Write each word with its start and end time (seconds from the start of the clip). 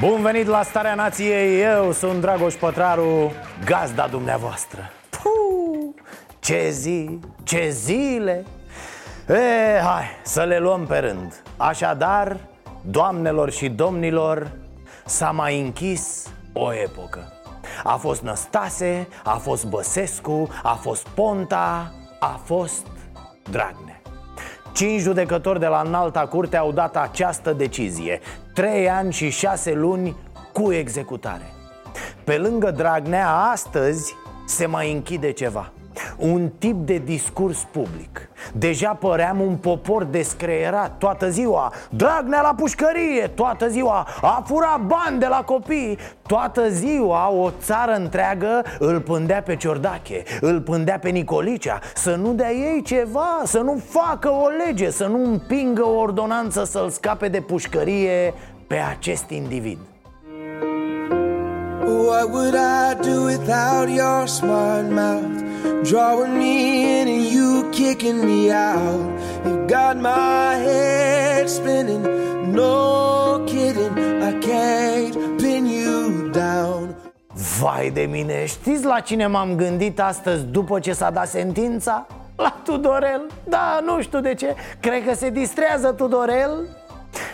Bun 0.00 0.22
venit 0.22 0.46
la 0.46 0.62
Starea 0.62 0.94
Nației, 0.94 1.62
eu 1.62 1.92
sunt 1.92 2.20
Dragoș 2.20 2.54
Pătraru, 2.54 3.32
gazda 3.64 4.06
dumneavoastră. 4.06 4.90
Puh, 5.10 6.02
Ce 6.38 6.70
zi, 6.70 7.18
ce 7.42 7.68
zile! 7.68 8.44
E, 9.28 9.80
Hai, 9.82 10.04
să 10.22 10.42
le 10.42 10.58
luăm 10.58 10.86
pe 10.86 10.98
rând. 10.98 11.42
Așadar, 11.56 12.36
doamnelor 12.82 13.50
și 13.50 13.68
domnilor, 13.68 14.50
s-a 15.04 15.30
mai 15.30 15.60
închis 15.60 16.26
o 16.52 16.72
epocă. 16.74 17.32
A 17.84 17.96
fost 17.96 18.22
Năstase, 18.22 19.08
a 19.24 19.36
fost 19.36 19.66
Băsescu, 19.66 20.48
a 20.62 20.74
fost 20.74 21.08
Ponta, 21.08 21.92
a 22.20 22.40
fost 22.44 22.86
Dragnea. 23.50 24.00
Cinci 24.72 25.00
judecători 25.00 25.60
de 25.60 25.66
la 25.66 25.82
înalta 25.86 26.26
curte 26.26 26.56
au 26.56 26.72
dat 26.72 26.96
această 26.96 27.52
decizie 27.52 28.20
Trei 28.54 28.90
ani 28.90 29.12
și 29.12 29.30
șase 29.30 29.72
luni 29.72 30.16
cu 30.52 30.72
executare. 30.72 31.52
Pe 32.24 32.36
lângă 32.36 32.70
Dragnea, 32.70 33.30
astăzi 33.30 34.14
se 34.46 34.66
mai 34.66 34.92
închide 34.92 35.32
ceva 35.32 35.72
un 36.18 36.50
tip 36.58 36.86
de 36.86 37.02
discurs 37.04 37.66
public. 37.72 38.28
Deja 38.52 38.88
păream 39.00 39.40
un 39.40 39.56
popor 39.56 40.04
descreierat 40.04 40.98
Toată 40.98 41.30
ziua. 41.30 41.72
Dragnea 41.90 42.40
la 42.40 42.54
pușcărie 42.56 43.26
Toată 43.34 43.68
ziua. 43.68 44.06
A 44.22 44.42
furat 44.46 44.80
bani 44.80 45.18
de 45.18 45.26
la 45.26 45.42
copii 45.42 45.98
Toată 46.26 46.68
ziua 46.68 47.30
o 47.32 47.50
țară 47.60 47.92
întreagă 47.92 48.64
îl 48.78 49.00
pândea 49.00 49.42
pe 49.42 49.56
Ciordache 49.56 50.22
Îl 50.40 50.60
pândea 50.60 50.98
pe 50.98 51.08
Nicolicea. 51.08 51.78
Să 51.94 52.14
nu 52.14 52.32
dea 52.32 52.52
ei 52.52 52.82
ceva 52.82 53.40
Să 53.44 53.58
nu 53.58 53.82
facă 53.88 54.28
o 54.28 54.46
lege 54.66 54.90
Să 54.90 55.06
nu 55.06 55.24
împingă 55.24 55.86
o 55.86 55.98
ordonanță 55.98 56.64
să-l 56.64 56.88
scape 56.88 57.28
de 57.28 57.40
pușcărie 57.40 58.34
pe 58.66 58.76
acest 58.76 59.30
individ. 59.30 59.78
What 61.82 62.30
would 62.30 62.54
I 62.54 62.94
do 63.02 63.24
without 63.24 63.88
your 63.88 64.26
smart 64.26 64.90
mouth? 64.90 65.49
Drawing 65.82 66.38
me 66.38 66.54
in 67.00 67.08
and 67.08 67.24
you 67.34 67.70
kicking 67.70 68.24
me 68.24 68.50
out. 68.50 69.00
You 69.44 69.66
got 69.66 69.96
my 69.96 70.54
head 70.66 71.48
spinning, 71.48 72.02
no 72.52 73.44
kidding. 73.46 73.94
I 74.22 74.32
can't 74.48 75.14
pin 75.40 75.66
you 75.66 76.30
down. 76.30 76.94
Vai 77.60 77.90
de 77.90 78.00
mine, 78.00 78.46
știți 78.46 78.84
la 78.84 79.00
cine 79.00 79.26
m-am 79.26 79.56
gândit 79.56 80.00
astăzi 80.00 80.44
după 80.44 80.78
ce 80.78 80.92
s-a 80.92 81.10
dat 81.10 81.28
sentința? 81.28 82.06
La 82.36 82.60
Tudorel 82.64 83.26
Da, 83.44 83.80
nu 83.84 84.02
știu 84.02 84.20
de 84.20 84.34
ce 84.34 84.54
Cred 84.80 85.04
că 85.06 85.14
se 85.14 85.30
distrează 85.30 85.92
Tudorel 85.92 86.50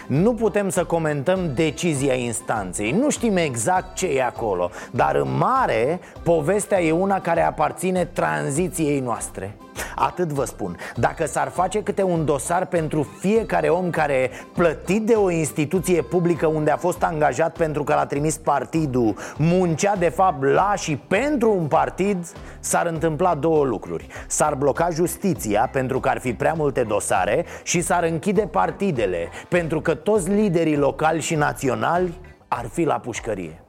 nu 0.06 0.34
putem 0.34 0.68
să 0.68 0.84
comentăm 0.84 1.54
decizia 1.54 2.14
instanței. 2.14 2.90
Nu 2.90 3.10
știm 3.10 3.36
exact 3.36 3.94
ce 3.94 4.06
e 4.06 4.24
acolo 4.24 4.70
Dar 4.90 5.14
în 5.14 5.36
mare, 5.36 6.00
povestea 6.22 6.82
e 6.82 6.92
una 6.92 7.20
care 7.20 7.42
aparține 7.42 8.04
tranziției 8.04 9.00
noastre 9.00 9.56
Atât 9.94 10.28
vă 10.28 10.44
spun. 10.44 10.76
Dacă 10.94 11.26
s-ar 11.26 11.48
face 11.48 11.82
câte 11.82 12.02
un 12.02 12.24
dosar 12.24 12.66
pentru 12.66 13.08
fiecare 13.18 13.68
om 13.68 13.90
care 13.90 14.30
plătit 14.54 15.02
de 15.02 15.14
o 15.14 15.30
instituție 15.30 16.02
publică 16.02 16.46
unde 16.46 16.70
a 16.70 16.76
fost 16.76 17.02
angajat 17.02 17.56
pentru 17.56 17.84
că 17.84 17.94
l-a 17.94 18.06
trimis 18.06 18.36
partidul 18.36 19.14
Muncea 19.36 19.96
de 19.96 20.08
fapt 20.08 20.44
la 20.44 20.74
și 20.76 20.96
pentru 20.96 21.50
un 21.52 21.66
partid 21.66 22.26
S-ar 22.60 22.86
întâmpla 22.86 23.34
două 23.34 23.64
lucruri. 23.64 24.06
S-ar 24.26 24.54
bloca 24.54 24.88
justiția 24.90 25.68
pentru 25.72 26.00
că 26.00 26.08
ar 26.08 26.18
fi 26.18 26.32
prea 26.32 26.52
multe 26.52 26.82
dosare 26.82 27.44
Și 27.62 27.80
s-ar 27.80 28.04
închide 28.04 28.48
partidele 28.50 29.28
pentru 29.48 29.80
că 29.80 29.94
toți 29.94 30.30
liderii 30.30 30.76
locali 30.76 31.20
și 31.20 31.34
naționali 31.34 32.20
ar 32.48 32.66
fi 32.72 32.84
la 32.84 32.94
pușcărie 32.98 33.65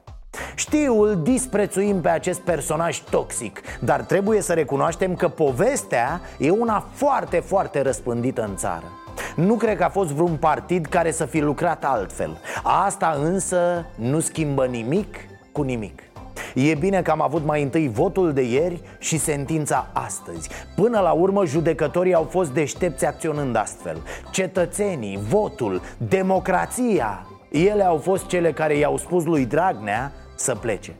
știu, 0.54 1.02
îl 1.02 1.22
disprețuim 1.22 2.00
pe 2.00 2.08
acest 2.08 2.40
personaj 2.40 2.98
toxic 2.98 3.60
Dar 3.80 4.00
trebuie 4.00 4.40
să 4.40 4.52
recunoaștem 4.52 5.14
că 5.14 5.28
povestea 5.28 6.20
e 6.38 6.50
una 6.50 6.86
foarte, 6.92 7.38
foarte 7.38 7.82
răspândită 7.82 8.42
în 8.42 8.56
țară. 8.56 8.84
Nu 9.36 9.54
cred 9.54 9.76
că 9.76 9.84
a 9.84 9.88
fost 9.88 10.10
vreun 10.10 10.36
partid 10.36 10.86
care 10.86 11.10
să 11.10 11.24
fi 11.24 11.40
lucrat 11.40 11.84
altfel. 11.84 12.40
Asta 12.62 13.18
însă 13.22 13.86
nu 13.94 14.20
schimbă 14.20 14.66
nimic 14.66 15.16
cu 15.52 15.62
nimic. 15.62 16.02
E 16.54 16.74
bine 16.74 17.02
că 17.02 17.10
am 17.10 17.22
avut 17.22 17.44
mai 17.44 17.62
întâi 17.62 17.88
votul 17.88 18.32
de 18.32 18.42
ieri 18.42 18.82
și 18.98 19.18
sentința 19.18 19.86
astăzi. 19.92 20.48
Până 20.76 21.00
la 21.00 21.12
urmă 21.12 21.44
judecătorii 21.44 22.14
au 22.14 22.26
fost 22.30 22.50
deștepți 22.50 23.06
acționând 23.06 23.56
astfel. 23.56 24.02
Cetățenii, 24.30 25.18
votul, 25.28 25.80
democrația 25.98 27.26
Ele 27.48 27.84
au 27.84 27.96
fost 27.96 28.26
cele 28.26 28.52
care 28.52 28.76
i-au 28.76 28.96
spus 28.96 29.24
lui 29.24 29.46
Dragnea 29.46 30.12
să 30.34 30.54
plece. 30.54 30.94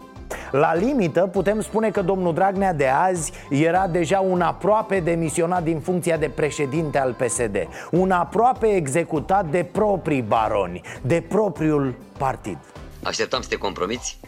La 0.51 0.75
limită 0.75 1.21
putem 1.21 1.61
spune 1.61 1.91
că 1.91 2.03
domnul 2.03 2.35
Dragnea 2.35 2.73
de 2.73 2.87
azi 2.87 3.33
era 3.51 3.87
deja 3.87 4.21
un 4.21 4.41
aproape 4.41 5.01
demisionat 5.01 5.63
din 5.63 5.81
funcția 5.81 6.17
de 6.17 6.29
președinte 6.29 6.99
al 6.99 7.13
PSD 7.13 7.69
Un 7.91 8.11
aproape 8.11 8.67
executat 8.67 9.47
de 9.47 9.65
proprii 9.73 10.23
baroni, 10.23 10.81
de 11.03 11.25
propriul 11.29 11.95
partid. 12.19 12.59
Așteptam 13.03 13.41
să 13.41 13.49
te 13.49 13.57
compromiți 13.57 14.19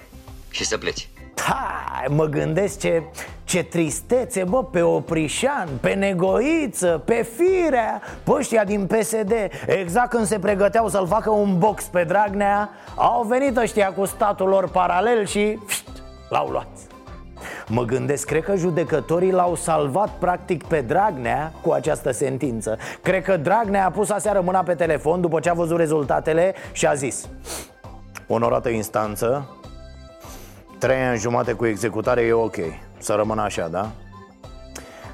și 0.51 0.65
să 0.65 0.79
pleci 0.79 1.09
Ha, 1.47 2.05
mă 2.09 2.25
gândesc 2.25 2.79
ce, 2.79 3.03
ce 3.45 3.63
tristețe, 3.63 4.45
bă, 4.45 4.65
pe 4.65 4.83
Oprișan, 4.83 5.69
pe 5.81 5.93
Negoiță, 5.93 7.03
pe 7.05 7.27
Firea. 7.37 8.01
Pe 8.25 8.31
ăștia 8.33 8.65
din 8.65 8.87
PSD 8.87 9.33
Exact 9.67 10.09
când 10.11 10.27
se 10.27 10.39
pregăteau 10.39 10.89
să-l 10.89 11.07
facă 11.07 11.31
un 11.31 11.59
box 11.59 11.85
pe 11.85 12.05
Dragnea 12.05 12.71
Au 12.95 13.23
venit 13.23 13.57
ăștia 13.57 13.93
cu 13.93 14.05
statul 14.05 14.49
lor 14.49 14.69
paralel 14.69 15.27
și 15.27 15.59
pșt, 15.67 15.89
l-au 16.29 16.49
luat. 16.49 16.69
Mă 17.69 17.85
gândesc, 17.85 18.27
cred 18.27 18.43
că 18.43 18.57
judecătorii 18.57 19.33
l-au 19.33 19.55
salvat 19.55 20.11
practic 20.19 20.65
pe 20.65 20.81
Dragnea 20.81 21.53
cu 21.63 21.73
această 21.73 22.11
sentință. 22.11 22.79
Cred 23.03 23.23
că 23.23 23.37
Dragnea 23.37 23.87
a 23.87 23.91
pus 23.91 24.11
aseară 24.11 24.41
mâna 24.41 24.63
pe 24.63 24.75
telefon 24.75 25.21
după 25.21 25.41
ce 25.41 25.51
a 25.51 25.53
văzut 25.53 25.79
rezultatele 25.79 26.55
și 26.73 26.87
a 26.87 26.95
zis 26.95 27.29
Onorată 28.27 28.69
instanță, 28.69 29.60
Trei 30.81 31.03
ani 31.03 31.19
jumate 31.19 31.53
cu 31.53 31.67
executare 31.67 32.21
e 32.21 32.33
ok 32.33 32.57
Să 32.99 33.15
rămână 33.15 33.43
așa, 33.43 33.69
da? 33.69 33.91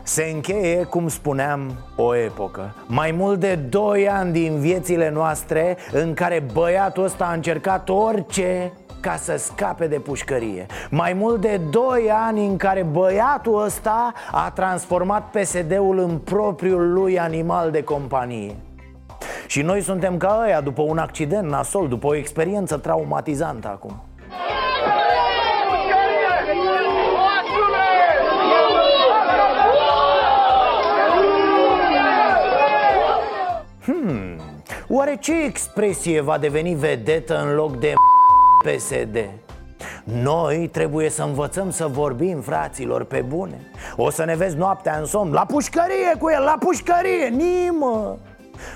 Se 0.02 0.30
încheie, 0.34 0.84
cum 0.84 1.08
spuneam, 1.08 1.72
o 1.96 2.14
epocă. 2.16 2.74
Mai 2.86 3.10
mult 3.10 3.40
de 3.40 3.54
doi 3.54 4.08
ani 4.08 4.32
din 4.32 4.58
viețile 4.58 5.10
noastre 5.10 5.76
În 5.92 6.14
care 6.14 6.44
băiatul 6.52 7.04
ăsta 7.04 7.24
a 7.24 7.32
încercat 7.32 7.88
orice 7.88 8.72
ca 9.00 9.16
să 9.16 9.36
scape 9.36 9.86
de 9.86 9.98
pușcărie. 9.98 10.66
Mai 10.90 11.12
mult 11.12 11.40
de 11.40 11.60
doi 11.70 12.10
ani 12.10 12.46
în 12.46 12.56
care 12.56 12.82
băiatul 12.82 13.64
ăsta 13.64 14.12
a 14.30 14.50
transformat 14.50 15.30
PSD-ul 15.30 15.98
în 15.98 16.18
propriul 16.18 16.92
lui 16.92 17.18
animal 17.18 17.70
de 17.70 17.82
companie. 17.82 18.56
Și 19.46 19.62
noi 19.62 19.80
suntem 19.80 20.16
ca 20.16 20.42
ăia 20.44 20.60
după 20.60 20.82
un 20.82 20.98
accident 20.98 21.48
nasol, 21.48 21.88
după 21.88 22.06
o 22.06 22.14
experiență 22.14 22.76
traumatizantă 22.76 23.68
acum 23.68 24.05
Oare 34.88 35.16
ce 35.20 35.44
expresie 35.44 36.20
va 36.20 36.38
deveni 36.38 36.74
vedetă 36.74 37.40
în 37.40 37.54
loc 37.54 37.78
de 37.78 37.92
PSD? 38.64 39.16
Noi 40.04 40.68
trebuie 40.72 41.08
să 41.10 41.22
învățăm 41.22 41.70
să 41.70 41.86
vorbim, 41.86 42.40
fraților, 42.40 43.04
pe 43.04 43.24
bune. 43.28 43.60
O 43.96 44.10
să 44.10 44.24
ne 44.24 44.36
vezi 44.36 44.56
noaptea 44.56 44.96
în 44.98 45.04
somn 45.04 45.32
La 45.32 45.44
pușcărie 45.44 46.14
cu 46.18 46.30
el, 46.30 46.42
la 46.42 46.56
pușcărie, 46.58 47.28
nimă! 47.28 48.18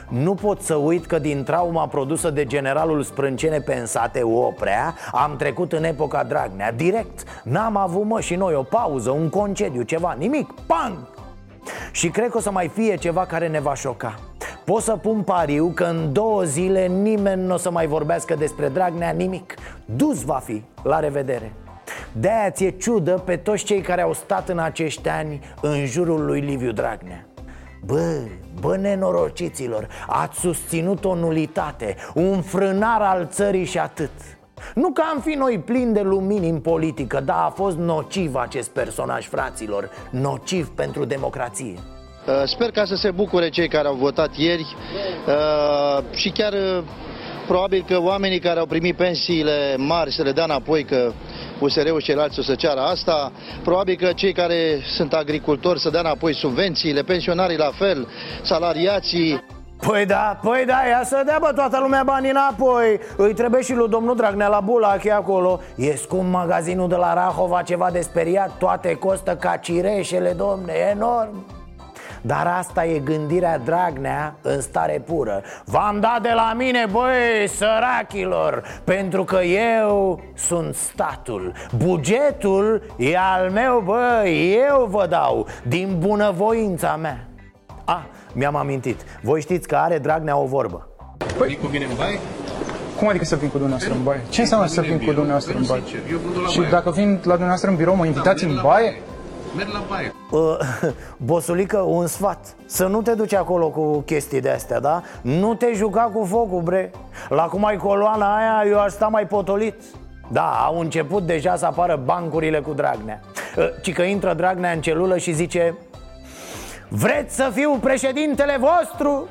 Nu 0.08 0.34
pot 0.34 0.60
să 0.60 0.74
uit 0.74 1.06
că 1.06 1.18
din 1.18 1.44
trauma 1.44 1.86
produsă 1.86 2.30
de 2.30 2.44
generalul 2.44 3.02
sprâncene 3.02 3.60
pensate 3.60 4.22
Oprea 4.22 4.94
Am 5.12 5.36
trecut 5.36 5.72
în 5.72 5.84
epoca 5.84 6.24
Dragnea, 6.24 6.72
direct. 6.72 7.42
N-am 7.44 7.76
avut 7.76 8.04
mă 8.04 8.20
și 8.20 8.34
noi 8.34 8.54
o 8.54 8.62
pauză, 8.62 9.10
un 9.10 9.28
concediu, 9.28 9.82
ceva, 9.82 10.14
nimic, 10.18 10.52
pang! 10.66 10.96
Și 11.92 12.08
cred 12.08 12.30
că 12.30 12.36
o 12.36 12.40
să 12.40 12.50
mai 12.50 12.68
fie 12.68 12.96
ceva 12.96 13.26
care 13.26 13.48
ne 13.48 13.60
va 13.60 13.74
șoca 13.74 14.18
Pot 14.70 14.82
să 14.82 14.96
pun 14.96 15.22
pariu 15.22 15.72
că 15.74 15.84
în 15.84 16.12
două 16.12 16.42
zile 16.42 16.86
nimeni 16.86 17.42
nu 17.42 17.54
o 17.54 17.56
să 17.56 17.70
mai 17.70 17.86
vorbească 17.86 18.34
despre 18.34 18.68
Dragnea 18.68 19.10
nimic. 19.10 19.54
Dus 19.84 20.22
va 20.22 20.34
fi, 20.44 20.62
la 20.82 20.98
revedere. 20.98 21.52
De-aia 22.12 22.50
ți-e 22.50 22.70
ciudă 22.70 23.22
pe 23.24 23.36
toți 23.36 23.64
cei 23.64 23.80
care 23.80 24.02
au 24.02 24.12
stat 24.12 24.48
în 24.48 24.58
acești 24.58 25.08
ani 25.08 25.40
în 25.60 25.86
jurul 25.86 26.24
lui 26.24 26.40
Liviu 26.40 26.72
Dragnea. 26.72 27.26
Bă, 27.84 28.20
bă 28.60 28.76
nenorociților, 28.76 29.88
ați 30.06 30.38
susținut 30.38 31.04
o 31.04 31.14
nulitate, 31.14 31.96
un 32.14 32.42
frânar 32.42 33.00
al 33.00 33.26
țării 33.30 33.64
și 33.64 33.78
atât. 33.78 34.12
Nu 34.74 34.90
că 34.90 35.02
am 35.14 35.20
fi 35.20 35.34
noi 35.34 35.58
plini 35.58 35.94
de 35.94 36.02
lumini 36.02 36.48
în 36.48 36.60
politică, 36.60 37.20
dar 37.20 37.44
a 37.44 37.52
fost 37.54 37.76
nociv 37.76 38.34
acest 38.34 38.70
personaj, 38.70 39.28
fraților 39.28 39.90
Nociv 40.10 40.68
pentru 40.68 41.04
democrație. 41.04 41.74
uh, 41.76 41.99
Sper 42.44 42.70
ca 42.70 42.84
să 42.84 42.94
se 42.94 43.10
bucure 43.10 43.48
cei 43.48 43.68
care 43.68 43.88
au 43.88 43.94
votat 43.94 44.36
ieri 44.36 44.76
uh, 45.26 46.04
și 46.14 46.30
chiar 46.30 46.52
uh, 46.52 46.82
probabil 47.46 47.84
că 47.88 48.00
oamenii 48.00 48.38
care 48.38 48.58
au 48.58 48.66
primit 48.66 48.96
pensiile 48.96 49.76
mari 49.76 50.12
să 50.12 50.22
le 50.22 50.32
dea 50.32 50.44
înapoi, 50.44 50.84
că 50.84 51.12
USR-ul 51.58 51.98
și 51.98 52.04
ceilalți 52.04 52.38
o 52.38 52.42
să 52.42 52.54
ceară 52.54 52.80
asta. 52.80 53.32
Probabil 53.62 53.96
că 53.96 54.12
cei 54.12 54.32
care 54.32 54.80
sunt 54.96 55.12
agricultori 55.12 55.80
să 55.80 55.90
dea 55.90 56.00
înapoi 56.00 56.34
subvențiile, 56.34 57.02
pensionarii 57.02 57.56
la 57.56 57.70
fel, 57.78 58.08
salariații. 58.42 59.44
Păi 59.86 60.06
da, 60.06 60.38
păi 60.42 60.64
da, 60.66 60.78
ia 60.88 61.02
să 61.04 61.22
dea 61.26 61.38
bă 61.40 61.52
toată 61.54 61.78
lumea 61.80 62.02
bani 62.02 62.30
înapoi 62.30 63.00
Îi 63.16 63.34
trebuie 63.34 63.62
și 63.62 63.74
lui 63.74 63.88
domnul 63.88 64.16
Dragnea 64.16 64.48
la 64.48 64.60
Bulache 64.60 65.10
acolo 65.12 65.60
E 65.76 65.96
scump 65.96 66.30
magazinul 66.30 66.88
de 66.88 66.96
la 66.96 67.14
Rahova, 67.14 67.62
ceva 67.62 67.90
de 67.90 68.00
speriat 68.00 68.50
Toate 68.58 68.94
costă 68.94 69.36
ca 69.36 69.56
cireșele, 69.56 70.32
domne, 70.32 70.72
enorm 70.90 71.44
dar 72.20 72.54
asta 72.58 72.84
e 72.84 72.98
gândirea 72.98 73.58
Dragnea 73.58 74.34
în 74.42 74.60
stare 74.60 75.02
pură 75.06 75.42
V-am 75.64 76.00
dat 76.00 76.22
de 76.22 76.32
la 76.34 76.52
mine, 76.56 76.86
băi, 76.90 77.48
sărachilor 77.48 78.62
Pentru 78.84 79.24
că 79.24 79.42
eu 79.42 80.20
sunt 80.34 80.74
statul 80.74 81.52
Bugetul 81.76 82.82
e 82.96 83.16
al 83.18 83.50
meu, 83.50 83.82
băi, 83.84 84.58
eu 84.68 84.86
vă 84.90 85.06
dau 85.06 85.46
Din 85.62 85.96
bunăvoința 85.98 86.96
mea 86.96 87.24
Ah, 87.84 88.02
mi-am 88.32 88.56
amintit 88.56 89.00
Voi 89.22 89.40
știți 89.40 89.68
că 89.68 89.76
are 89.76 89.98
Dragnea 89.98 90.36
o 90.36 90.46
vorbă 90.46 90.88
Păi, 91.38 91.58
cu 91.62 91.66
mine 91.66 91.84
în 91.84 91.90
baie? 91.96 92.18
Cum 92.98 93.08
adică 93.08 93.24
să 93.24 93.36
vin 93.36 93.48
cu 93.48 93.58
dumneavoastră 93.58 93.94
în 93.94 94.02
baie? 94.02 94.20
Ce 94.28 94.40
înseamnă 94.40 94.66
să 94.66 94.80
vin 94.80 94.98
cu 94.98 95.04
dumneavoastră 95.04 95.56
în 95.56 95.64
baie? 95.68 95.82
Și 96.48 96.60
dacă 96.70 96.90
vin 96.90 97.10
la 97.10 97.30
dumneavoastră 97.30 97.70
în 97.70 97.76
birou, 97.76 97.94
mă 97.94 98.06
invitați 98.06 98.44
în 98.44 98.58
baie? 98.62 98.94
Merg 99.56 99.68
la 99.72 99.82
baie. 99.88 100.14
Uh, 100.30 100.58
bosulică, 101.30 101.78
un 101.78 102.06
sfat 102.06 102.54
Să 102.66 102.86
nu 102.86 103.02
te 103.02 103.14
duci 103.14 103.34
acolo 103.34 103.68
cu 103.68 104.02
chestii 104.06 104.40
de 104.40 104.50
astea, 104.50 104.80
da? 104.80 105.02
Nu 105.22 105.54
te 105.54 105.72
juca 105.74 106.10
cu 106.14 106.24
focul, 106.24 106.60
bre 106.62 106.90
La 107.28 107.42
cum 107.42 107.64
ai 107.64 107.76
coloana 107.76 108.36
aia, 108.36 108.70
eu 108.70 108.80
aș 108.80 108.92
sta 108.92 109.06
mai 109.06 109.26
potolit 109.26 109.74
da, 110.32 110.64
au 110.66 110.78
început 110.78 111.22
deja 111.22 111.56
să 111.56 111.66
apară 111.66 112.00
bancurile 112.04 112.60
cu 112.60 112.72
Dragnea 112.72 113.20
uh, 113.56 113.68
Ci 113.82 113.92
că 113.92 114.02
intră 114.02 114.34
Dragnea 114.34 114.72
în 114.72 114.80
celulă 114.80 115.16
și 115.16 115.32
zice 115.32 115.74
Vreți 116.88 117.34
să 117.34 117.50
fiu 117.54 117.78
președintele 117.80 118.58
vostru? 118.58 119.28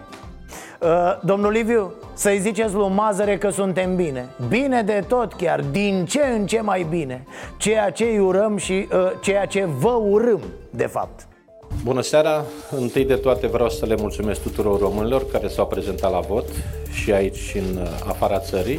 Uh, 0.80 1.20
domnul 1.22 1.52
Liviu, 1.52 1.94
să-i 2.14 2.40
ziceți 2.40 2.74
lui 2.74 2.90
Mazăre 2.90 3.38
că 3.38 3.50
suntem 3.50 3.96
bine 3.96 4.30
Bine 4.48 4.82
de 4.82 5.04
tot 5.08 5.34
chiar, 5.34 5.62
din 5.62 6.06
ce 6.06 6.22
în 6.26 6.46
ce 6.46 6.62
mai 6.62 6.86
bine 6.90 7.26
Ceea 7.58 7.90
ce 7.90 8.04
îi 8.04 8.20
urăm 8.20 8.58
și 8.58 8.88
uh, 8.94 9.12
ceea 9.22 9.46
ce 9.46 9.66
vă 9.80 9.90
urâm, 9.90 10.40
de 10.70 10.86
fapt 10.86 11.28
Bună 11.84 12.02
seara! 12.02 12.44
Întâi 12.72 13.06
de 13.06 13.16
toate 13.16 13.48
vreau 13.48 13.70
să 13.70 13.86
le 13.86 13.96
mulțumesc 14.00 14.42
tuturor 14.42 14.80
românilor 14.80 15.26
care 15.32 15.48
s-au 15.48 15.68
prezentat 15.68 16.12
la 16.12 16.20
vot 16.20 16.46
și 16.92 17.12
aici 17.12 17.38
și 17.38 17.58
în 17.58 17.78
uh, 17.82 17.88
afara 18.08 18.40
țării. 18.40 18.78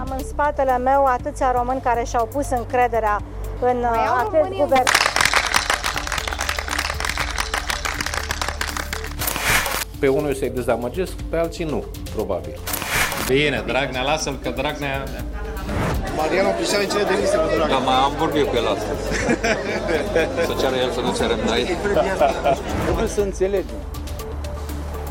Am 0.00 0.14
în 0.18 0.24
spatele 0.24 0.78
meu 0.78 1.04
atâția 1.04 1.52
români 1.52 1.80
care 1.80 2.04
și-au 2.04 2.28
pus 2.32 2.50
încrederea 2.50 3.20
în 3.60 3.76
uh, 3.76 4.26
acest 4.26 4.48
guvern. 4.60 4.99
Pe 10.00 10.08
unul 10.08 10.34
să-i 10.34 10.50
dezamăgesc, 10.50 11.12
pe 11.12 11.36
alții 11.36 11.64
nu, 11.64 11.84
probabil. 12.14 12.58
Bine, 13.28 13.62
Dragnea, 13.66 14.02
lasă-l 14.02 14.38
că 14.42 14.50
Dragnea... 14.50 15.04
Mariano 16.16 16.48
Cristian 16.48 16.86
cele 16.86 17.02
de 17.02 17.14
listă 17.20 17.36
cu 17.36 17.68
Da, 17.68 17.76
mai 17.76 17.94
am 17.94 18.12
vorbit 18.18 18.44
cu 18.44 18.56
el 18.56 18.66
astăzi. 18.66 19.02
să 20.48 20.54
ceară 20.60 20.76
el 20.76 20.90
să 20.90 21.00
nu 21.00 21.14
cerem 21.16 21.38
noi. 21.46 21.76
Trebuie 22.84 23.08
să 23.08 23.20
înțelegem. 23.20 23.76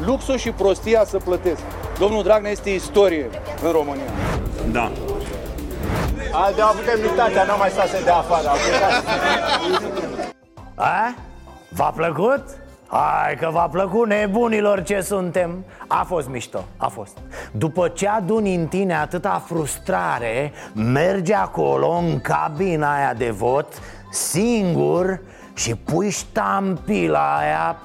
Luxul 0.06 0.38
și 0.38 0.52
prostia 0.52 1.06
să 1.06 1.18
plătesc. 1.18 1.62
Domnul 2.00 2.24
Dragnea 2.24 2.52
este 2.52 2.70
istorie 2.70 3.30
în 3.64 3.72
România. 3.72 4.12
Da. 4.72 4.92
A, 6.32 6.52
de 6.56 6.62
avut 6.62 6.86
demnitatea, 6.86 7.44
n-am 7.44 7.60
mai 7.60 7.70
stat 7.70 7.88
să 7.88 8.02
dea 8.04 8.16
afară. 8.16 8.50
A? 10.76 11.16
V-a 11.70 11.92
plăcut? 11.96 12.44
Hai 12.92 13.36
că 13.36 13.50
v-a 13.52 13.68
plăcut 13.68 14.08
nebunilor 14.08 14.84
ce 14.84 15.02
suntem. 15.02 15.66
A 15.88 16.04
fost 16.04 16.28
mișto, 16.30 16.66
a 16.78 16.88
fost. 16.88 17.18
După 17.52 17.88
ce 17.88 18.08
aduni 18.08 18.56
în 18.56 18.68
tine 18.68 18.96
atâta 18.96 19.44
frustrare 19.46 20.52
Mergi 20.74 21.34
acolo 21.34 21.90
în 21.90 22.22
cabina 22.22 22.96
aia 22.96 23.14
de 23.14 23.30
vot 23.30 23.68
Singur 24.12 25.22
și 25.54 25.76
pui 25.76 26.10
ștampila 26.10 27.38
aia. 27.38 27.78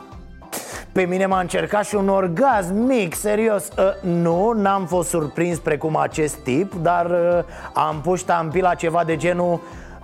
Pe 0.93 1.03
mine 1.03 1.27
m-a 1.27 1.41
încercat 1.41 1.87
și 1.87 1.95
un 1.95 2.09
orgasm 2.09 2.75
mic, 2.75 3.15
serios. 3.15 3.69
Uh, 3.79 4.11
Nu, 4.11 4.53
n-am 4.53 4.87
fost 4.87 5.09
surprins 5.09 5.59
precum 5.59 5.97
acest 5.97 6.35
tip 6.35 6.75
Dar 6.75 7.07
uh, 7.07 7.45
am 7.73 8.01
pus 8.01 8.19
ștampila 8.19 8.75
ceva 8.75 9.05
de 9.05 9.17
genul 9.17 9.61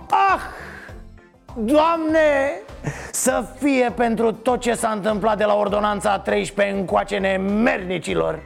Ah, 0.09 0.39
Doamne, 1.55 2.61
să 3.11 3.45
fie 3.59 3.91
pentru 3.95 4.31
tot 4.31 4.59
ce 4.59 4.73
s-a 4.73 4.89
întâmplat 4.89 5.37
de 5.37 5.43
la 5.43 5.55
ordonanța 5.55 6.19
13 6.19 6.75
încoace 6.75 7.17
nemernicilor. 7.17 8.39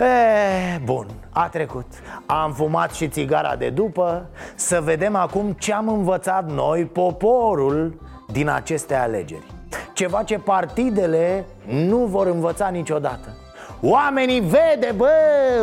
E, 0.00 0.78
bun, 0.84 1.06
a 1.30 1.48
trecut. 1.48 1.86
Am 2.26 2.52
fumat 2.52 2.94
și 2.94 3.08
țigara 3.08 3.56
de 3.56 3.68
după. 3.68 4.28
Să 4.54 4.80
vedem 4.80 5.16
acum 5.16 5.52
ce 5.52 5.72
am 5.72 5.88
învățat 5.88 6.50
noi, 6.50 6.84
poporul, 6.84 8.00
din 8.32 8.48
aceste 8.48 8.94
alegeri. 8.94 9.46
Ceva 9.92 10.22
ce 10.22 10.38
partidele 10.38 11.44
nu 11.66 11.96
vor 11.96 12.26
învăța 12.26 12.68
niciodată. 12.68 13.36
Oamenii 13.80 14.40
vede, 14.40 14.92
bă, 14.96 15.10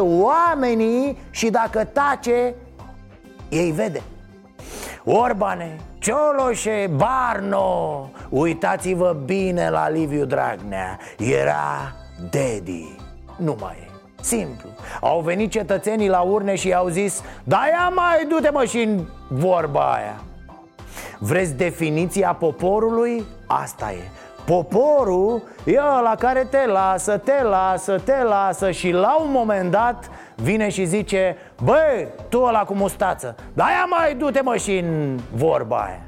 oamenii 0.01 1.17
Și 1.31 1.49
dacă 1.49 1.83
tace, 1.83 2.53
ei 3.49 3.71
vede. 3.71 4.01
Orbane, 5.03 5.79
Cioloșe, 5.99 6.89
Barno 6.95 8.09
Uitați-vă 8.29 9.15
bine 9.25 9.69
la 9.69 9.89
Liviu 9.89 10.25
Dragnea. 10.25 10.99
Era 11.17 11.95
Dedi 12.29 12.95
Nu 13.37 13.55
mai 13.59 13.75
e. 13.83 13.87
Simplu. 14.21 14.69
Au 15.01 15.19
venit 15.19 15.51
cetățenii 15.51 16.09
la 16.09 16.19
urne 16.19 16.55
și 16.55 16.67
i-au 16.67 16.87
zis 16.87 17.23
Da 17.43 17.61
ia 17.71 17.91
mai 17.95 18.25
du-te 18.29 18.49
mă 18.49 18.65
și 18.65 18.77
în 18.77 19.05
vorba 19.27 19.93
aia. 19.93 20.21
Vreți 21.17 21.53
definiția 21.53 22.33
poporului? 22.33 23.23
Asta 23.47 23.91
e. 23.91 24.01
Poporul 24.45 25.43
e 25.65 25.79
la 26.03 26.15
care 26.19 26.47
te 26.49 26.65
lasă, 26.65 27.17
te 27.17 27.43
lasă, 27.43 27.99
te 27.99 28.23
lasă 28.23 28.71
Și 28.71 28.91
la 28.91 29.17
un 29.21 29.31
moment 29.31 29.71
dat 29.71 30.09
vine 30.41 30.69
și 30.69 30.85
zice 30.85 31.37
Băi, 31.63 32.07
tu 32.29 32.41
ăla 32.41 32.63
cu 32.63 32.73
mustață 32.73 33.35
Da 33.53 33.63
ia 33.63 33.85
mai 33.89 34.15
du-te 34.15 34.41
mă 34.41 34.55
și 34.55 34.77
în 34.77 35.19
vorba 35.35 35.77
aia. 35.77 35.99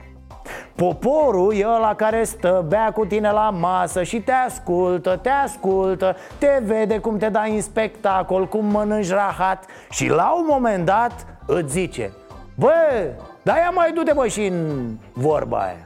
Poporul 0.76 1.54
e 1.56 1.66
ăla 1.68 1.96
care 1.96 2.24
stă, 2.24 2.66
bea 2.68 2.92
cu 2.92 3.06
tine 3.06 3.32
la 3.32 3.50
masă 3.50 4.04
și 4.04 4.20
te 4.20 4.32
ascultă, 4.32 5.16
te 5.16 5.30
ascultă 5.30 6.16
Te 6.38 6.62
vede 6.66 6.98
cum 6.98 7.18
te 7.18 7.30
dai 7.30 7.56
în 7.56 7.62
spectacol, 7.62 8.48
cum 8.48 8.66
mănânci 8.66 9.10
rahat 9.10 9.66
Și 9.90 10.10
la 10.10 10.34
un 10.36 10.46
moment 10.48 10.86
dat 10.86 11.26
îți 11.46 11.72
zice 11.72 12.12
Bă, 12.56 12.72
dar 13.42 13.56
ia 13.56 13.70
mai 13.70 13.92
du-te 13.94 14.12
bă 14.16 14.28
și 14.28 14.46
în 14.46 14.90
vorba 15.14 15.58
aia. 15.58 15.86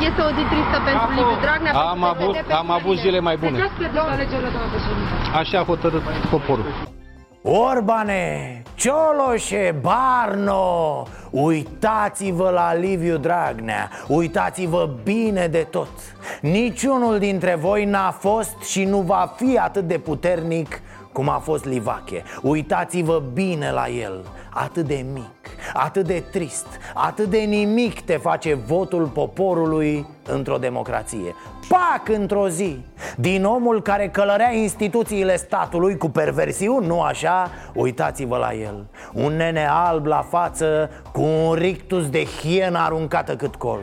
Este 0.00 0.20
o 0.20 0.28
zi 0.28 0.42
tristă 0.52 0.78
pentru 0.84 1.08
Liviu 1.08 1.40
Dragnea 1.40 1.72
Am 1.72 2.04
avut, 2.04 2.36
am 2.50 2.70
avut 2.70 2.96
zile 2.96 3.20
mai 3.20 3.36
bune. 3.36 3.58
Așa 5.34 5.58
a 5.58 5.64
hotărât 5.64 6.02
poporul 6.30 6.93
Orbane, 7.46 8.62
Cioloșe, 8.74 9.74
Barno 9.80 11.06
Uitați-vă 11.30 12.50
la 12.50 12.74
Liviu 12.74 13.16
Dragnea 13.16 13.90
Uitați-vă 14.08 14.90
bine 15.02 15.46
de 15.46 15.66
tot. 15.70 15.88
Niciunul 16.40 17.18
dintre 17.18 17.54
voi 17.54 17.84
n-a 17.84 18.10
fost 18.10 18.62
și 18.62 18.84
nu 18.84 19.00
va 19.00 19.34
fi 19.36 19.58
atât 19.58 19.86
de 19.86 19.98
puternic 19.98 20.80
cum 21.12 21.28
a 21.28 21.38
fost 21.38 21.64
Livache. 21.64 22.22
Uitați-vă 22.42 23.22
bine 23.32 23.70
la 23.70 23.88
el 23.88 24.24
Atât 24.50 24.86
de 24.86 25.04
mic 25.12 25.48
Atât 25.72 26.06
de 26.06 26.22
trist, 26.30 26.66
atât 26.94 27.30
de 27.30 27.38
nimic 27.38 28.00
te 28.00 28.16
face 28.16 28.54
votul 28.54 29.06
poporului 29.06 30.06
într-o 30.26 30.56
democrație 30.56 31.34
Pac 31.68 32.08
într-o 32.08 32.48
zi. 32.48 32.84
Din 33.16 33.44
omul 33.44 33.82
care 33.82 34.08
călărea 34.08 34.52
instituțiile 34.52 35.36
statului 35.36 35.96
cu 35.96 36.08
perversiuni, 36.10 36.86
nu 36.86 37.00
așa? 37.00 37.50
Uitați-vă 37.74 38.36
la 38.36 38.52
el. 38.54 38.86
Un 39.12 39.36
nene 39.36 39.66
alb 39.70 40.06
la 40.06 40.26
față 40.30 40.90
cu 41.12 41.22
un 41.22 41.52
rictus 41.52 42.10
de 42.10 42.24
hienă 42.24 42.78
aruncată 42.78 43.36
cât 43.36 43.54
colo 43.54 43.82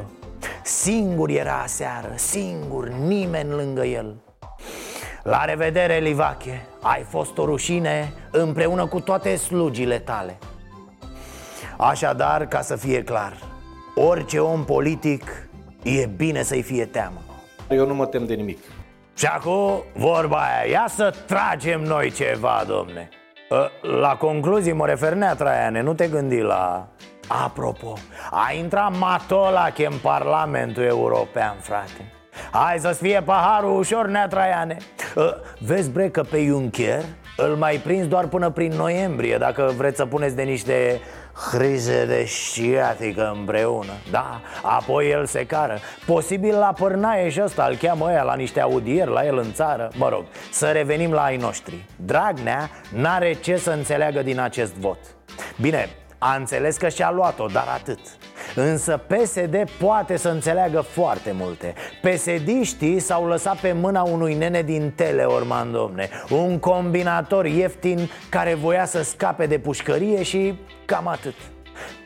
Singur 0.63 1.29
era 1.29 1.61
aseară, 1.63 2.13
singur, 2.15 2.87
nimeni 2.87 3.49
lângă 3.49 3.85
el. 3.85 4.15
La 5.23 5.45
revedere, 5.45 5.97
Livache, 5.97 6.65
ai 6.81 7.05
fost 7.09 7.37
o 7.37 7.45
rușine 7.45 8.13
împreună 8.31 8.85
cu 8.85 8.99
toate 8.99 9.35
slugile 9.35 9.99
tale. 9.99 10.37
Așadar, 11.77 12.47
ca 12.47 12.61
să 12.61 12.75
fie 12.75 13.03
clar 13.03 13.33
Orice 13.95 14.39
om 14.39 14.65
politic 14.65 15.49
e 15.83 16.05
bine 16.05 16.43
să-i 16.43 16.61
fie 16.61 16.85
teamă 16.85 17.21
Eu 17.71 17.87
nu 17.87 17.93
mă 17.93 18.05
tem 18.05 18.25
de 18.25 18.33
nimic. 18.33 18.57
Și 19.17 19.25
acum, 19.25 19.83
vorba 19.93 20.37
aia, 20.37 20.71
ia 20.71 20.85
să 20.87 21.13
tragem 21.25 21.81
noi 21.81 22.11
ceva, 22.11 22.63
domne. 22.67 23.09
Ă, 23.51 23.69
La 23.99 24.15
concluzii 24.15 24.73
mă 24.73 24.85
refer 24.85 25.13
Nea 25.13 25.35
Traiane, 25.35 25.81
nu 25.81 25.93
te 25.93 26.07
gândi 26.07 26.41
la... 26.41 26.87
Apropo, 27.27 27.93
a 28.31 28.53
intrat 28.57 28.97
Matolache 28.97 29.85
în 29.85 29.97
Parlamentul 30.01 30.83
European, 30.83 31.55
frate. 31.59 32.11
Hai 32.51 32.79
să-ți 32.79 33.01
fie 33.01 33.21
paharul 33.25 33.77
ușor, 33.77 34.07
Nea 34.07 34.27
Traiane. 34.27 34.77
Ă, 35.17 35.35
Vezi, 35.59 35.91
bre, 35.91 36.09
că 36.09 36.23
pe 36.23 36.45
Juncker 36.45 37.03
îl 37.37 37.55
mai 37.55 37.75
prins 37.75 38.07
doar 38.07 38.27
până 38.27 38.49
prin 38.49 38.71
noiembrie 38.71 39.37
Dacă 39.37 39.71
vreți 39.77 39.97
să 39.97 40.05
puneți 40.05 40.35
de 40.35 40.41
niște 40.41 40.99
crize 41.49 42.05
de 42.05 42.23
sciatică 42.25 43.33
împreună. 43.35 43.91
Da, 44.11 44.41
apoi 44.61 45.09
el 45.09 45.25
se 45.25 45.45
cară. 45.45 45.79
Posibil 46.05 46.57
la 46.57 46.73
pârnaie 46.73 47.29
și 47.29 47.41
ăsta 47.43 47.65
Îl 47.69 47.75
cheamă 47.75 48.05
ăia 48.05 48.23
la 48.23 48.35
niște 48.35 48.59
audieri 48.59 49.11
la 49.11 49.25
el 49.25 49.37
în 49.37 49.53
țară. 49.53 49.89
Mă 49.95 50.09
rog, 50.09 50.25
să 50.51 50.71
revenim 50.71 51.11
la 51.11 51.23
ai 51.23 51.37
noștri. 51.37 51.85
Dragnea 51.95 52.69
n-are 52.93 53.33
ce 53.33 53.55
să 53.55 53.71
înțeleagă 53.71 54.21
din 54.21 54.39
acest 54.39 54.73
vot. 54.73 54.99
Bine, 55.61 55.89
a 56.17 56.35
înțeles 56.35 56.77
că 56.77 56.89
și-a 56.89 57.11
luat-o, 57.11 57.45
dar 57.45 57.67
atât 57.73 57.99
Însă 58.55 59.01
PSD 59.07 59.69
poate 59.79 60.17
să 60.17 60.29
înțeleagă 60.29 60.81
foarte 60.81 61.31
multe 61.37 61.73
psd 62.01 62.99
s-au 62.99 63.27
lăsat 63.27 63.57
pe 63.57 63.71
mâna 63.71 64.01
unui 64.01 64.33
nene 64.33 64.61
din 64.61 64.91
Teleorman, 64.95 65.71
domne 65.71 66.09
Un 66.29 66.59
combinator 66.59 67.45
ieftin 67.45 68.09
care 68.29 68.53
voia 68.53 68.85
să 68.85 69.03
scape 69.03 69.45
de 69.45 69.59
pușcărie 69.59 70.23
și 70.23 70.59
cam 70.85 71.07
atât 71.07 71.35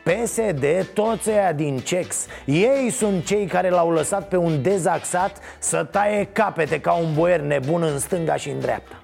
PSD, 0.02 0.64
toți 0.94 1.30
ăia 1.30 1.52
din 1.52 1.78
CEX 1.78 2.26
Ei 2.44 2.90
sunt 2.90 3.24
cei 3.24 3.46
care 3.46 3.68
l-au 3.68 3.90
lăsat 3.90 4.28
pe 4.28 4.36
un 4.36 4.62
dezaxat 4.62 5.38
Să 5.58 5.84
taie 5.84 6.28
capete 6.32 6.80
ca 6.80 6.92
un 6.92 7.14
boier 7.14 7.40
nebun 7.40 7.82
în 7.82 7.98
stânga 7.98 8.36
și 8.36 8.48
în 8.48 8.60
dreapta 8.60 8.96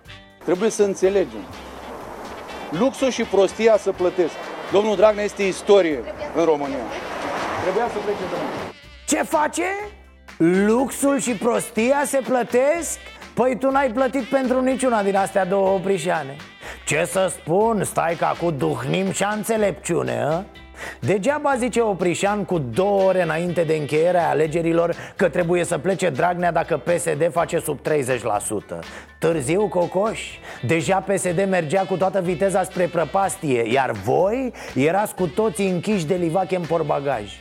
Trebuie 0.44 0.70
să 0.70 0.82
înțelegem. 0.82 1.44
Luxul 2.70 3.11
și 3.11 3.22
prostia 3.22 3.76
să 3.76 3.92
plătesc. 3.92 4.34
Domnul 4.72 4.96
Dragnea 4.96 5.25
este 5.25 5.42
istorie 5.42 6.00
în 6.37 6.44
România. 6.44 7.12
Trebuia 7.62 7.88
să 7.88 7.99
plece 8.04 8.19
de 8.19 8.37
mult. 8.40 8.75
Ce 9.07 9.23
face? 9.23 9.64
Luxul 10.66 11.19
și 11.21 11.33
prostia 11.33 12.02
se 12.04 12.21
plătesc? 12.28 12.99
Păi 13.35 13.57
tu 13.59 13.71
n-ai 13.71 13.90
plătit 13.90 14.25
pentru 14.25 14.61
niciuna 14.61 15.02
din 15.02 15.16
astea 15.16 15.45
două 15.45 15.69
oprișane 15.69 16.37
Ce 16.87 17.04
să 17.04 17.33
spun, 17.38 17.85
stai 17.85 18.14
că 18.14 18.25
acum 18.25 18.57
duhnim 18.57 19.11
și 19.11 19.25
înțelepciune, 19.35 20.23
a? 20.23 20.42
Degeaba 21.00 21.54
zice 21.57 21.81
Oprișan 21.81 22.45
cu 22.45 22.59
două 22.59 23.02
ore 23.02 23.23
înainte 23.23 23.62
de 23.62 23.75
încheierea 23.75 24.28
alegerilor 24.28 24.97
Că 25.16 25.28
trebuie 25.28 25.64
să 25.64 25.78
plece 25.78 26.11
Dragnea 26.11 26.52
dacă 26.52 26.76
PSD 26.76 27.31
face 27.33 27.59
sub 27.59 27.78
30% 27.88 28.78
Târziu, 29.19 29.69
cocoș, 29.69 30.21
deja 30.66 30.97
PSD 30.97 31.47
mergea 31.49 31.83
cu 31.83 31.97
toată 31.97 32.21
viteza 32.21 32.62
spre 32.62 32.87
prăpastie 32.87 33.73
Iar 33.73 33.90
voi 33.90 34.52
erați 34.75 35.14
cu 35.14 35.26
toții 35.26 35.71
închiși 35.71 36.07
de 36.07 36.14
livache 36.14 36.57
în 36.57 36.62
porbagaj 36.69 37.33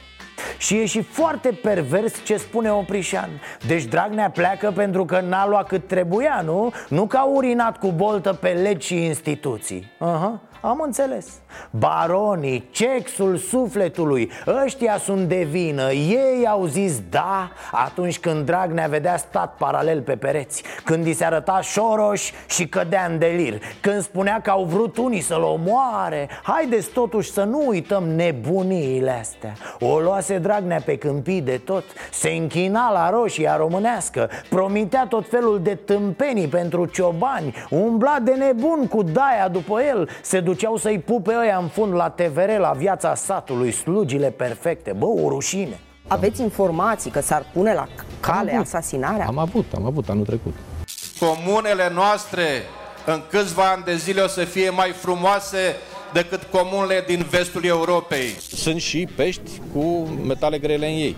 și 0.58 0.78
e 0.78 0.86
și 0.86 1.02
foarte 1.02 1.50
pervers 1.62 2.24
ce 2.24 2.38
spune 2.38 2.72
Oprișan 2.72 3.30
Deci 3.68 3.84
Dragnea 3.84 4.30
pleacă 4.30 4.72
pentru 4.76 5.06
că 5.06 5.20
n-a 5.20 5.48
luat 5.48 5.68
cât 5.68 5.88
trebuia, 5.88 6.42
nu? 6.46 6.72
Nu 6.90 7.06
că 7.06 7.18
a 7.18 7.24
urinat 7.24 7.78
cu 7.78 7.92
boltă 7.92 8.34
pe 8.34 8.50
legi 8.50 8.88
și 8.88 9.06
instituții 9.06 9.92
uh-huh. 10.00 10.51
Am 10.62 10.82
înțeles. 10.86 11.28
Baronii, 11.70 12.68
cexul 12.72 13.38
sufletului 13.38 14.32
Ăștia 14.64 14.98
sunt 14.98 15.28
de 15.28 15.48
vină. 15.50 15.92
Ei 15.92 16.48
au 16.48 16.66
zis 16.66 17.02
da 17.10 17.52
Atunci 17.72 18.20
când 18.20 18.46
Dragnea 18.46 18.88
vedea 18.88 19.18
stat 19.18 19.56
paralel 19.58 20.02
pe 20.02 20.16
pereți 20.16 20.64
Când 20.84 21.06
i 21.06 21.14
se 21.14 21.26
arăta 21.26 21.62
șoroș 21.62 22.32
și 22.50 22.68
cădea 22.68 23.06
în 23.10 23.20
delir 23.20 23.62
Când 23.80 24.02
spunea 24.02 24.42
că 24.42 24.50
au 24.50 24.64
vrut 24.64 24.98
unii 24.98 25.22
să-l 25.22 25.42
omoare. 25.42 26.30
Haideți 26.44 26.90
totuși 26.90 27.32
să 27.32 27.44
nu 27.44 27.64
uităm 27.68 28.04
nebuniile 28.04 29.12
astea. 29.12 29.54
O 29.80 30.00
luase 30.00 30.38
Dragnea 30.38 30.82
pe 30.86 30.98
câmpii 30.98 31.42
de 31.42 31.62
tot 31.66 31.84
Se 32.12 32.30
închina 32.30 32.92
la 32.92 33.10
roșia 33.10 33.56
românească 33.56 34.30
Promitea 34.50 35.06
tot 35.10 35.30
felul 35.30 35.60
de 35.64 35.76
tâmpenii 35.76 36.48
pentru 36.48 36.86
ciobani 36.86 37.56
Umbla 37.70 38.18
de 38.24 38.32
nebun 38.32 38.88
cu 38.88 39.04
daia 39.04 39.48
după 39.52 39.82
el 39.82 40.10
Se 40.22 40.40
duceau 40.52 40.78
să-i 40.78 41.00
pupe 41.00 41.34
ăia 41.42 41.58
în 41.58 41.68
fund 41.68 41.94
la 41.94 42.10
TVR, 42.10 42.50
la 42.60 42.72
viața 42.78 43.16
satului, 43.16 43.72
slugile 43.72 44.30
perfecte 44.30 44.94
Bă, 44.98 45.06
o 45.06 45.30
rușine 45.30 45.80
Aveți 46.08 46.42
informații 46.42 47.12
că 47.12 47.22
s-ar 47.22 47.46
pune 47.54 47.74
la 47.74 47.88
cale 48.20 48.52
avut. 48.52 48.66
asasinarea? 48.66 49.26
Am 49.26 49.38
avut, 49.38 49.66
am 49.76 49.86
avut 49.86 50.10
anul 50.10 50.26
trecut 50.26 50.54
Comunele 51.20 51.92
noastre 51.94 52.44
în 53.06 53.22
câțiva 53.30 53.72
ani 53.72 53.84
de 53.84 53.96
zile 53.96 54.22
o 54.22 54.28
să 54.28 54.44
fie 54.44 54.70
mai 54.70 54.90
frumoase 54.90 55.76
decât 56.14 56.44
comunele 56.44 57.04
din 57.08 57.26
vestul 57.30 57.66
Europei. 57.66 58.30
Sunt 58.40 58.82
și 58.82 59.08
pești 59.16 59.52
cu 59.74 59.84
metale 60.26 60.58
grele 60.58 60.88
în 60.88 60.94
ei 60.94 61.16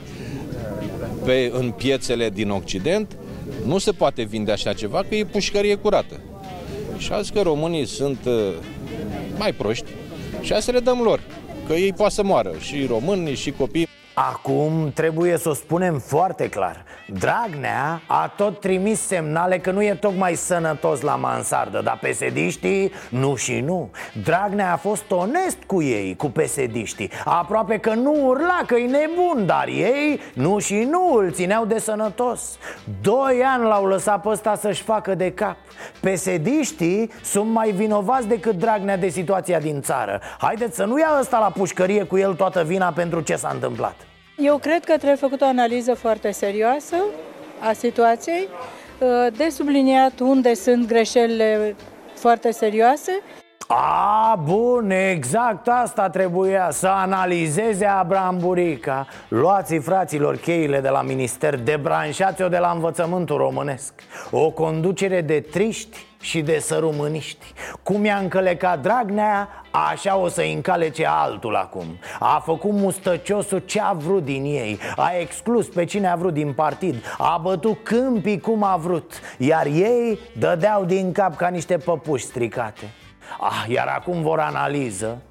Pe, 1.25 1.51
În 1.53 1.71
piețele 1.71 2.29
din 2.29 2.49
Occident 2.49 3.17
nu 3.65 3.77
se 3.77 3.91
poate 3.91 4.23
vinde 4.23 4.51
așa 4.51 4.73
ceva 4.73 5.03
că 5.09 5.15
e 5.15 5.25
pușcărie 5.25 5.75
curată 5.75 6.19
Și 6.97 7.11
azi 7.11 7.31
că 7.31 7.41
românii 7.41 7.85
sunt 7.85 8.19
uh, 8.25 8.33
mai 9.43 9.53
proști 9.53 9.91
și 10.41 10.53
azi 10.53 10.65
să 10.65 10.71
le 10.71 10.79
dăm 10.79 11.01
lor 11.01 11.19
Că 11.67 11.73
ei 11.73 11.93
poate 11.93 12.13
să 12.13 12.23
moară 12.23 12.51
și 12.59 12.85
românii 12.85 13.35
și 13.35 13.51
copiii 13.51 13.88
Acum 14.15 14.91
trebuie 14.93 15.38
să 15.38 15.50
o 15.50 15.53
spunem 15.53 16.00
foarte 16.00 16.50
clar. 16.50 16.86
Dragnea 17.08 18.01
a 18.08 18.34
tot 18.38 18.60
trimis 18.60 19.00
semnale 19.00 19.60
că 19.60 19.72
nu 19.72 19.84
e 19.84 19.93
tocmai 19.93 20.36
sănătos 20.36 21.01
la 21.01 21.15
mansardă 21.15 21.82
Dar 21.84 21.98
pesediștii 22.01 22.91
nu 23.10 23.36
și 23.36 23.60
nu. 23.60 23.91
Dragnea 24.24 24.74
a 24.74 24.75
fost 24.75 25.12
onest 25.12 25.58
cu 25.67 25.82
ei, 25.82 26.15
cu 26.15 26.29
pesediștii. 26.29 27.12
Aproape 27.25 27.77
că 27.77 27.93
nu 27.93 28.25
urla 28.25 28.62
că 28.67 28.75
e 28.75 28.88
nebun 28.88 29.46
Dar 29.46 29.67
ei 29.67 30.20
nu 30.34 30.60
și 30.60 30.88
nu 30.89 31.13
îl 31.15 31.32
țineau 31.32 31.65
de 31.65 31.79
sănătos. 31.79 32.58
Doi 33.01 33.41
ani 33.46 33.63
l-au 33.63 33.86
lăsat 33.86 34.22
pe 34.22 34.29
ăsta 34.29 34.55
să-și 34.55 34.84
facă 34.84 35.15
de 35.15 35.32
cap. 35.32 35.55
Pesediștii 36.00 37.12
sunt 37.24 37.50
mai 37.50 37.72
vinovați 37.72 38.27
decât 38.27 38.55
Dragnea 38.55 38.98
de 38.98 39.10
situația 39.10 39.60
din 39.60 39.82
țară. 39.82 40.22
Haideți 40.38 40.75
să 40.75 40.84
nu 40.84 41.00
ia 41.00 41.17
ăsta 41.20 41.39
la 41.39 41.51
pușcărie 41.51 42.03
cu 42.03 42.17
el 42.17 42.34
toată 42.34 42.63
vina 42.63 42.91
pentru 42.91 43.22
ce 43.22 43.36
s-a 43.36 43.50
întâmplat 43.53 43.96
Eu 44.37 44.57
cred 44.57 44.83
că 44.83 44.93
trebuie 44.93 45.15
făcut 45.15 45.41
o 45.41 45.45
analiză 45.45 45.93
foarte 45.93 46.31
serioasă 46.31 46.95
a 47.59 47.73
situației, 47.73 48.47
de 49.37 49.49
subliniat 49.49 50.19
unde 50.19 50.53
sunt 50.53 50.87
greșelile 50.87 51.75
foarte 52.13 52.51
serioase. 52.51 53.11
A, 53.67 54.39
bun, 54.43 54.89
exact 54.89 55.67
asta 55.67 56.09
trebuia 56.09 56.69
Să 56.71 56.87
analizeze 56.87 57.85
Abraham 57.85 58.37
Burica. 58.37 59.07
Luați 59.27 59.75
fraților 59.75 60.37
cheile 60.37 60.79
de 60.79 60.89
la 60.89 61.01
minister 61.01 61.59
Debranșați-o 61.59 62.47
de 62.47 62.57
la 62.57 62.71
învățământul 62.71 63.37
românesc. 63.37 63.93
O 64.31 64.51
conducere 64.51 65.21
de 65.21 65.39
triști 65.39 66.05
și 66.23 66.41
de 66.41 66.59
sărumâniști. 66.59 67.53
Cum 67.83 68.05
i-a 68.05 68.17
încălecat 68.17 68.81
Dragnea, 68.81 69.49
așa 69.71 70.15
o 70.17 70.27
să-i 70.27 70.53
încalece 70.53 71.05
altul 71.07 71.55
acum. 71.55 71.85
A 72.19 72.41
făcut 72.45 72.71
mustăciosul 72.71 73.59
ce 73.65 73.81
a 73.81 73.93
vrut 73.93 74.23
din 74.23 74.43
ei. 74.43 74.79
A 74.95 75.11
exclus 75.19 75.67
pe 75.67 75.85
cine 75.85 76.07
a 76.07 76.15
vrut 76.15 76.33
din 76.33 76.53
partid. 76.53 76.95
A 77.17 77.39
bătut 77.41 77.83
câmpii 77.83 78.39
cum 78.39 78.63
a 78.63 78.75
vrut. 78.75 79.11
Iar 79.37 79.65
ei 79.65 80.19
dădeau 80.37 80.85
din 80.85 81.11
cap 81.11 81.35
ca 81.35 81.47
niște 81.47 81.77
păpuși 81.77 82.25
stricate. 82.25 82.89
Ah, 83.39 83.65
iar 83.67 83.87
acum 83.87 84.21
vor 84.21 84.39
analiză. 84.39 85.21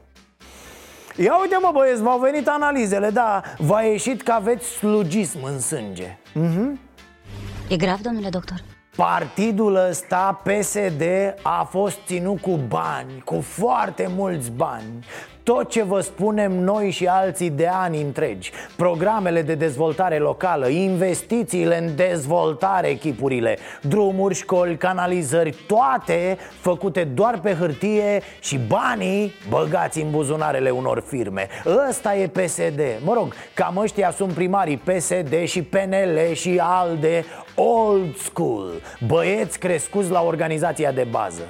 Ia 1.17 1.41
uite 1.41 1.57
mă 1.63 1.71
băieți, 1.73 2.03
v-au 2.03 2.19
venit 2.19 2.49
analizele, 2.49 3.11
da 3.11 3.43
V-a 3.59 3.83
ieșit 3.83 4.23
că 4.23 4.33
aveți 4.33 4.67
slugism 4.67 5.39
în 5.45 5.61
sânge. 5.61 6.19
Mhm. 6.33 6.81
E 7.69 7.77
grav, 7.77 8.01
domnule 8.01 8.29
doctor? 8.29 8.72
Partidul 8.97 9.75
ăsta, 9.75 10.43
PSD, 10.45 11.03
a 11.43 11.63
fost 11.71 11.99
ținut 12.07 12.41
cu 12.41 12.57
bani, 12.69 13.23
cu 13.25 13.41
foarte 13.41 14.07
mulți 14.09 14.51
bani 14.51 15.05
Tot 15.45 15.71
ce 15.71 15.83
vă 15.83 16.01
spunem 16.01 16.53
noi 16.53 16.91
și 16.91 17.07
alții 17.07 17.51
de 17.51 17.67
ani 17.67 18.01
întregi. 18.01 18.51
Programele 18.77 19.43
de 19.43 19.55
dezvoltare 19.55 20.19
locală, 20.19 20.69
investițiile 20.69 21.79
în 21.79 21.97
dezvoltare 21.97 22.89
echipurile. 22.89 23.59
Drumuri, 23.81 24.35
școli, 24.35 24.77
canalizări, 24.77 25.57
toate 25.67 26.39
făcute 26.61 27.05
doar 27.05 27.41
pe 27.41 27.55
hârtie 27.55 28.23
și 28.41 28.59
banii 28.59 29.35
băgați 29.49 30.01
în 30.01 30.11
buzunarele 30.11 30.71
unor 30.71 31.03
firme. 31.07 31.49
Ăsta 31.89 32.17
e 32.17 32.27
PSD 32.27 32.81
Mă 33.05 33.13
rog, 33.15 33.33
cam 33.55 33.77
ăștia 33.77 34.11
sunt 34.11 34.33
primarii 34.33 34.77
PSD 34.77 35.45
și 35.45 35.63
PNL 35.63 36.33
și 36.33 36.61
ALDE 36.63 37.25
Old 37.55 38.17
school. 38.17 38.71
Băieți 39.07 39.59
crescuți 39.59 40.11
la 40.11 40.23
organizația 40.23 40.93
de 40.93 41.07
bază. 41.11 41.43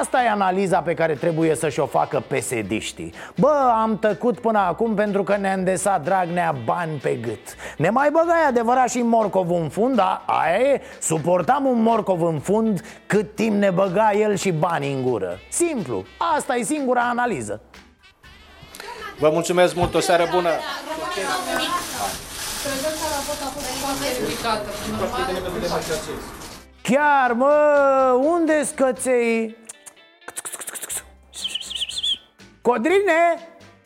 Asta 0.00 0.22
e 0.22 0.28
analiza 0.28 0.80
pe 0.80 0.94
care 0.94 1.14
trebuie 1.14 1.54
să-și 1.54 1.80
o 1.80 1.86
facă 1.86 2.22
pesediștii 2.28 3.12
Bă, 3.40 3.72
am 3.82 3.98
tăcut 3.98 4.40
până 4.40 4.58
acum 4.58 4.94
pentru 4.94 5.22
că 5.22 5.36
ne-a 5.36 5.52
îndesat 5.52 6.02
Dragnea 6.02 6.56
bani 6.64 6.98
pe 6.98 7.14
gât 7.14 7.54
Ne 7.76 7.90
mai 7.90 8.10
băgai 8.10 8.46
adevărat 8.48 8.90
și 8.90 9.02
morcov 9.02 9.50
în 9.50 9.68
fund, 9.68 9.96
dar 9.96 10.22
aia 10.26 10.58
e 10.58 10.80
Suportam 11.00 11.64
un 11.64 11.82
morcov 11.82 12.22
în 12.22 12.38
fund 12.38 12.80
cât 13.06 13.34
timp 13.34 13.56
ne 13.56 13.70
băga 13.70 14.12
el 14.12 14.36
și 14.36 14.50
bani 14.50 14.92
în 14.92 15.02
gură 15.02 15.38
Simplu, 15.48 16.04
asta 16.36 16.54
e 16.54 16.62
singura 16.62 17.08
analiză 17.08 17.60
Vă 19.18 19.30
mulțumesc 19.32 19.74
mult, 19.74 19.94
o 19.94 20.00
seară 20.00 20.28
bună! 20.34 20.48
Prezența 22.62 23.06
la 23.14 23.20
vot 23.26 23.40
a 23.46 23.50
fost 23.54 23.66
foarte 23.82 24.06
ridicată. 24.20 24.68
Chiar, 26.82 27.32
mă, 27.32 28.20
unde 28.22 28.64
scăței? 28.64 29.56
Codrine? 32.70 33.38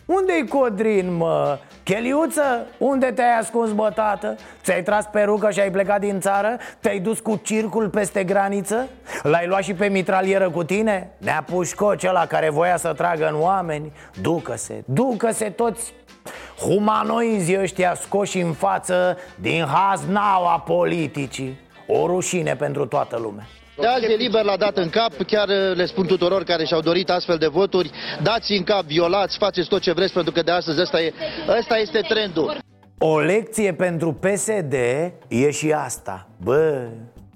Unde-i 0.07 0.49
Codrin, 0.49 1.17
mă? 1.17 1.59
Cheliuță, 1.83 2.67
unde 2.79 3.07
te-ai 3.07 3.39
ascuns, 3.39 3.73
bă, 3.73 3.91
tată? 3.95 4.37
Ți-ai 4.63 4.83
tras 4.83 5.07
perucă 5.07 5.51
și 5.51 5.61
ai 5.61 5.71
plecat 5.71 6.01
din 6.01 6.21
țară? 6.21 6.57
Te-ai 6.81 6.99
dus 6.99 7.21
cu 7.21 7.41
circul 7.43 7.89
peste 7.89 8.25
graniță? 8.25 8.89
L-ai 9.23 9.47
luat 9.47 9.63
și 9.63 9.75
pe 9.75 9.87
mitralieră 9.87 10.51
cu 10.51 10.65
tine? 10.65 11.11
Nea 11.19 11.45
pușcoci 11.47 12.05
ăla 12.05 12.27
care 12.27 12.51
voia 12.51 12.77
să 12.77 12.93
tragă 12.93 13.29
în 13.29 13.41
oameni? 13.41 13.93
Ducă-se, 14.21 14.83
ducă-se 14.85 15.51
toți 15.51 15.93
humanoizii 16.61 17.61
ăștia 17.61 17.95
scoși 17.95 18.41
în 18.41 18.53
față 18.53 19.17
din 19.41 19.65
haznaua 19.65 20.59
politicii 20.59 21.61
O 21.87 22.07
rușine 22.07 22.57
pentru 22.57 22.87
toată 22.87 23.19
lumea 23.19 23.47
De 23.77 23.87
azi 23.87 24.05
e 24.05 24.15
liber 24.15 24.45
l-a 24.45 24.57
dat 24.57 24.77
în 24.77 24.91
cap, 24.91 25.13
chiar 25.27 25.49
uh, 25.49 25.77
le 25.77 25.85
spun 25.87 26.07
tuturor 26.07 26.43
care 26.43 26.65
și-au 26.65 26.81
dorit 26.81 27.11
astfel 27.11 27.37
de 27.37 27.47
voturi, 27.47 27.91
dați 28.23 28.53
în 28.53 28.63
cap, 28.63 28.83
violați, 28.83 29.39
faceți 29.39 29.69
tot 29.69 29.81
ce 29.81 29.93
vreți, 29.93 30.13
pentru 30.13 30.33
că 30.33 30.43
de 30.43 30.51
astăzi 30.51 30.81
ăsta, 30.81 31.01
e, 31.01 31.13
ăsta 31.59 31.77
este 31.79 32.01
trendul. 32.09 32.57
O 32.99 33.19
lecție 33.19 33.73
pentru 33.73 34.13
PSD 34.13 34.73
e 35.29 35.51
și 35.51 35.73
asta. 35.73 36.29
Bă, 36.43 36.87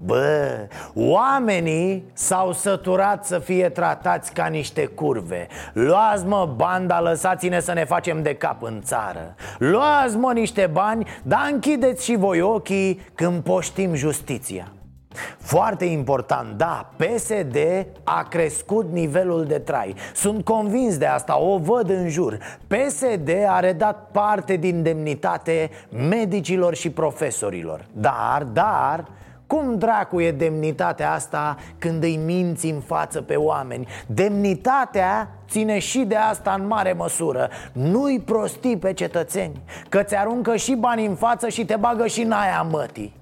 bă, 0.04 0.66
oamenii 0.94 2.04
s-au 2.12 2.52
săturat 2.52 3.24
să 3.24 3.38
fie 3.38 3.68
tratați 3.68 4.32
ca 4.32 4.46
niște 4.46 4.86
curve. 4.86 5.46
Luați 5.72 6.26
mă 6.26 6.52
banda, 6.56 7.00
lăsați-ne 7.00 7.60
să 7.60 7.72
ne 7.72 7.84
facem 7.84 8.22
de 8.22 8.34
cap 8.34 8.62
în 8.62 8.80
țară. 8.82 9.34
Luați 9.58 10.16
mă 10.16 10.32
niște 10.32 10.70
bani, 10.72 11.06
dar 11.22 11.48
închideți 11.52 12.04
și 12.04 12.16
voi 12.16 12.40
ochii 12.40 13.00
când 13.14 13.42
poștim 13.42 13.94
justiția 13.94 14.72
foarte 15.38 15.84
important, 15.84 16.56
da, 16.56 16.90
PSD 16.96 17.56
a 18.04 18.22
crescut 18.22 18.92
nivelul 18.92 19.44
de 19.44 19.58
trai. 19.58 19.94
Sunt 20.14 20.44
convins 20.44 20.98
de 20.98 21.06
asta, 21.06 21.40
o 21.40 21.58
văd 21.58 21.90
în 21.90 22.08
jur. 22.08 22.38
PSD 22.66 23.30
a 23.48 23.60
redat 23.60 24.08
parte 24.12 24.56
din 24.56 24.82
demnitate 24.82 25.70
medicilor 26.08 26.74
și 26.74 26.90
profesorilor. 26.90 27.84
Dar, 27.92 28.46
dar, 28.52 29.04
cum 29.46 29.78
dracu 29.78 30.20
e 30.20 30.30
demnitatea 30.30 31.12
asta 31.12 31.56
când 31.78 32.02
îi 32.02 32.16
minți 32.16 32.66
în 32.66 32.80
față 32.80 33.22
pe 33.22 33.34
oameni? 33.34 33.86
Demnitatea 34.06 35.30
ține 35.48 35.78
și 35.78 35.98
de 35.98 36.16
asta 36.16 36.56
în 36.58 36.66
mare 36.66 36.92
măsură. 36.92 37.48
Nu-i 37.72 38.20
prostii 38.20 38.76
pe 38.76 38.92
cetățeni 38.92 39.62
Că 39.88 40.02
ți 40.02 40.16
aruncă 40.16 40.56
și 40.56 40.74
bani 40.74 41.06
în 41.06 41.14
față 41.14 41.48
și 41.48 41.64
te 41.64 41.76
bagă 41.76 42.06
și 42.06 42.22
în 42.22 42.32
aia 42.32 42.66
mătii 42.70 43.17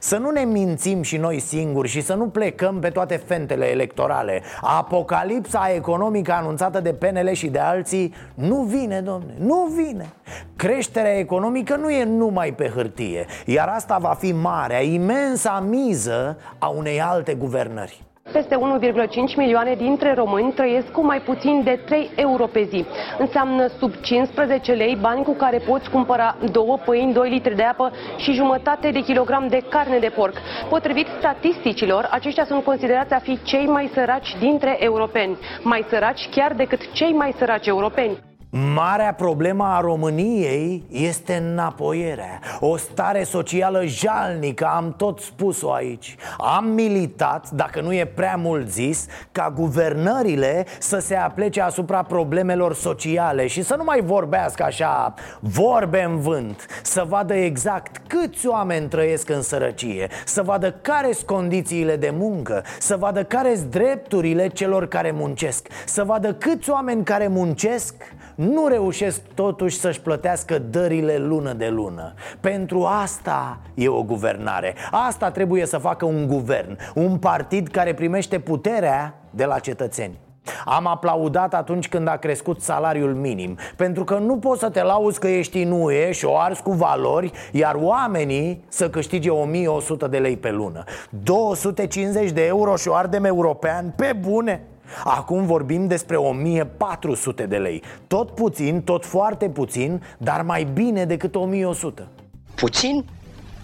să 0.00 0.16
nu 0.16 0.30
ne 0.30 0.40
mințim 0.40 1.02
și 1.02 1.16
noi 1.16 1.38
singuri 1.38 1.88
și 1.88 2.00
să 2.00 2.14
nu 2.14 2.28
plecăm 2.28 2.78
pe 2.80 2.88
toate 2.88 3.16
fentele 3.16 3.70
electorale. 3.70 4.42
Apocalipsa 4.60 5.70
economică 5.74 6.32
anunțată 6.32 6.80
de 6.80 6.92
PNL 6.92 7.32
și 7.32 7.46
de 7.46 7.58
alții 7.58 8.14
nu 8.34 8.62
vine, 8.62 9.00
domne, 9.00 9.34
nu 9.38 9.70
vine. 9.76 10.12
Creșterea 10.56 11.18
economică 11.18 11.76
nu 11.76 11.90
e 11.90 12.04
numai 12.04 12.52
pe 12.52 12.72
hârtie 12.74 13.26
Iar 13.44 13.68
asta 13.68 13.98
va 13.98 14.16
fi 14.18 14.32
marea, 14.32 14.80
imensa 14.80 15.64
miză 15.68 16.38
a 16.58 16.68
unei 16.68 17.00
alte 17.00 17.34
guvernări 17.34 18.04
peste 18.32 18.56
1,5 18.56 19.36
milioane 19.36 19.74
dintre 19.74 20.14
români 20.14 20.52
trăiesc 20.52 20.90
cu 20.90 21.04
mai 21.04 21.20
puțin 21.20 21.62
de 21.64 21.80
3 21.84 22.10
euro 22.16 22.46
pe 22.46 22.62
zi. 22.62 22.84
Înseamnă 23.18 23.66
sub 23.78 23.94
15 24.00 24.72
lei 24.72 24.96
bani 25.00 25.22
cu 25.24 25.34
care 25.34 25.58
poți 25.58 25.90
cumpăra 25.90 26.36
două 26.52 26.78
pâini, 26.84 27.12
2 27.12 27.28
litri 27.30 27.56
de 27.56 27.62
apă 27.62 27.92
și 28.16 28.32
jumătate 28.32 28.90
de 28.90 29.00
kilogram 29.02 29.48
de 29.48 29.62
carne 29.68 29.98
de 29.98 30.08
porc. 30.08 30.34
Potrivit 30.68 31.06
statisticilor, 31.18 32.08
aceștia 32.10 32.44
sunt 32.44 32.64
considerați 32.64 33.12
a 33.12 33.18
fi 33.18 33.38
cei 33.42 33.66
mai 33.66 33.90
săraci 33.94 34.36
dintre 34.38 34.76
europeni. 34.84 35.38
Mai 35.62 35.84
săraci 35.88 36.28
chiar 36.30 36.52
decât 36.52 36.92
cei 36.92 37.12
mai 37.12 37.34
săraci 37.38 37.66
europeni. 37.66 38.18
Marea 38.56 39.14
problemă 39.14 39.64
a 39.64 39.80
României 39.80 40.84
este 40.90 41.34
înapoierea. 41.34 42.40
O 42.60 42.76
stare 42.76 43.22
socială 43.22 43.84
jalnică, 43.84 44.70
am 44.74 44.94
tot 44.96 45.20
spus-o 45.20 45.72
aici. 45.72 46.16
Am 46.38 46.64
militat, 46.64 47.50
dacă 47.50 47.80
nu 47.80 47.94
e 47.94 48.04
prea 48.04 48.36
mult 48.36 48.68
zis 48.68 49.06
Ca 49.32 49.52
guvernările 49.56 50.66
să 50.78 50.98
se 50.98 51.16
aplece 51.16 51.60
asupra 51.60 52.02
problemelor 52.02 52.74
sociale 52.74 53.46
Și 53.46 53.62
să 53.62 53.74
nu 53.76 53.84
mai 53.84 54.00
vorbească 54.00 54.62
așa 54.62 55.14
vorbe 55.40 56.02
în 56.02 56.20
vânt 56.20 56.66
Să 56.82 57.04
vadă 57.08 57.34
exact 57.34 58.00
câți 58.06 58.46
oameni 58.46 58.88
trăiesc 58.88 59.28
în 59.28 59.42
sărăcie 59.42 60.08
Să 60.24 60.42
vadă 60.42 60.72
care 60.72 61.12
sunt 61.12 61.26
condițiile 61.26 61.96
de 61.96 62.12
muncă 62.18 62.64
Să 62.78 62.96
vadă 62.96 63.24
care 63.24 63.54
sunt 63.56 63.70
drepturile 63.70 64.48
celor 64.48 64.86
care 64.86 65.10
muncesc 65.10 65.68
Să 65.86 66.04
vadă 66.04 66.34
câți 66.34 66.70
oameni 66.70 67.04
care 67.04 67.26
muncesc 67.26 67.94
nu 68.34 68.66
reușesc 68.66 69.20
totuși 69.34 69.78
să-și 69.78 70.00
plătească 70.00 70.58
dările 70.58 71.16
lună 71.16 71.52
de 71.52 71.68
lună. 71.68 72.14
Pentru 72.40 72.84
asta 72.84 73.58
e 73.74 73.88
o 73.88 74.02
guvernare. 74.02 74.74
Asta 74.90 75.30
trebuie 75.30 75.66
să 75.66 75.78
facă 75.78 76.04
un 76.04 76.26
guvern 76.26 76.78
Un 76.94 77.18
partid 77.18 77.68
care 77.68 77.94
primește 77.94 78.38
puterea 78.38 79.14
de 79.30 79.44
la 79.44 79.58
cetățeni. 79.58 80.18
Am 80.64 80.86
aplaudat 80.86 81.54
atunci 81.54 81.88
când 81.88 82.08
a 82.08 82.16
crescut 82.16 82.60
salariul 82.60 83.14
minim 83.14 83.58
Pentru 83.76 84.04
că 84.04 84.18
nu 84.18 84.36
poți 84.36 84.60
să 84.60 84.70
te 84.70 84.82
lauzi 84.82 85.18
că 85.18 85.28
ești 85.28 85.62
în 85.62 85.70
UE 85.70 86.12
și 86.12 86.24
o 86.24 86.38
arzi 86.38 86.62
cu 86.62 86.72
valori 86.72 87.32
Iar 87.52 87.74
oamenii 87.78 88.64
să 88.68 88.90
câștige 88.90 89.30
1100 89.30 90.06
de 90.06 90.18
lei 90.18 90.36
pe 90.36 90.50
lună. 90.50 90.84
250 91.22 92.30
de 92.30 92.46
euro 92.46 92.76
și 92.76 92.88
o 92.88 92.94
ardem 92.94 93.24
european 93.24 93.92
pe 93.96 94.12
bune 94.20 94.62
Acum 95.04 95.46
vorbim 95.46 95.86
despre 95.86 96.16
1400 96.16 97.46
de 97.46 97.56
lei. 97.56 97.82
Tot 98.06 98.30
puțin, 98.30 98.82
tot 98.82 99.04
foarte 99.04 99.48
puțin, 99.48 100.02
dar 100.18 100.42
mai 100.42 100.64
bine 100.64 101.04
decât 101.04 101.34
1100 101.34 102.08
Puțin? 102.54 103.04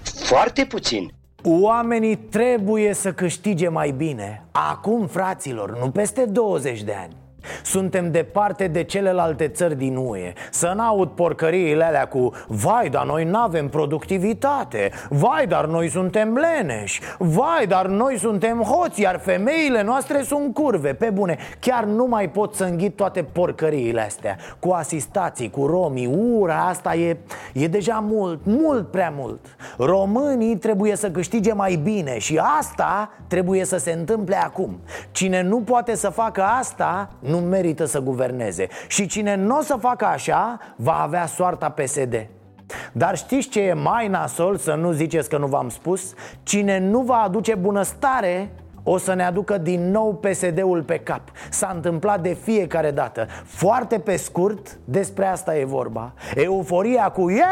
Foarte 0.03 0.65
puțin. 0.65 1.13
Oamenii 1.45 2.17
trebuie 2.17 2.93
să 2.95 3.13
câștige 3.13 3.69
mai 3.69 3.91
bine. 3.91 4.45
Acum, 4.51 5.07
fraților, 5.07 5.79
nu 5.79 5.91
peste 5.91 6.25
20 6.25 6.83
de 6.83 6.95
ani 7.03 7.13
suntem 7.63 8.11
departe 8.11 8.67
de 8.67 8.83
celelalte 8.83 9.49
țări 9.49 9.77
din 9.77 9.97
UE. 9.97 10.33
Să 10.51 10.73
n-aud 10.77 11.09
porcăriile 11.09 11.85
alea 11.85 12.09
cu 12.09 12.33
Vai, 12.47 12.89
dar 12.89 13.07
noi 13.07 13.25
n-avem 13.25 13.69
productivitate. 13.69 14.91
Vai, 15.09 15.47
dar 15.47 15.67
noi 15.67 15.89
suntem 15.89 16.35
leneși. 16.35 17.01
Vai, 17.19 17.67
dar 17.69 17.87
noi 17.87 18.19
suntem 18.19 18.61
hoți 18.61 19.01
Iar 19.01 19.19
femeile 19.19 19.83
noastre 19.83 20.23
sunt 20.23 20.55
curve. 20.55 20.95
Pe 20.95 21.11
bune, 21.11 21.39
chiar 21.61 21.85
nu 21.85 22.07
mai 22.07 22.31
pot 22.31 22.55
să 22.55 22.65
înghit 22.65 22.97
toate 22.97 23.23
porcăriile 23.23 24.01
astea. 24.01 24.37
Cu 24.59 24.71
asistații, 24.71 25.51
cu 25.51 25.67
romii, 25.67 26.07
ura 26.07 26.67
asta 26.69 26.95
e, 26.95 27.17
e 27.53 27.67
deja 27.67 28.05
mult, 28.09 28.41
mult 28.45 28.91
prea 28.91 29.13
mult. 29.17 29.57
Românii 29.79 30.57
trebuie 30.57 30.97
să 30.97 31.11
câștige 31.11 31.53
mai 31.53 31.75
bine 31.75 32.19
Și 32.19 32.41
asta 32.59 33.11
trebuie 33.27 33.65
să 33.65 33.77
se 33.77 33.93
întâmple 33.93 34.37
acum. 34.37 34.81
Cine 35.11 35.43
nu 35.43 35.61
poate 35.61 35.95
să 35.95 36.09
facă 36.09 36.43
asta 36.43 37.11
nu 37.31 37.39
merită 37.39 37.85
să 37.85 38.01
guverneze 38.01 38.69
Și 38.89 39.07
cine 39.07 39.35
nu 39.35 39.59
o 39.59 39.63
să 39.63 39.77
facă 39.81 40.05
așa, 40.05 40.59
va 40.77 41.03
avea 41.03 41.27
soarta 41.27 41.69
PSD 41.69 42.27
dar 42.93 43.17
știți 43.17 43.49
ce 43.49 43.61
e 43.61 43.73
mai 43.73 44.09
nasol, 44.09 44.57
să 44.57 44.75
nu 44.75 44.93
ziceți 44.93 45.29
că 45.29 45.39
nu 45.39 45.47
v-am 45.47 45.69
spus? 45.69 46.15
Cine 46.43 46.79
nu 46.79 47.01
va 47.01 47.17
aduce 47.17 47.55
bunăstare, 47.55 48.51
o 48.83 48.99
să 48.99 49.15
ne 49.15 49.25
aducă 49.25 49.59
din 49.59 49.91
nou 49.91 50.15
PSD-ul 50.15 50.83
pe 50.83 50.99
cap. 50.99 51.21
S-a 51.51 51.71
întâmplat 51.75 52.21
de 52.21 52.37
fiecare 52.43 52.91
dată. 52.91 53.27
Foarte 53.45 53.99
pe 53.99 54.17
scurt, 54.17 54.79
despre 54.85 55.27
asta 55.27 55.57
e 55.57 55.65
vorba. 55.65 56.13
Euforia 56.35 57.09
cu 57.09 57.31
Ie, 57.31 57.45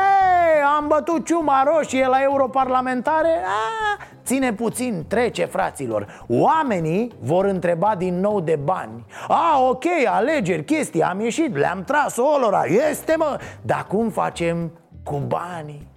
am 0.78 0.86
bătut 0.88 1.24
ciuma 1.26 1.62
roșie 1.66 2.06
la 2.06 2.22
europarlamentare. 2.22 3.28
A, 3.44 4.04
Ține 4.24 4.52
puțin, 4.52 5.04
trece 5.08 5.44
fraților. 5.44 6.24
Oamenii 6.28 7.12
vor 7.20 7.44
întreba 7.44 7.94
din 7.98 8.20
nou 8.20 8.40
de 8.40 8.58
bani. 8.64 9.04
A, 9.28 9.60
ok, 9.68 9.84
alegeri, 10.06 10.64
chestii, 10.64 11.02
am 11.02 11.20
ieșit, 11.20 11.56
le-am 11.56 11.84
tras 11.84 12.16
olora 12.16 12.64
Este 12.90 13.14
mă, 13.16 13.38
dar 13.62 13.86
cum 13.88 14.10
facem 14.10 14.72
cu 15.02 15.22
banii? 15.26 15.87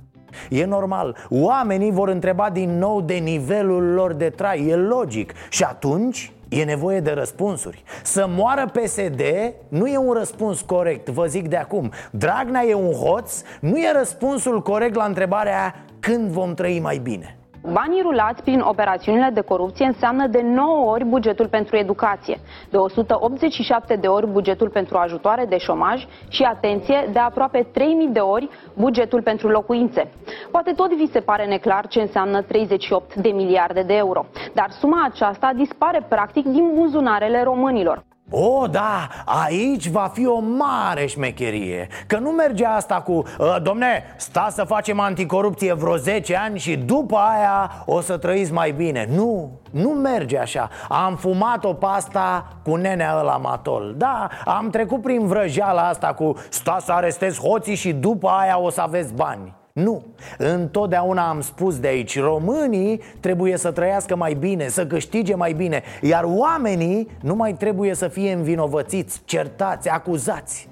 E 0.49 0.65
normal, 0.65 1.27
oamenii 1.29 1.91
vor 1.91 2.09
întreba 2.09 2.49
din 2.49 2.77
nou 2.77 3.01
de 3.01 3.13
nivelul 3.13 3.83
lor 3.83 4.13
de 4.13 4.29
trai. 4.29 4.67
E 4.67 4.75
logic. 4.75 5.33
Și 5.49 5.63
atunci 5.63 6.31
e 6.49 6.63
nevoie 6.63 6.99
de 6.99 7.11
răspunsuri. 7.11 7.83
Să 8.03 8.25
moară 8.29 8.65
PSD 8.65 9.21
nu 9.67 9.87
e 9.87 9.97
un 9.97 10.13
răspuns 10.13 10.61
corect, 10.61 11.09
vă 11.09 11.25
zic 11.25 11.47
de 11.47 11.57
acum. 11.57 11.91
Dragnea 12.11 12.65
e 12.65 12.73
un 12.73 12.91
hoț, 12.91 13.41
nu 13.59 13.77
e 13.77 13.91
răspunsul 13.91 14.61
corect 14.61 14.95
la 14.95 15.03
întrebarea 15.03 15.85
când 15.99 16.29
vom 16.29 16.53
trăi 16.53 16.79
mai 16.79 16.97
bine 16.97 17.35
Banii 17.63 18.01
rulați 18.01 18.43
prin 18.43 18.59
operațiunile 18.59 19.29
de 19.33 19.41
corupție 19.41 19.85
înseamnă 19.85 20.27
de 20.27 20.41
9 20.41 20.91
ori 20.91 21.05
bugetul 21.05 21.47
pentru 21.47 21.75
educație, 21.75 22.39
de 22.69 22.77
187 22.77 23.95
de 23.95 24.07
ori 24.07 24.27
bugetul 24.27 24.69
pentru 24.69 24.97
ajutoare 24.97 25.45
de 25.45 25.57
șomaj 25.57 26.07
și, 26.29 26.43
atenție, 26.43 27.09
de 27.11 27.19
aproape 27.19 27.67
3000 27.71 28.07
de 28.07 28.19
ori 28.19 28.49
bugetul 28.73 29.21
pentru 29.21 29.47
locuințe. 29.47 30.11
Poate 30.51 30.71
tot 30.71 30.93
vi 30.93 31.11
se 31.11 31.19
pare 31.19 31.45
neclar 31.45 31.87
ce 31.87 32.01
înseamnă 32.01 32.41
38 32.41 33.15
de 33.15 33.29
miliarde 33.29 33.81
de 33.81 33.95
euro, 33.95 34.25
dar 34.53 34.69
suma 34.69 35.05
aceasta 35.11 35.51
dispare 35.55 36.05
practic 36.09 36.45
din 36.45 36.71
buzunarele 36.75 37.43
românilor. 37.43 38.03
O, 38.33 38.67
da, 38.67 39.07
aici 39.25 39.87
va 39.87 40.09
fi 40.13 40.27
o 40.27 40.39
mare 40.39 41.05
șmecherie 41.05 41.87
Că 42.07 42.17
nu 42.17 42.29
merge 42.29 42.65
asta 42.65 43.01
cu 43.01 43.11
uh, 43.11 43.55
Domne, 43.63 44.03
sta 44.15 44.47
să 44.51 44.63
facem 44.63 44.99
anticorupție 44.99 45.73
vreo 45.73 45.95
10 45.95 46.35
ani 46.35 46.59
Și 46.59 46.75
după 46.75 47.17
aia 47.17 47.83
o 47.85 48.01
să 48.01 48.17
trăiți 48.17 48.53
mai 48.53 48.71
bine. 48.71 49.07
Nu, 49.15 49.59
nu 49.71 49.89
merge 49.89 50.37
așa. 50.37 50.69
Am 50.89 51.15
fumat-o 51.15 51.73
pasta 51.73 52.47
cu 52.63 52.75
nenea 52.75 53.17
ăla 53.19 53.37
matol. 53.37 53.93
Da, 53.97 54.27
am 54.45 54.69
trecut 54.69 55.01
prin 55.01 55.27
vrăjeala 55.27 55.87
asta 55.87 56.13
cu 56.13 56.33
Sta 56.49 56.77
să 56.81 56.91
arestez 56.91 57.39
hoții 57.39 57.75
și 57.75 57.93
după 57.93 58.27
aia 58.27 58.59
o 58.59 58.69
să 58.69 58.81
aveți 58.81 59.13
bani 59.13 59.59
nu, 59.73 60.03
întotdeauna 60.37 61.29
am 61.29 61.41
spus 61.41 61.79
de 61.79 61.87
aici 61.87 62.19
Românii 62.19 63.01
trebuie 63.19 63.57
să 63.57 63.71
trăiască 63.71 64.15
mai 64.15 64.33
bine, 64.33 64.67
să 64.67 64.87
câștige 64.87 65.35
mai 65.35 65.53
bine 65.53 65.83
Iar 66.01 66.23
oamenii 66.27 67.07
nu 67.21 67.35
mai 67.35 67.53
trebuie 67.53 67.93
să 67.93 68.07
fie 68.07 68.31
învinovățiți, 68.31 69.21
certați, 69.25 69.89
acuzați. 69.89 70.69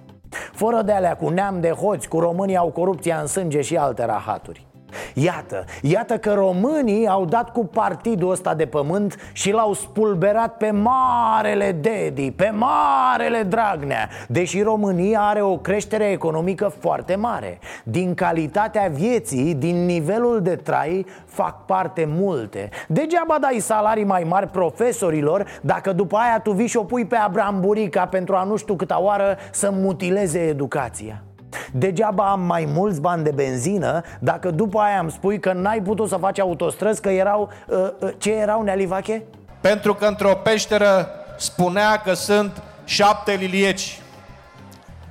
Fără 0.51 0.81
de 0.81 0.91
alea 0.91 1.15
cu 1.15 1.29
neam 1.29 1.59
de 1.61 1.69
hoți, 1.69 2.07
cu 2.07 2.19
românii 2.19 2.57
au 2.57 2.69
corupția 2.69 3.17
în 3.19 3.27
sânge 3.27 3.61
și 3.61 3.77
alte 3.77 4.05
rahaturi 4.05 4.68
Iată, 5.13 5.65
iată 5.81 6.17
că 6.17 6.33
românii 6.33 7.07
au 7.07 7.25
dat 7.25 7.51
cu 7.51 7.65
partidul 7.65 8.31
ăsta 8.31 8.53
de 8.53 8.65
pământ 8.65 9.15
și 9.33 9.51
l-au 9.51 9.73
spulberat 9.73 10.57
pe 10.57 10.71
marele 10.71 11.71
Dedi, 11.71 12.31
pe 12.31 12.53
marele 12.53 13.43
Dragnea 13.43 14.09
Deși 14.27 14.61
România 14.61 15.21
are 15.21 15.41
o 15.41 15.57
creștere 15.57 16.11
economică 16.11 16.73
foarte 16.79 17.15
mare. 17.15 17.59
Din 17.83 18.13
calitatea 18.13 18.87
vieții, 18.91 19.53
din 19.55 19.85
nivelul 19.85 20.41
de 20.41 20.55
trai, 20.55 21.05
fac 21.25 21.65
parte 21.65 22.05
multe. 22.07 22.69
Degeaba 22.87 23.37
dai 23.41 23.59
salarii 23.59 24.03
mai 24.03 24.23
mari 24.23 24.47
profesorilor 24.47 25.45
dacă 25.61 25.93
după 25.93 26.17
aia 26.17 26.39
tu 26.39 26.51
vii 26.51 26.67
și 26.67 26.77
o 26.77 26.83
pui 26.83 27.05
pe 27.05 27.15
Abraham 27.15 27.59
Burica 27.59 28.05
pentru 28.05 28.35
a 28.35 28.43
nu 28.43 28.55
știu 28.55 28.75
câta 28.75 29.01
oară 29.01 29.37
să 29.51 29.71
mutileze 29.71 30.39
educația 30.39 31.23
Degeaba 31.71 32.31
am 32.31 32.41
mai 32.41 32.69
mulți 32.73 33.01
bani 33.01 33.23
de 33.23 33.31
benzină 33.31 34.01
Dacă 34.19 34.51
după 34.51 34.79
aia 34.79 34.99
îmi 34.99 35.11
spui 35.11 35.39
că 35.39 35.53
n-ai 35.53 35.81
putut 35.81 36.09
să 36.09 36.15
faci 36.15 36.39
autostrăzi 36.39 37.01
Că 37.01 37.09
erau, 37.09 37.49
uh, 37.67 37.77
uh, 37.99 38.09
ce 38.17 38.31
erau, 38.31 38.61
Nealivache? 38.61 39.23
Pentru 39.61 39.93
că 39.93 40.05
într-o 40.05 40.33
peșteră 40.43 41.09
spunea 41.37 42.01
că 42.03 42.13
sunt 42.13 42.61
șapte 42.83 43.31
lilieci. 43.31 44.01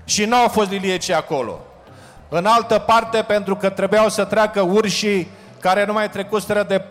Și 0.04 0.24
nu 0.24 0.36
au 0.36 0.48
fost 0.48 0.70
lilieci 0.70 1.10
acolo. 1.10 1.58
În 2.28 2.46
altă 2.46 2.78
parte 2.78 3.24
pentru 3.26 3.56
că 3.56 3.68
trebuiau 3.68 4.08
să 4.08 4.24
treacă 4.24 4.60
urșii 4.60 5.28
Care 5.60 5.84
nu 5.84 5.92
mai 5.92 6.10
trecuseră 6.10 6.62
de 6.62 6.82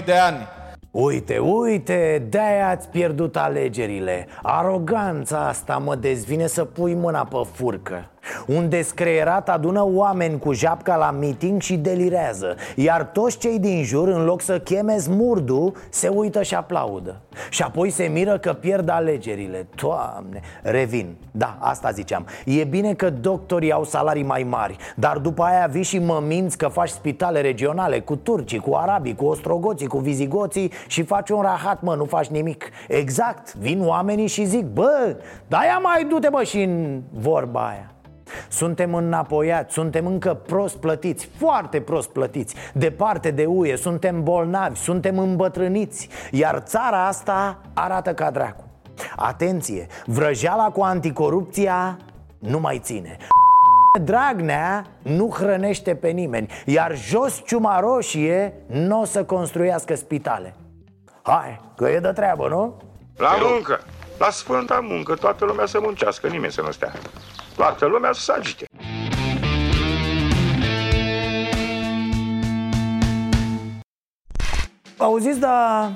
41-42 0.00 0.04
de 0.04 0.16
ani 0.16 0.46
Uite, 0.96 1.38
uite, 1.38 2.26
de-aia 2.28 2.68
ați 2.68 2.88
pierdut 2.88 3.36
alegerile. 3.36 4.26
Aroganța 4.42 5.48
asta 5.48 5.78
mă 5.78 5.94
dezvine 5.94 6.46
să 6.46 6.64
pui 6.64 6.94
mâna 6.94 7.24
pe 7.24 7.36
furcă. 7.52 8.08
Un 8.46 8.68
descreierat 8.68 9.48
adună 9.48 9.84
oameni 9.86 10.38
cu 10.38 10.52
japca 10.52 10.96
la 10.96 11.10
meeting 11.10 11.60
și 11.60 11.76
delirează 11.76 12.56
Iar 12.76 13.02
toți 13.02 13.38
cei 13.38 13.58
din 13.58 13.82
jur, 13.82 14.08
în 14.08 14.24
loc 14.24 14.40
să 14.40 14.58
cheme 14.58 14.98
smurdu, 14.98 15.72
se 15.90 16.08
uită 16.08 16.42
și 16.42 16.54
aplaudă. 16.54 17.20
Și 17.50 17.62
apoi 17.62 17.90
se 17.90 18.04
miră 18.04 18.38
că 18.38 18.52
pierd 18.52 18.88
alegerile. 18.88 19.66
Doamne, 19.74 20.40
revin. 20.62 21.16
Da, 21.30 21.56
asta 21.60 21.90
ziceam. 21.90 22.26
E 22.44 22.64
bine 22.64 22.94
că 22.94 23.10
doctorii 23.10 23.72
au 23.72 23.84
salarii 23.84 24.22
mai 24.22 24.42
mari 24.42 24.76
Dar 24.96 25.18
după 25.18 25.42
aia 25.42 25.66
vii 25.70 25.82
și 25.82 25.98
mă 25.98 26.22
minți 26.26 26.58
că 26.58 26.68
faci 26.68 26.88
spitale 26.88 27.40
regionale 27.40 28.00
Cu 28.00 28.16
turcii, 28.16 28.58
cu 28.58 28.74
arabii, 28.74 29.14
cu 29.14 29.24
ostrogoții, 29.24 29.86
cu 29.86 29.98
vizigoții 29.98 30.72
Și 30.86 31.02
faci 31.02 31.30
un 31.30 31.40
rahat, 31.40 31.82
mă, 31.82 31.94
nu 31.94 32.04
faci 32.04 32.26
nimic. 32.26 32.70
Exact, 32.88 33.54
vin 33.54 33.86
oamenii 33.86 34.26
și 34.26 34.44
zic 34.44 34.64
Bă, 34.64 35.16
da 35.48 35.58
mai 35.82 36.04
du-te, 36.04 36.28
bă, 36.28 36.42
și 36.42 36.62
în 36.62 37.02
vorba 37.12 37.68
aia. 37.68 37.94
Suntem 38.48 38.94
înapoiați, 38.94 39.72
suntem 39.72 40.06
încă 40.06 40.34
prost 40.34 40.76
plătiți, 40.76 41.26
foarte 41.26 41.80
prost 41.80 42.08
plătiți 42.08 42.54
Departe 42.72 43.30
de 43.30 43.44
UE, 43.44 43.76
suntem 43.76 44.22
bolnavi, 44.22 44.78
suntem 44.78 45.18
îmbătrâniți 45.18 46.08
Iar 46.30 46.58
țara 46.58 47.06
asta 47.06 47.60
arată 47.74 48.14
ca 48.14 48.30
dracu. 48.30 48.64
Atenție, 49.16 49.86
vrăjeala 50.06 50.70
cu 50.70 50.82
anticorupția 50.82 51.98
nu 52.38 52.60
mai 52.60 52.80
ține. 52.82 53.16
Dragnea 54.02 54.84
nu 55.02 55.28
hrănește 55.28 55.94
pe 55.94 56.08
nimeni 56.08 56.48
Iar 56.66 56.96
jos 56.96 57.42
ciuma 57.44 57.80
roșie 57.80 58.52
nu 58.66 59.00
o 59.00 59.04
să 59.04 59.24
construiască 59.24 59.94
spitale 59.94 60.54
Hai, 61.26 61.60
că 61.76 61.88
e 61.88 61.98
de 61.98 62.12
treabă, 62.12 62.48
nu? 62.48 62.76
La 63.16 63.36
muncă, 63.50 63.80
la 64.18 64.30
sfânta 64.30 64.80
muncă, 64.82 65.14
toată 65.14 65.44
lumea 65.44 65.66
să 65.66 65.78
muncească, 65.82 66.28
nimeni 66.28 66.52
să 66.52 66.60
nu 66.60 66.70
stea 66.70 66.92
toată 67.56 67.86
lumea 67.86 68.12
să 68.12 68.20
se 68.20 68.32
agite. 68.32 68.64
Auziți, 74.98 75.40
dar 75.40 75.90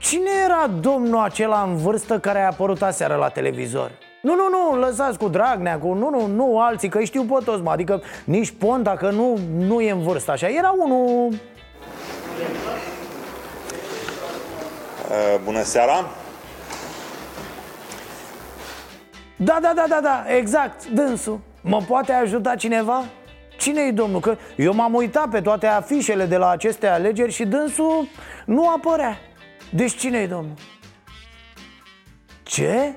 cine 0.00 0.30
era 0.44 0.66
domnul 0.80 1.20
acela 1.20 1.62
în 1.62 1.76
vârstă 1.76 2.18
care 2.18 2.40
a 2.40 2.46
apărut 2.46 2.82
aseară 2.82 3.14
la 3.14 3.28
televizor? 3.28 3.90
Nu, 4.22 4.34
nu, 4.34 4.48
nu, 4.48 4.80
lăsați 4.80 5.18
cu 5.18 5.28
Dragnea, 5.28 5.78
cu 5.78 5.92
nu, 5.92 6.10
nu, 6.10 6.26
nu 6.26 6.60
alții, 6.60 6.88
că 6.88 7.00
știu 7.00 7.22
pe 7.22 7.44
toți, 7.44 7.62
mă, 7.62 7.70
adică 7.70 8.02
nici 8.24 8.50
Ponta, 8.50 8.90
că 8.90 9.10
nu, 9.10 9.38
nu 9.56 9.80
e 9.80 9.90
în 9.90 10.02
vârstă 10.02 10.30
așa 10.30 10.48
Era 10.48 10.74
unul... 10.78 11.34
bună 15.44 15.62
seara! 15.62 16.04
Da, 19.36 19.58
da, 19.62 19.72
da, 19.74 19.84
da, 19.88 20.00
da, 20.00 20.24
exact, 20.36 20.86
dânsul 20.86 21.40
Mă 21.60 21.82
poate 21.88 22.12
ajuta 22.12 22.54
cineva? 22.54 23.04
Cine-i 23.58 23.92
domnul? 23.92 24.20
Că 24.20 24.36
eu 24.56 24.74
m-am 24.74 24.94
uitat 24.94 25.28
pe 25.28 25.40
toate 25.40 25.66
afișele 25.66 26.24
de 26.24 26.36
la 26.36 26.50
aceste 26.50 26.86
alegeri 26.86 27.32
și 27.32 27.44
dânsul 27.44 28.08
nu 28.46 28.68
apărea 28.68 29.18
Deci 29.70 29.96
cine-i 29.96 30.26
domnul? 30.26 30.54
Ce? 32.42 32.94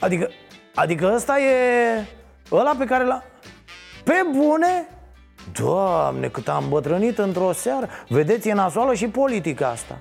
Adică, 0.00 0.30
adică 0.74 1.12
ăsta 1.14 1.40
e 1.40 2.06
ăla 2.52 2.74
pe 2.78 2.84
care 2.84 3.04
l-a... 3.04 3.22
Pe 4.04 4.24
bune? 4.36 4.88
Doamne, 5.52 6.28
cât 6.28 6.48
am 6.48 6.64
bătrânit 6.68 7.18
într-o 7.18 7.52
seară 7.52 7.88
Vedeți, 8.08 8.48
e 8.48 8.52
nasoală 8.52 8.94
și 8.94 9.08
politica 9.08 9.68
asta 9.68 9.98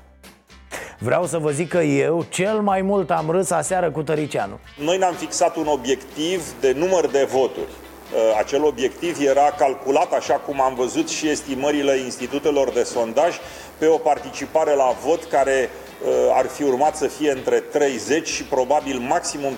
Vreau 0.99 1.25
să 1.25 1.37
vă 1.37 1.51
zic 1.51 1.69
că 1.69 1.77
eu 1.77 2.25
cel 2.29 2.61
mai 2.61 2.81
mult 2.81 3.11
am 3.11 3.29
râs 3.29 3.49
aseară 3.49 3.91
cu 3.91 4.01
Tăricianu. 4.01 4.59
Noi 4.83 4.97
ne-am 4.97 5.13
fixat 5.13 5.55
un 5.55 5.67
obiectiv 5.67 6.53
de 6.59 6.73
număr 6.77 7.07
de 7.07 7.27
voturi. 7.31 7.67
Uh, 7.67 8.19
acel 8.37 8.65
obiectiv 8.65 9.17
era 9.21 9.51
calculat, 9.57 10.13
așa 10.13 10.33
cum 10.33 10.61
am 10.61 10.75
văzut 10.75 11.09
și 11.09 11.29
estimările 11.29 11.97
institutelor 11.97 12.71
de 12.71 12.83
sondaj, 12.83 13.35
pe 13.77 13.87
o 13.87 13.97
participare 13.97 14.73
la 14.73 14.95
vot 15.03 15.23
care 15.23 15.69
uh, 15.69 16.09
ar 16.33 16.45
fi 16.45 16.63
urmat 16.63 16.95
să 16.95 17.07
fie 17.07 17.31
între 17.31 17.59
30 17.59 18.27
și 18.27 18.43
probabil 18.43 18.99
maximum 18.99 19.57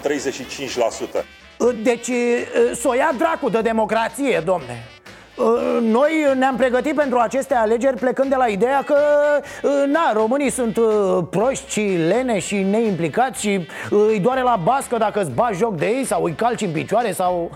35%. 1.19 1.23
Deci 1.83 2.09
să 2.73 2.87
o 2.87 2.93
ia 2.93 3.11
dracu 3.17 3.49
de 3.49 3.61
democrație, 3.61 4.41
domne. 4.45 4.87
Uh, 4.87 4.98
Noi 5.81 6.11
ne-am 6.37 6.55
pregătit 6.55 6.95
pentru 6.95 7.17
aceste 7.17 7.55
alegeri 7.55 7.97
plecând 7.97 8.29
de 8.29 8.35
la 8.35 8.45
ideea 8.45 8.83
că, 8.83 8.95
uh, 9.63 9.71
na, 9.87 10.11
românii 10.13 10.49
sunt 10.49 10.77
uh, 10.77 11.17
proști 11.29 11.71
și 11.71 11.97
lene 12.07 12.39
și 12.39 12.55
neimplicați 12.55 13.41
și 13.41 13.67
îi 13.89 14.19
doare 14.19 14.41
la 14.41 14.59
bască 14.63 14.97
dacă 14.97 15.21
îți 15.21 15.31
bagi 15.31 15.57
joc 15.57 15.75
de 15.75 15.85
ei 15.85 16.05
sau 16.05 16.23
îi 16.23 16.33
calci 16.33 16.61
în 16.61 16.71
picioare 16.71 17.11
sau... 17.11 17.51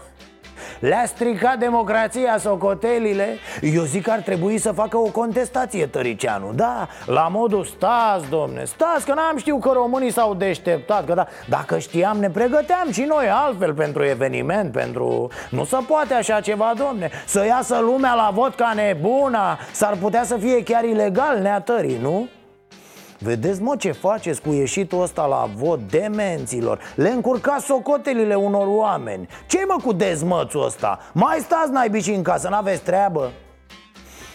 Le-a 0.84 1.06
stricat 1.06 1.58
democrația, 1.58 2.38
socotelile. 2.38 3.38
Eu 3.62 3.84
zic 3.84 4.04
că 4.04 4.12
ar 4.12 4.20
trebui 4.20 4.58
să 4.58 4.72
facă 4.72 4.98
o 4.98 5.12
contestație 5.12 5.86
Tăricianu. 5.86 6.54
Da, 6.54 6.88
la 7.06 7.28
modul 7.32 7.66
stați, 7.66 8.30
domne, 8.30 8.64
stați 8.64 9.06
Că 9.06 9.14
n-am 9.14 9.38
știut 9.38 9.62
că 9.62 9.70
românii 9.74 10.12
s-au 10.12 10.34
deșteptat 10.34 11.06
că 11.06 11.14
da, 11.14 11.28
Dacă 11.50 11.78
știam, 11.78 12.18
ne 12.18 12.30
pregăteam 12.30 12.92
și 12.92 13.02
noi 13.02 13.26
altfel 13.32 13.74
pentru 13.74 14.04
eveniment 14.04 14.72
pentru... 14.72 15.30
Nu 15.50 15.66
se 15.66 15.78
poate 15.88 16.14
așa 16.14 16.40
ceva, 16.40 16.74
domne. 16.78 17.10
Să 17.26 17.46
iasă 17.46 17.80
lumea 17.80 18.14
la 18.14 18.30
vot 18.34 18.56
ca 18.56 18.72
nebuna 18.76 19.60
S-ar 19.72 19.98
putea 20.02 20.24
să 20.24 20.38
fie 20.38 20.64
chiar 20.64 20.84
ilegal 20.84 21.40
neatării, 21.42 21.98
nu? 22.02 22.28
Vedeți, 23.24 23.62
mă, 23.62 23.76
ce 23.76 23.92
faceți 23.92 24.42
cu 24.42 24.52
ieșitul 24.52 25.02
ăsta 25.02 25.26
la 25.26 25.50
vot? 25.56 25.80
Demenților. 25.80 26.80
Le 26.96 27.10
încurcați 27.10 27.66
socotelile 27.66 28.36
unor 28.36 28.68
oameni. 28.68 29.28
Ce 29.48 29.66
mă 29.68 29.76
cu 29.84 29.94
dezmățul 29.94 30.66
ăsta? 30.66 31.00
Mai 31.14 31.38
stați 31.40 31.72
naibii 31.72 32.02
și 32.02 32.12
în 32.12 32.24
casă, 32.24 32.50
n-aveți 32.50 32.82
treabă? 32.82 33.32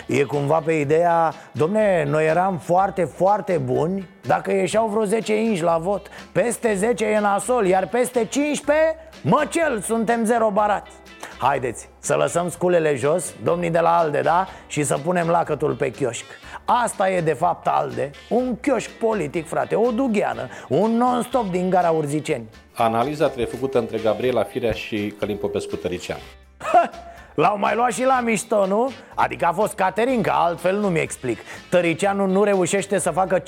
E 0.07 0.23
cumva 0.23 0.59
pe 0.59 0.73
ideea, 0.73 1.33
domne, 1.53 2.05
noi 2.09 2.27
eram 2.27 2.59
foarte, 2.59 3.05
foarte 3.05 3.61
buni 3.65 4.09
Dacă 4.27 4.53
ieșeau 4.53 4.87
vreo 4.87 5.05
10 5.05 5.41
inși 5.41 5.63
la 5.63 5.79
vot. 5.79 6.09
Peste 6.33 6.75
10 6.75 7.05
e 7.05 7.21
nasol, 7.21 7.67
iar 7.67 7.89
peste 7.89 8.25
15, 8.25 8.97
măcel, 9.23 9.81
suntem 9.81 10.25
zero 10.25 10.51
barați 10.51 10.91
Haideți 11.39 11.89
să 11.99 12.15
lăsăm 12.15 12.49
sculele 12.49 12.95
jos, 12.95 13.35
domnii 13.43 13.71
de 13.71 13.79
la 13.79 13.99
Alde, 13.99 14.21
da? 14.21 14.47
Și 14.67 14.83
să 14.83 14.99
punem 15.05 15.29
lacătul 15.29 15.75
pe 15.75 15.91
chioșc 15.91 16.25
Asta 16.65 17.11
e 17.11 17.21
de 17.21 17.33
fapt 17.33 17.67
Alde, 17.67 18.11
un 18.29 18.57
chioșc 18.61 18.91
politic, 18.91 19.49
frate, 19.49 19.75
o 19.75 19.91
dugheană, 19.91 20.49
un 20.69 20.97
non-stop 20.97 21.51
din 21.51 21.71
gara 21.71 21.91
Urziceni 21.91 22.49
Analiza 22.73 23.27
trebuie 23.27 23.47
făcută 23.47 23.79
între 23.79 23.99
Gabriela 23.99 24.43
Firea 24.43 24.73
și 24.73 25.15
Călim 25.19 25.37
Popescu 25.37 25.77
Tărician. 25.77 26.19
L-au 27.39 27.59
mai 27.59 27.75
luat 27.75 27.93
și 27.93 28.05
la 28.05 28.21
mișto, 28.21 28.67
nu? 28.67 28.91
Adică 29.15 29.47
a 29.47 29.53
fost 29.53 29.75
Caterinca, 29.75 30.33
altfel 30.33 30.79
nu 30.79 30.89
mi 30.89 30.99
explic 30.99 31.39
Tăricianu 31.71 32.27
nu 32.27 32.45
reușește 32.45 32.99
să 32.99 33.11
facă 33.11 33.39
5% 33.41 33.45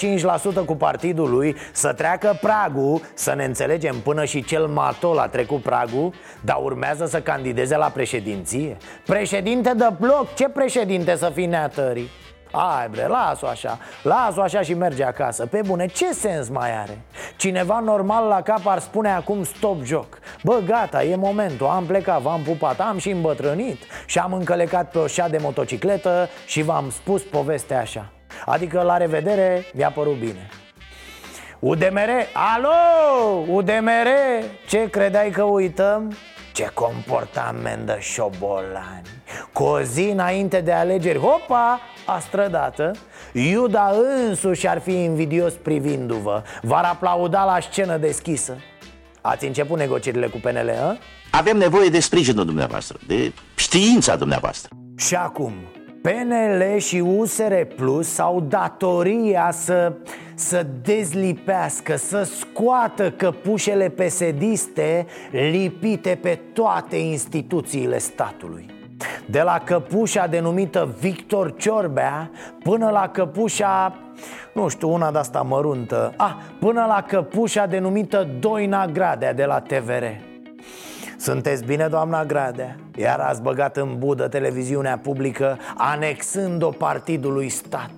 cu 0.66 0.76
partidul 0.76 1.30
lui 1.30 1.56
Să 1.72 1.92
treacă 1.92 2.38
pragul, 2.40 3.00
să 3.14 3.34
ne 3.34 3.44
înțelegem 3.44 3.96
Până 4.00 4.24
și 4.24 4.44
cel 4.44 4.66
matol 4.66 5.18
a 5.18 5.28
trecut 5.28 5.62
pragul 5.62 6.12
Dar 6.44 6.56
urmează 6.62 7.06
să 7.06 7.20
candideze 7.20 7.76
la 7.76 7.86
președinție 7.86 8.76
Președinte 9.06 9.72
de 9.76 9.88
bloc, 10.00 10.34
ce 10.34 10.48
președinte 10.48 11.16
să 11.16 11.30
fii 11.34 11.46
neatării? 11.46 12.08
Hai 12.52 12.88
bre, 12.88 13.06
las-o 13.06 13.46
așa 13.46 13.78
Las-o 14.02 14.42
așa 14.42 14.62
și 14.62 14.74
merge 14.74 15.04
acasă. 15.04 15.46
Pe 15.46 15.60
bune, 15.66 15.86
ce 15.86 16.12
sens 16.12 16.48
mai 16.48 16.76
are? 16.76 16.98
Cineva 17.36 17.80
normal 17.80 18.28
la 18.28 18.42
cap 18.42 18.66
ar 18.66 18.78
spune 18.78 19.10
acum 19.10 19.44
stop 19.44 19.82
joc. 19.82 20.18
Bă, 20.42 20.60
gata, 20.66 21.04
e 21.04 21.16
momentul, 21.16 21.66
am 21.66 21.84
plecat, 21.84 22.20
v-am 22.20 22.42
pupat, 22.42 22.80
am 22.80 22.98
și 22.98 23.10
îmbătrânit 23.10 23.78
Și 24.06 24.18
am 24.18 24.32
încălecat 24.32 24.90
pe 24.90 24.98
o 24.98 25.06
șa 25.06 25.28
de 25.28 25.38
motocicletă 25.40 26.28
și 26.46 26.62
v-am 26.62 26.90
spus 26.90 27.22
povestea 27.22 27.80
așa. 27.80 28.12
Adică, 28.46 28.82
la 28.82 28.96
revedere, 28.96 29.64
mi-a 29.74 29.90
părut 29.90 30.18
bine. 30.18 30.48
UDMR, 31.58 32.10
alo, 32.32 32.70
UDMR, 33.48 34.08
ce 34.68 34.90
credeai 34.90 35.30
că 35.30 35.42
uităm? 35.42 36.16
Ce 36.52 36.70
comportament 36.74 37.86
de 37.86 37.96
șobolani 38.00 39.19
Cu 39.52 39.62
o 39.62 39.80
zi 39.80 40.02
înainte 40.02 40.60
de 40.60 40.72
alegeri, 40.72 41.18
hopa, 41.18 41.80
a 42.06 42.18
strădată. 42.18 42.92
Iuda 43.32 43.92
însuși 44.26 44.68
ar 44.68 44.80
fi 44.80 45.02
invidios 45.02 45.52
privindu-vă. 45.52 46.42
V-ar 46.62 46.84
aplauda 46.84 47.44
la 47.44 47.60
scenă 47.60 47.96
deschisă. 47.96 48.56
Ați 49.20 49.46
început 49.46 49.78
negocierile 49.78 50.26
cu 50.26 50.38
PNL, 50.38 50.70
a? 50.82 50.96
Avem 51.30 51.56
nevoie 51.56 51.88
de 51.88 52.00
sprijinul 52.00 52.44
dumneavoastră, 52.44 52.98
de 53.06 53.32
știința 53.54 54.16
dumneavoastră. 54.16 54.68
Și 54.96 55.14
acum, 55.14 55.52
PNL 56.02 56.78
și 56.78 56.96
USR 56.96 57.52
Plus 57.76 58.18
au 58.18 58.40
datoria 58.40 59.50
să, 59.52 59.92
să 60.34 60.66
dezlipească, 60.82 61.96
să 61.96 62.22
scoată 62.22 63.10
căpușele 63.10 63.88
pesediste 63.88 65.06
lipite 65.30 66.18
pe 66.22 66.40
toate 66.52 66.96
instituțiile 66.96 67.98
statului 67.98 68.78
de 69.26 69.40
la 69.42 69.60
căpușa 69.64 70.26
denumită 70.26 70.94
Victor 71.00 71.56
Ciorbea 71.56 72.30
Până 72.62 72.90
la 72.90 73.08
căpușa, 73.08 73.96
nu 74.54 74.68
știu, 74.68 74.92
una 74.92 75.10
de-asta 75.10 75.42
măruntă 75.42 76.12
Ah, 76.16 76.34
până 76.60 76.84
la 76.88 77.04
căpușa 77.08 77.66
denumită 77.66 78.28
Doina 78.40 78.86
Gradea 78.86 79.34
de 79.34 79.44
la 79.44 79.60
TVR 79.60 80.04
sunteți 81.20 81.64
bine, 81.64 81.86
doamna 81.86 82.24
Gradea? 82.24 82.76
Iar 82.96 83.20
ați 83.20 83.42
băgat 83.42 83.76
în 83.76 83.98
budă 83.98 84.28
televiziunea 84.28 84.98
publică 85.02 85.58
Anexând-o 85.76 86.68
partidului 86.68 87.48
stat 87.48 87.90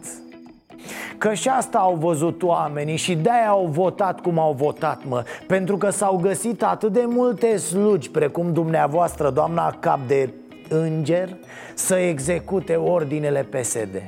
Că 1.18 1.34
și 1.34 1.48
asta 1.48 1.78
au 1.78 1.94
văzut 1.94 2.42
oamenii 2.42 2.96
și 2.96 3.14
de-aia 3.14 3.48
au 3.48 3.66
votat 3.66 4.20
cum 4.20 4.38
au 4.38 4.52
votat, 4.52 5.00
mă 5.08 5.24
Pentru 5.46 5.76
că 5.76 5.90
s-au 5.90 6.16
găsit 6.16 6.62
atât 6.62 6.92
de 6.92 7.04
multe 7.06 7.56
slugi 7.56 8.10
Precum 8.10 8.52
dumneavoastră, 8.52 9.30
doamna 9.30 9.76
cap 9.80 9.98
de 10.06 10.30
înger 10.72 11.28
Să 11.74 11.94
execute 11.94 12.74
ordinele 12.74 13.42
PSD 13.42 14.02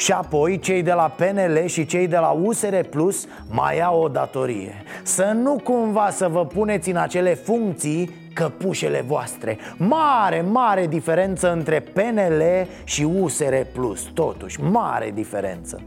și 0.00 0.12
apoi 0.12 0.58
cei 0.58 0.82
de 0.82 0.92
la 0.92 1.14
PNL 1.16 1.66
și 1.66 1.86
cei 1.86 2.06
de 2.08 2.16
la 2.16 2.28
USR 2.28 2.80
Plus 2.90 3.26
mai 3.50 3.80
au 3.80 4.02
o 4.02 4.08
datorie. 4.08 4.82
Să 5.02 5.32
nu 5.34 5.60
cumva 5.64 6.10
să 6.10 6.28
vă 6.28 6.46
puneți 6.46 6.90
în 6.90 6.96
acele 6.96 7.34
funcții 7.34 8.10
căpușele 8.34 9.04
voastre. 9.06 9.58
Mare, 9.76 10.40
mare 10.40 10.86
diferență 10.86 11.52
între 11.52 11.80
PNL 11.80 12.42
și 12.84 13.02
USR 13.02 13.54
Plus 13.72 14.02
Totuși, 14.14 14.60
mare 14.60 15.10
diferență. 15.14 15.80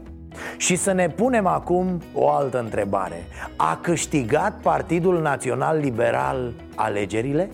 Și 0.56 0.76
să 0.76 0.92
ne 0.92 1.08
punem 1.08 1.46
acum 1.46 2.02
o 2.14 2.30
altă 2.30 2.58
întrebare. 2.58 3.24
A 3.56 3.78
câștigat 3.82 4.60
Partidul 4.62 5.20
Național 5.20 5.78
Liberal 5.78 6.52
alegerile? 6.74 7.50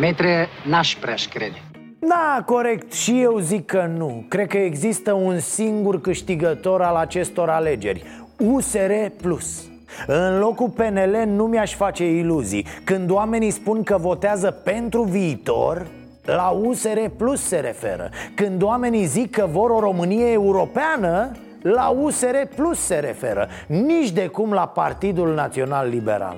Metre, 0.00 0.48
n-aș 0.68 0.96
prea 0.96 1.14
crede. 1.30 1.62
Da, 2.08 2.42
corect, 2.46 2.92
și 2.92 3.20
eu 3.20 3.38
zic 3.38 3.66
că 3.66 3.90
nu. 3.96 4.24
Cred 4.28 4.46
că 4.46 4.56
există 4.56 5.12
un 5.12 5.38
singur 5.38 6.00
câștigător 6.00 6.82
al 6.82 6.94
acestor 6.94 7.48
alegeri 7.48 8.04
USR 8.38 8.92
Plus. 9.22 9.62
În 10.06 10.38
locul 10.38 10.68
PNL 10.68 11.24
nu 11.26 11.44
mi-aș 11.44 11.74
face 11.74 12.04
iluzii. 12.04 12.66
Când 12.84 13.10
oamenii 13.10 13.50
spun 13.50 13.82
că 13.82 13.96
votează 14.00 14.50
pentru 14.50 15.02
viitor 15.02 15.86
La 16.24 16.48
USR 16.48 16.98
Plus 17.16 17.40
se 17.40 17.56
referă. 17.56 18.10
Când 18.34 18.62
oamenii 18.62 19.04
zic 19.04 19.30
că 19.30 19.48
vor 19.50 19.70
o 19.70 19.80
Românie 19.80 20.32
europeană 20.32 21.30
La 21.62 21.88
USR 21.88 22.36
Plus 22.56 22.78
se 22.78 22.94
referă. 22.94 23.48
Nici 23.66 24.10
de 24.10 24.26
cum 24.26 24.52
la 24.52 24.66
Partidul 24.66 25.34
Național 25.34 25.88
Liberal 25.88 26.36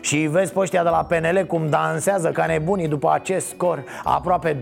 și 0.00 0.16
vezi 0.16 0.52
pe 0.52 0.58
ăștia 0.58 0.82
de 0.82 0.88
la 0.88 1.04
PNL 1.08 1.44
cum 1.46 1.68
dansează 1.68 2.28
ca 2.28 2.46
nebunii 2.46 2.88
după 2.88 3.10
acest 3.12 3.48
scor. 3.48 3.84
Aproape 4.04 4.56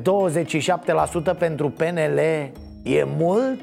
27% 1.34 1.38
pentru 1.38 1.70
PNL 1.70 2.18
E 2.82 3.04
mult? 3.16 3.60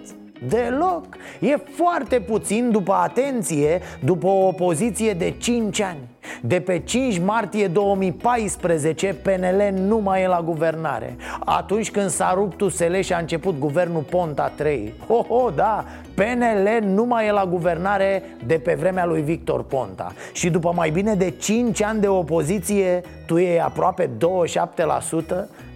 Deloc. 0.47 1.05
E 1.39 1.55
foarte 1.55 2.19
puțin 2.19 2.71
după 2.71 2.93
atenție 2.93 3.81
După 3.99 4.27
o 4.27 4.47
opoziție 4.47 5.13
de 5.13 5.29
5 5.37 5.81
ani 5.81 5.99
De 6.41 6.59
pe 6.59 6.79
5 6.79 7.19
martie 7.19 7.67
2014 7.67 9.13
PNL 9.13 9.73
nu 9.73 9.97
mai 9.97 10.23
e 10.23 10.27
la 10.27 10.41
guvernare. 10.41 11.15
Atunci 11.39 11.91
când 11.91 12.09
s-a 12.09 12.33
rupt 12.35 12.61
USL 12.61 12.99
și 12.99 13.13
a 13.13 13.17
început 13.17 13.59
guvernul 13.59 14.01
Ponta 14.01 14.51
3 14.55 14.93
Ho, 15.07 15.21
ho, 15.21 15.49
da, 15.55 15.85
PNL 16.15 16.83
nu 16.83 17.03
mai 17.03 17.27
e 17.27 17.31
la 17.31 17.45
guvernare 17.45 18.23
de 18.45 18.53
pe 18.53 18.73
vremea 18.73 19.05
lui 19.05 19.21
Victor 19.21 19.63
Ponta. 19.63 20.13
Și 20.33 20.49
după 20.49 20.71
mai 20.75 20.89
bine 20.89 21.15
de 21.15 21.29
5 21.29 21.81
ani 21.81 21.99
de 21.99 22.07
opoziție 22.07 23.01
Tu 23.25 23.38
e 23.38 23.61
aproape 23.61 24.09
27% 24.09 24.09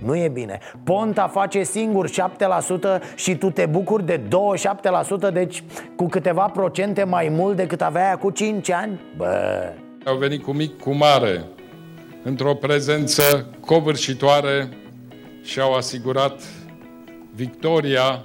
Nu 0.06 0.16
e 0.16 0.28
bine. 0.28 0.60
Ponta 0.84 1.28
face 1.28 1.64
singur 1.64 2.10
7% 2.10 2.12
și 3.16 3.36
tu 3.36 3.52
te 3.52 3.66
bucuri 3.66 4.06
de 4.06 4.20
27% 5.30 5.34
Deci 5.34 5.64
cu 5.96 6.06
câteva 6.06 6.46
procente 6.54 7.04
mai 7.04 7.30
mult 7.32 7.56
decât 7.56 7.82
aveai 7.82 8.18
cu 8.18 8.30
5 8.30 8.72
ani? 8.72 9.00
Bă... 9.18 9.28
Au 10.06 10.16
venit 10.16 10.44
cu 10.44 10.52
mic, 10.52 10.80
cu 10.80 10.92
mare 10.92 11.46
Într-o 12.24 12.54
prezență 12.54 13.50
covârșitoare 13.66 14.70
Și 15.44 15.60
au 15.60 15.74
asigurat 15.74 16.42
victoria 17.34 18.22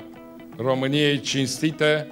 României 0.57 1.21
cinstite 1.21 2.09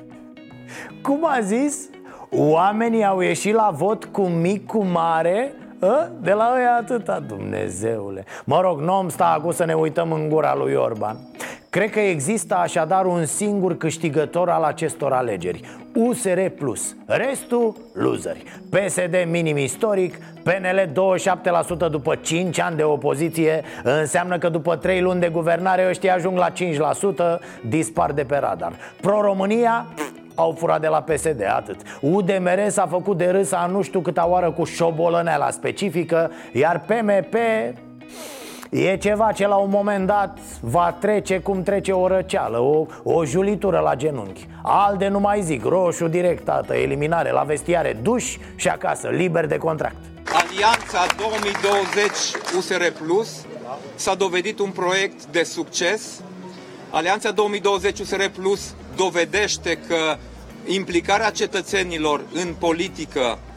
Cum 1.02 1.24
a 1.24 1.40
zis? 1.40 1.88
Oamenii 2.30 3.04
au 3.04 3.20
ieșit 3.20 3.54
la 3.54 3.70
vot 3.74 4.04
cu 4.04 4.22
mic, 4.22 4.66
cu 4.66 4.84
mare 4.84 5.52
A? 5.80 6.10
De 6.20 6.32
la 6.32 6.52
ăia 6.56 6.76
atâta, 6.76 7.20
Dumnezeule 7.20 8.24
Mă 8.44 8.60
rog, 8.60 8.80
nu 8.80 8.98
om 8.98 9.08
sta 9.08 9.26
acum 9.38 9.52
să 9.52 9.64
ne 9.64 9.74
uităm 9.74 10.12
în 10.12 10.28
gura 10.28 10.54
lui 10.54 10.74
Orban 10.74 11.18
Cred 11.70 11.90
că 11.90 12.00
există 12.00 12.56
așadar 12.56 13.04
un 13.04 13.24
singur 13.24 13.76
câștigător 13.76 14.48
al 14.48 14.62
acestor 14.62 15.12
alegeri. 15.12 15.60
USR 15.94 16.40
Plus. 16.58 16.96
Restul, 17.06 17.76
loseri. 17.94 18.42
PSD 18.70 19.26
minim 19.30 19.56
istoric 19.56 20.16
PNL 20.42 20.90
27% 21.86 21.90
după 21.90 22.14
5 22.14 22.60
ani 22.60 22.76
de 22.76 22.82
opoziție 22.82 23.62
Înseamnă 23.82 24.38
că 24.38 24.48
după 24.48 24.76
3 24.76 25.00
luni 25.00 25.20
de 25.20 25.28
guvernare 25.28 25.86
ăștia 25.88 26.14
ajung 26.14 26.38
la 26.38 26.52
5% 26.52 27.40
Dispar 27.68 28.12
de 28.12 28.22
pe 28.22 28.36
radar. 28.36 28.72
Pro-România? 29.00 29.86
Au 30.34 30.54
furat 30.58 30.80
de 30.80 30.86
la 30.86 31.02
PSD, 31.02 31.42
atât. 31.56 31.76
UDMR 32.00 32.68
s-a 32.68 32.86
făcut 32.86 33.16
de 33.16 33.30
râs 33.30 33.52
a 33.52 33.66
nu 33.66 33.82
știu 33.82 34.00
câta 34.00 34.28
oară 34.28 34.50
cu 34.50 34.64
șobolăneala 34.64 35.50
specifică 35.50 36.30
Iar 36.52 36.80
PMP 36.86 37.34
E 38.70 38.96
ceva 38.96 39.32
ce 39.32 39.46
la 39.46 39.54
un 39.54 39.70
moment 39.70 40.06
dat 40.06 40.38
va 40.60 40.96
trece 41.00 41.38
cum 41.38 41.62
trece 41.62 41.92
o 41.92 42.06
răceală 42.06 42.58
O, 42.58 42.86
o 43.02 43.24
julitură 43.24 43.78
la 43.78 43.94
genunchi 43.94 44.46
Alde 44.62 45.08
nu 45.08 45.20
mai 45.20 45.42
zic, 45.42 45.64
roșu 45.64 46.08
direct, 46.08 46.44
tată, 46.44 46.74
eliminare 46.74 47.30
la 47.30 47.42
vestiare, 47.42 47.98
duș 48.02 48.36
și 48.56 48.68
acasă, 48.68 49.08
liber 49.08 49.46
de 49.46 49.56
contract 49.56 49.96
Alianța 50.32 51.06
2020 51.16 52.12
USR 52.56 52.82
Plus 53.02 53.46
s-a 53.94 54.14
dovedit 54.14 54.58
un 54.58 54.70
proiect 54.70 55.26
de 55.26 55.42
succes. 55.42 56.22
Alianța 56.90 57.30
2020 57.30 57.98
USR 57.98 58.22
Plus 58.40 58.74
dovedește 58.96 59.78
că 59.88 60.16
implicarea 60.66 61.30
cetățenilor 61.30 62.20
în 62.34 62.54
politică 62.58 63.20
uh, 63.20 63.47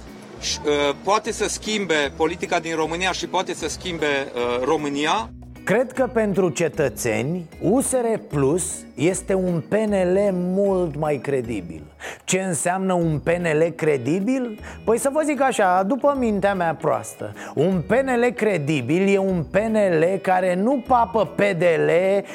poate 1.04 1.32
să 1.32 1.48
schimbe 1.48 2.12
politica 2.16 2.60
din 2.60 2.76
România 2.76 3.12
și 3.12 3.28
poate 3.28 3.54
să 3.54 3.70
schimbe 3.70 4.06
uh, 4.06 4.64
România. 4.64 5.30
Cred 5.64 5.92
că 5.92 6.08
pentru 6.14 6.50
cetățeni 6.50 7.50
USR 7.62 8.06
Plus 8.30 8.76
este 8.96 9.34
un 9.34 9.64
PNL 9.70 10.30
mult 10.34 10.96
mai 10.96 11.20
credibil 11.24 11.82
Ce 12.24 12.40
înseamnă 12.40 12.94
un 12.94 13.20
PNL 13.20 13.74
credibil? 13.76 14.60
Păi 14.86 14.98
să 14.98 15.10
vă 15.14 15.22
zic 15.26 15.42
așa, 15.42 15.84
după 15.84 16.16
mintea 16.20 16.54
mea 16.54 16.76
proastă 16.76 17.34
Un 17.56 17.82
PNL 17.88 18.32
credibil 18.36 19.14
e 19.14 19.18
un 19.18 19.44
PNL 19.52 20.20
care 20.22 20.56
nu 20.56 20.84
papă 20.88 21.26
PDL 21.26 21.90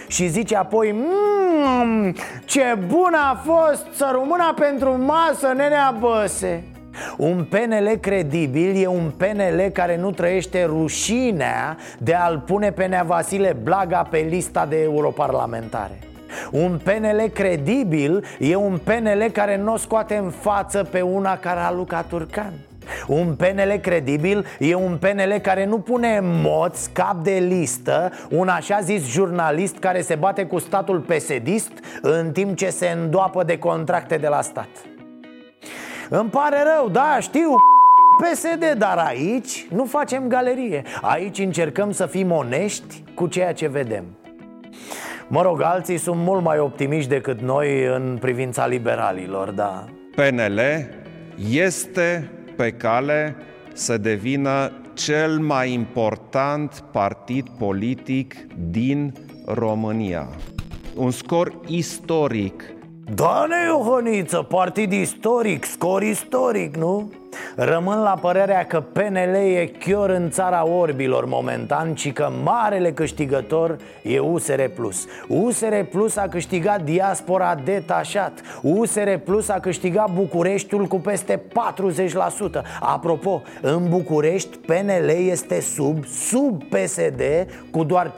și 0.09 0.29
zice 0.29 0.57
apoi 0.57 0.92
mmm, 0.92 2.14
ce 2.45 2.79
bun 2.87 3.14
a 3.14 3.42
fost 3.45 3.87
să 3.95 4.09
rămână 4.12 4.55
pentru 4.59 5.05
masă, 5.05 5.53
nenea 5.57 5.97
Băse 6.01 6.64
un 7.16 7.46
PNL 7.50 7.96
credibil 8.00 8.82
e 8.82 8.87
un 8.87 9.12
PNL 9.16 9.70
care 9.72 9.96
nu 9.96 10.11
trăiește 10.11 10.64
rușinea 10.64 11.76
de 11.98 12.14
a-l 12.14 12.42
pune 12.46 12.70
pe 12.70 12.87
Nea 12.87 13.02
Vasile 13.02 13.56
Blaga 13.62 14.02
pe 14.11 14.18
lista 14.18 14.66
de 14.66 14.82
europarlamentare 14.82 15.98
un 16.50 16.80
PNL 16.82 17.28
credibil 17.32 18.24
e 18.38 18.54
un 18.54 18.80
PNL 18.85 19.30
care 19.32 19.56
nu 19.56 19.72
o 19.72 19.76
scoate 19.76 20.16
în 20.16 20.30
față 20.30 20.88
pe 20.90 21.00
una 21.00 21.37
care 21.37 21.61
a 21.61 21.72
Luca 21.72 22.02
Turcan 22.02 22.52
un 23.06 23.35
PNL 23.35 23.78
credibil 23.82 24.46
e 24.59 24.74
un 24.74 24.96
PNL 24.96 25.38
care 25.42 25.64
nu 25.64 25.78
pune 25.78 26.16
în 26.16 26.40
moț, 26.40 26.87
cap 26.87 27.16
de 27.22 27.44
listă, 27.48 28.12
un 28.30 28.48
așa 28.48 28.80
zis 28.80 29.06
jurnalist 29.06 29.76
care 29.76 30.00
se 30.00 30.14
bate 30.14 30.44
cu 30.44 30.59
statul 30.59 31.00
pesedist 31.00 31.72
în 32.02 32.32
timp 32.32 32.56
ce 32.56 32.70
se 32.70 32.87
îndoapă 32.88 33.42
de 33.42 33.59
contracte 33.59 34.16
de 34.16 34.28
la 34.28 34.42
stat. 34.42 34.68
Îmi 36.09 36.31
pare 36.31 36.57
rău, 36.77 36.88
da, 36.88 37.19
știu, 37.21 37.55
PSD, 38.23 38.79
dar 38.79 38.99
aici 38.99 39.66
nu 39.71 39.85
facem 39.85 40.29
galerie. 40.29 40.83
Aici 41.01 41.38
încercăm 41.38 41.90
să 41.92 42.07
fim 42.07 42.31
onești 42.31 43.03
cu 43.14 43.27
ceea 43.27 43.53
ce 43.53 43.69
vedem. 43.69 44.05
Mă 45.29 45.42
rog, 45.42 45.62
alții 45.62 45.97
sunt 45.97 46.21
mult 46.21 46.42
mai 46.42 46.59
optimiști 46.59 47.11
decât 47.11 47.40
noi 47.40 47.85
în 47.85 48.16
privința 48.21 48.66
liberalilor, 48.66 49.51
da. 49.51 49.85
PNL 50.14 50.61
este 51.51 52.31
pe 52.57 52.71
cale 52.71 53.37
să 53.73 53.99
devină 53.99 54.73
cel 54.95 55.38
mai 55.38 55.73
important 55.73 56.85
partid 56.92 57.49
politic 57.59 58.35
din 58.71 59.12
România. 59.47 60.29
Un 60.95 61.11
scor 61.11 61.61
istoric 61.66 62.75
Doamne 63.14 63.57
Iohăniță, 63.66 64.42
partid 64.42 64.92
istoric, 64.92 65.64
scor 65.64 66.03
istoric, 66.03 66.77
nu? 66.77 67.11
Rămân 67.57 67.99
la 67.99 68.18
părerea 68.20 68.64
că 68.64 68.81
PNL 68.81 69.35
e 69.35 69.72
chior 69.79 70.11
în 70.11 70.31
țara 70.31 70.68
orbilor 70.68 71.25
momentan 71.27 71.94
Și 71.94 72.11
că 72.11 72.31
marele 72.42 72.92
câștigător 72.92 73.77
e 74.03 74.18
USR 74.18 74.62
Plus. 74.75 75.07
USR 75.29 75.75
Plus 75.90 76.16
a 76.16 76.29
câștigat 76.29 76.83
diaspora 76.83 77.55
detașat. 77.64 78.33
USR 78.62 79.09
Plus 79.25 79.49
a 79.49 79.59
câștigat 79.59 80.12
Bucureștiul 80.12 80.87
cu 80.87 80.96
peste 80.96 81.40
40% 81.40 82.62
Apropo, 82.81 83.42
în 83.62 83.88
București 83.88 84.59
PNL 84.59 85.09
este 85.29 85.61
sub, 85.61 86.05
sub 86.05 86.62
PSD 86.62 87.22
cu 87.70 87.85
doar 87.85 88.12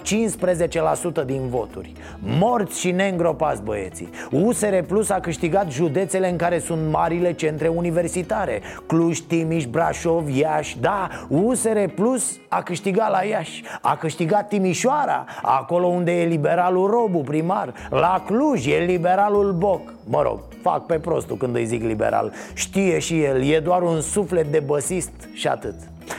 15% 1.23 1.25
din 1.27 1.49
voturi. 1.49 1.93
Morți 2.19 2.81
și 2.81 2.91
neîngropați 2.91 3.63
băieții. 3.63 4.09
USR 4.31 4.79
Plus 4.87 5.11
a 5.11 5.21
câștigat 5.21 5.71
județele 5.71 6.31
în 6.31 6.37
care 6.37 6.59
sunt 6.59 6.91
marile 6.91 7.33
centre 7.33 7.69
universitare. 7.69 8.61
Cluj, 8.87 9.08
Cluj, 9.09 9.21
Timiș, 9.21 9.65
Brașov, 9.65 10.29
Iași. 10.29 10.79
Da, 10.81 11.09
USR 11.29 11.79
Plus 11.95 12.39
a 12.49 12.63
câștigat 12.63 13.11
la 13.11 13.23
Iași. 13.23 13.63
A 13.81 13.97
câștigat 13.97 14.49
Timișoara 14.49 15.25
Acolo 15.43 15.87
unde 15.87 16.21
e 16.21 16.27
liberalul 16.27 16.91
Robu, 16.91 17.19
primar. 17.19 17.73
La 17.91 18.23
Cluj 18.27 18.67
e 18.67 18.85
liberalul 18.87 19.53
Boc. 19.53 19.81
Mă 20.05 20.23
rog, 20.23 20.41
fac 20.63 20.87
pe 20.87 20.99
prostul 20.99 21.37
când 21.37 21.57
îi 21.57 21.65
zic 21.65 21.83
liberal. 21.83 22.33
Știe 22.55 22.99
și 22.99 23.23
el, 23.23 23.45
e 23.45 23.61
doar 23.61 23.83
un 23.83 24.01
suflet 24.01 24.47
de 24.47 24.63
băsist 24.67 25.13
și 25.33 25.49
atât. 25.49 25.75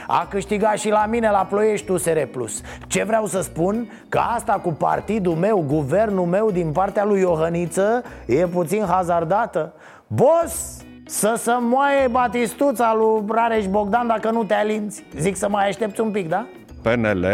A 0.07 0.27
câștigat 0.29 0.77
și 0.77 0.89
la 0.89 1.05
mine 1.05 1.29
la 1.29 1.47
Ploiești 1.49 1.91
USR 1.91 2.19
Plus. 2.31 2.61
Ce 2.87 3.03
vreau 3.03 3.25
să 3.25 3.41
spun? 3.41 3.91
Că 4.09 4.19
asta 4.35 4.53
cu 4.53 4.69
partidul 4.69 5.35
meu, 5.35 5.63
guvernul 5.67 6.25
meu 6.25 6.51
din 6.51 6.71
partea 6.71 7.05
lui 7.05 7.19
Iohăniță 7.19 8.03
E 8.25 8.47
puțin 8.47 8.85
hazardată? 8.85 9.73
Boss, 10.07 10.83
să 11.09 11.33
să 11.37 11.57
moaie 11.61 12.07
batistuța 12.07 12.95
lui 12.97 13.23
Rareș 13.27 13.65
Bogdan 13.67 14.07
dacă 14.07 14.29
nu 14.31 14.43
te 14.43 14.53
alinți 14.53 15.03
Zic 15.17 15.35
să 15.35 15.49
mai 15.49 15.67
aștepți 15.67 16.01
un 16.01 16.11
pic, 16.11 16.27
da? 16.27 16.45
PNL 16.81 17.25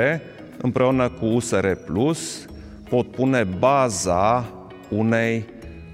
împreună 0.61 1.09
cu 1.09 1.25
USR 1.25 1.67
Plus 1.85 2.45
pot 2.89 3.11
pune 3.11 3.43
baza 3.59 4.45
unei 4.89 5.45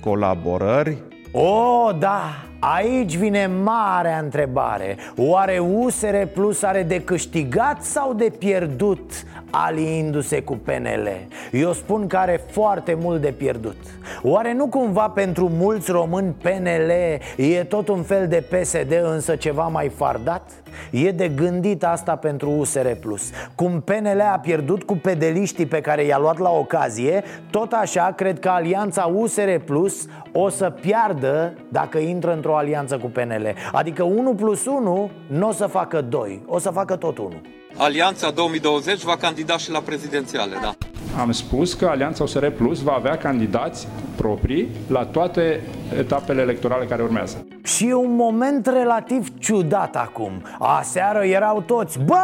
colaborări. 0.03 0.97
O, 1.31 1.91
da, 1.99 2.21
Aici 2.63 3.15
vine 3.15 3.47
marea 3.63 4.19
întrebare 4.19 4.97
Oare 5.17 5.59
USR 5.59 6.15
Plus 6.33 6.63
are 6.63 6.83
de 6.83 7.01
câștigat 7.03 7.83
sau 7.83 8.13
de 8.13 8.33
pierdut 8.37 9.11
aliindu-se 9.49 10.41
cu 10.41 10.57
PNL? 10.57 11.09
Eu 11.51 11.73
spun 11.73 12.07
că 12.07 12.17
are 12.17 12.41
foarte 12.51 12.93
mult 12.93 13.21
de 13.21 13.31
pierdut 13.31 13.77
Oare 14.21 14.53
nu 14.53 14.67
cumva 14.67 15.09
pentru 15.09 15.49
mulți 15.49 15.91
români 15.91 16.35
PNL 16.41 16.91
e 17.37 17.63
tot 17.63 17.87
un 17.87 18.03
fel 18.03 18.27
de 18.27 18.43
PSD 18.49 18.91
însă 19.03 19.35
ceva 19.35 19.67
mai 19.67 19.89
fardat? 19.89 20.60
E 20.91 21.11
de 21.11 21.27
gândit 21.27 21.83
asta 21.83 22.15
pentru 22.15 22.49
USR 22.49 22.87
Plus. 22.99 23.29
Cum 23.55 23.81
PNL 23.81 24.21
a 24.33 24.39
pierdut 24.39 24.83
cu 24.83 24.97
pedeliștii 24.97 25.65
pe 25.65 25.81
care 25.81 26.03
i-a 26.03 26.17
luat 26.17 26.37
la 26.37 26.49
ocazie 26.49 27.23
Tot 27.49 27.71
așa 27.71 28.13
cred 28.15 28.39
că 28.39 28.49
alianța 28.49 29.11
USR 29.15 29.55
Plus 29.65 30.05
o 30.31 30.49
să 30.49 30.69
piardă 30.69 31.53
dacă 31.69 31.97
intră 31.97 32.33
într-o 32.33 32.57
alianță 32.57 32.97
cu 32.97 33.07
PNL 33.07 33.53
Adică 33.71 34.03
1 34.03 34.33
plus 34.33 34.65
1 34.65 35.09
nu 35.27 35.47
o 35.47 35.51
să 35.51 35.65
facă 35.65 36.01
2, 36.01 36.41
o 36.47 36.59
să 36.59 36.69
facă 36.69 36.95
tot 36.95 37.17
1 37.17 37.41
Alianța 37.77 38.31
2020 38.31 39.01
va 39.01 39.15
candida 39.15 39.57
și 39.57 39.71
la 39.71 39.79
prezidențiale, 39.79 40.55
da. 40.61 40.75
Am 41.19 41.31
spus 41.31 41.73
că 41.73 41.85
Alianța 41.85 42.23
USR 42.23 42.47
Plus 42.47 42.81
va 42.81 42.91
avea 42.91 43.17
candidați 43.17 43.87
proprii 44.15 44.67
la 44.87 45.05
toate 45.05 45.61
etapele 45.97 46.41
electorale 46.41 46.85
care 46.85 47.01
urmează. 47.01 47.45
Și 47.63 47.87
e 47.87 47.93
un 47.93 48.15
moment 48.15 48.67
relativ 48.67 49.27
ciudat 49.39 49.95
acum. 49.95 50.31
Aseară 50.59 51.23
erau 51.23 51.61
toți 51.61 51.99
Bă, 51.99 52.15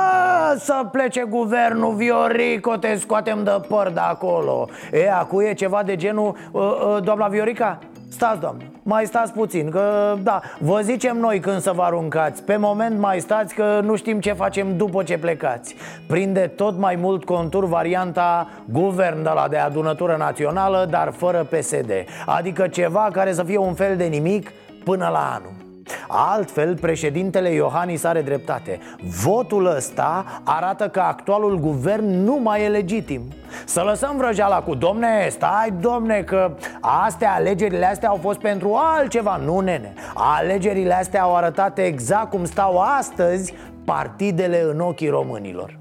să 0.60 0.88
plece 0.92 1.26
guvernul 1.30 1.96
Viorico, 1.96 2.76
te 2.76 2.96
scoatem 2.96 3.44
de 3.44 3.52
păr 3.68 3.92
de 3.94 4.00
acolo. 4.00 4.68
E, 4.92 5.12
acum 5.12 5.40
e 5.40 5.54
ceva 5.54 5.84
de 5.86 5.96
genul 5.96 6.36
uh, 6.52 6.62
uh, 6.62 7.04
Doamna 7.04 7.28
Viorica, 7.28 7.80
Stați, 8.18 8.40
doamnă, 8.40 8.64
mai 8.84 9.06
stați 9.06 9.34
puțin, 9.34 9.70
că 9.70 10.16
da, 10.24 10.42
vă 10.60 10.80
zicem 10.84 11.18
noi 11.18 11.40
când 11.40 11.62
să 11.62 11.72
vă 11.72 11.82
aruncați. 11.82 12.44
Pe 12.44 12.56
moment 12.56 13.00
mai 13.00 13.20
stați 13.20 13.56
că 13.56 13.80
nu 13.84 13.96
știm 13.96 14.20
ce 14.20 14.34
facem 14.34 14.78
după 14.78 15.04
ce 15.04 15.18
plecați. 15.18 15.76
Prinde 16.08 16.52
tot 16.56 16.78
mai 16.78 16.96
mult 16.96 17.26
contur 17.26 17.66
varianta 17.66 18.50
guvern 18.66 19.24
de 19.24 19.30
la 19.36 19.48
de 19.50 19.58
adunătură 19.58 20.16
națională, 20.18 20.88
dar 20.90 21.12
fără 21.12 21.44
PSD 21.44 21.92
Adică 22.26 22.68
ceva 22.68 23.10
care 23.12 23.34
să 23.34 23.44
fie 23.44 23.58
un 23.58 23.74
fel 23.74 23.98
de 23.98 24.06
nimic 24.06 24.52
până 24.84 25.10
la 25.12 25.32
anul 25.36 25.67
Altfel, 26.08 26.78
președintele 26.78 27.50
Iohannis 27.50 28.04
are 28.04 28.22
dreptate. 28.22 28.80
Votul 29.24 29.66
ăsta 29.76 30.26
arată 30.44 30.88
că 30.90 31.00
actualul 31.00 31.60
guvern 31.60 32.24
nu 32.24 32.40
mai 32.44 32.64
e 32.64 32.68
legitim. 32.68 33.22
Să 33.66 33.82
lăsăm 33.82 34.18
vrăjeala 34.18 34.62
cu 34.62 34.76
domne, 34.76 35.28
stai 35.30 35.74
domne 35.80 36.22
că 36.22 36.52
astea, 36.82 37.34
alegerile 37.34 37.86
astea 37.86 38.10
au 38.10 38.20
fost 38.22 38.40
pentru 38.40 38.74
altceva, 38.76 39.36
nu 39.36 39.60
nene. 39.60 39.94
Alegerile 40.14 40.94
astea 40.94 41.22
au 41.22 41.36
arătat 41.36 41.78
exact 41.78 42.30
cum 42.30 42.46
stau 42.46 42.80
astăzi 42.80 43.54
partidele 43.86 44.62
în 44.62 44.80
ochii 44.80 45.10
românilor 45.10 45.78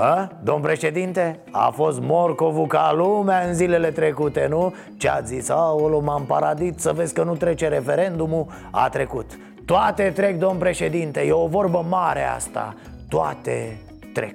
a? 0.00 0.30
Domn 0.42 0.62
președinte, 0.62 1.40
a 1.50 1.70
fost 1.74 2.00
morcovul 2.00 2.66
ca 2.66 2.92
lumea 2.96 3.40
în 3.46 3.54
zilele 3.54 3.90
trecute, 3.90 4.46
nu? 4.48 4.74
Ce 4.96 5.08
a 5.08 5.20
zis, 5.20 5.48
aolo, 5.48 6.00
m-am 6.00 6.24
paradit 6.24 6.80
să 6.80 6.92
vezi 6.92 7.14
că 7.14 7.22
nu 7.22 7.34
trece 7.34 7.68
referendumul. 7.68 8.46
A 8.70 8.88
trecut. 8.88 9.38
Toate 9.64 10.12
trec, 10.14 10.38
domn 10.38 10.58
președinte, 10.58 11.20
e 11.20 11.32
o 11.32 11.46
vorbă 11.46 11.84
mare 11.88 12.28
asta. 12.28 12.74
Toate 13.08 13.80
trec. 14.14 14.34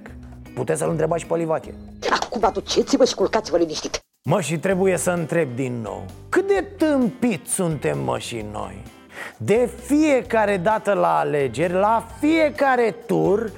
Puteți 0.56 0.80
să-l 0.80 0.90
întrebați 0.90 1.22
și 1.22 1.28
pe 1.28 1.36
Livache. 1.36 1.74
Acum 2.22 2.44
aduceți-vă 2.44 3.06
și 3.06 3.16
culcați-vă 3.16 3.58
liniștit. 3.58 4.00
Mă, 4.30 4.42
și 4.42 4.58
trebuie 4.58 4.98
să 4.98 5.12
întreb 5.12 5.56
din 5.56 5.82
nou 5.84 6.04
Cât 6.30 6.48
de 6.48 6.66
tâmpit 6.78 7.48
suntem, 7.48 8.00
mă, 8.00 8.18
și 8.18 8.46
noi? 8.52 8.84
De 9.38 9.70
fiecare 9.84 10.58
dată 10.58 10.94
la 10.94 11.18
alegeri, 11.18 11.74
la 11.74 12.06
fiecare 12.20 12.96
tur 13.06 13.52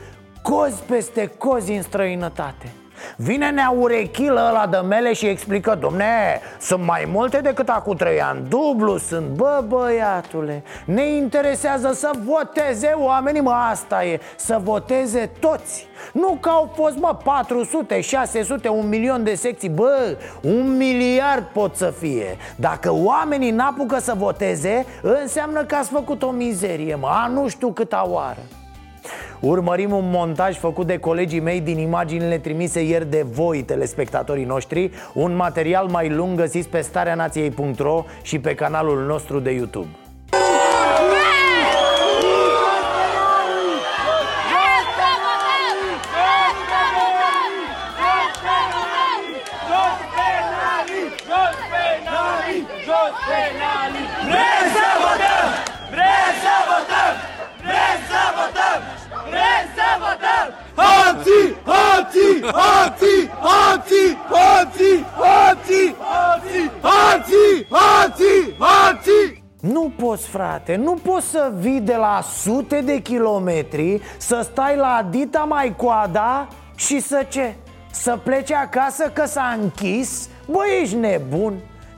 Cozi 0.50 0.82
peste 0.88 1.32
cozi 1.38 1.72
în 1.72 1.82
străinătate. 1.82 2.72
Vine 3.18 3.50
nea 3.50 3.74
urechilă 3.80 4.48
ăla 4.50 4.68
de 4.68 4.78
mele 4.78 5.14
și 5.14 5.26
explică 5.26 5.78
Domne, 5.82 6.42
sunt 6.60 6.84
mai 6.84 7.08
multe 7.12 7.38
decât 7.38 7.70
acum 7.70 7.96
trei 7.96 8.22
ani. 8.22 8.48
Dublu 8.50 8.98
sunt, 8.98 9.28
bă 9.28 9.64
băiatule. 9.68 10.64
Ne 10.86 11.08
interesează 11.08 11.92
să 11.94 12.12
voteze 12.26 12.94
oamenii, 12.98 13.42
mă 13.42 13.52
asta 13.52 14.04
e 14.04 14.20
Să 14.36 14.60
voteze 14.64 15.32
toți. 15.40 15.88
Nu 16.14 16.38
că 16.42 16.50
au 16.50 16.72
fost, 16.76 16.98
mă, 16.98 17.18
400, 17.24 18.02
600, 18.02 18.70
un 18.70 18.88
milion 18.88 19.24
de 19.24 19.36
secții. 19.36 19.70
Bă, 19.70 20.18
un 20.42 20.78
miliard 20.78 21.44
pot 21.44 21.76
să 21.76 21.94
fie. 22.00 22.38
Dacă 22.56 22.94
oamenii 22.94 23.52
n-apucă 23.52 24.00
să 24.00 24.14
voteze 24.18 24.86
Înseamnă 25.02 25.64
că 25.64 25.76
ați 25.76 25.90
făcut 25.90 26.24
o 26.24 26.30
mizerie, 26.30 26.96
mă. 26.96 27.08
A 27.08 27.28
nu 27.28 27.48
știu 27.48 27.72
câta 27.72 28.08
oară 28.10 28.40
Urmărim 29.40 29.92
un 29.92 30.10
montaj 30.10 30.58
făcut 30.58 30.88
de 30.88 30.98
colegii 30.98 31.40
mei 31.40 31.62
din 31.62 31.78
imaginile 31.78 32.38
trimise 32.38 32.84
ieri 32.84 33.10
de 33.10 33.22
voi, 33.22 33.64
telespectatorii 33.64 34.46
noștri. 34.46 34.92
Un 35.14 35.36
material 35.36 35.88
mai 35.88 36.10
lung 36.10 36.38
găsiți 36.38 36.70
pe 36.70 36.82
stareanației.ro 36.82 38.04
și 38.22 38.40
pe 38.40 38.56
canalul 38.56 39.06
nostru 39.06 39.40
de 39.40 39.52
YouTube 39.52 39.88
votăm! 60.78 61.08
Hoții! 61.18 61.56
Hoții! 61.66 62.42
Hoții! 62.42 63.30
Hoții! 63.48 64.18
Hoții! 64.34 65.06
Hoții! 65.22 65.96
Hoții! 66.02 66.72
Hoții! 66.82 67.68
Hoții! 67.70 68.56
Hoții! 68.60 69.46
Nu 69.62 69.92
poți, 69.98 70.28
frate, 70.28 70.76
nu 70.76 70.94
poți 70.94 71.26
să 71.26 71.52
vii 71.58 71.82
de 71.82 71.96
la 71.96 72.22
sute 72.38 72.82
de 72.82 73.00
kilometri 73.00 74.02
Să 74.18 74.48
stai 74.52 74.76
la 74.76 75.08
dita 75.10 75.40
mai 75.40 75.76
coada 75.76 76.48
și 76.76 77.00
să 77.00 77.26
ce? 77.30 77.56
Să 77.92 78.20
pleci 78.24 78.52
acasă 78.52 79.10
că 79.14 79.26
s-a 79.26 79.58
închis? 79.62 80.30
Bă, 80.46 80.60
ești 80.82 80.96
nebun? 80.96 81.54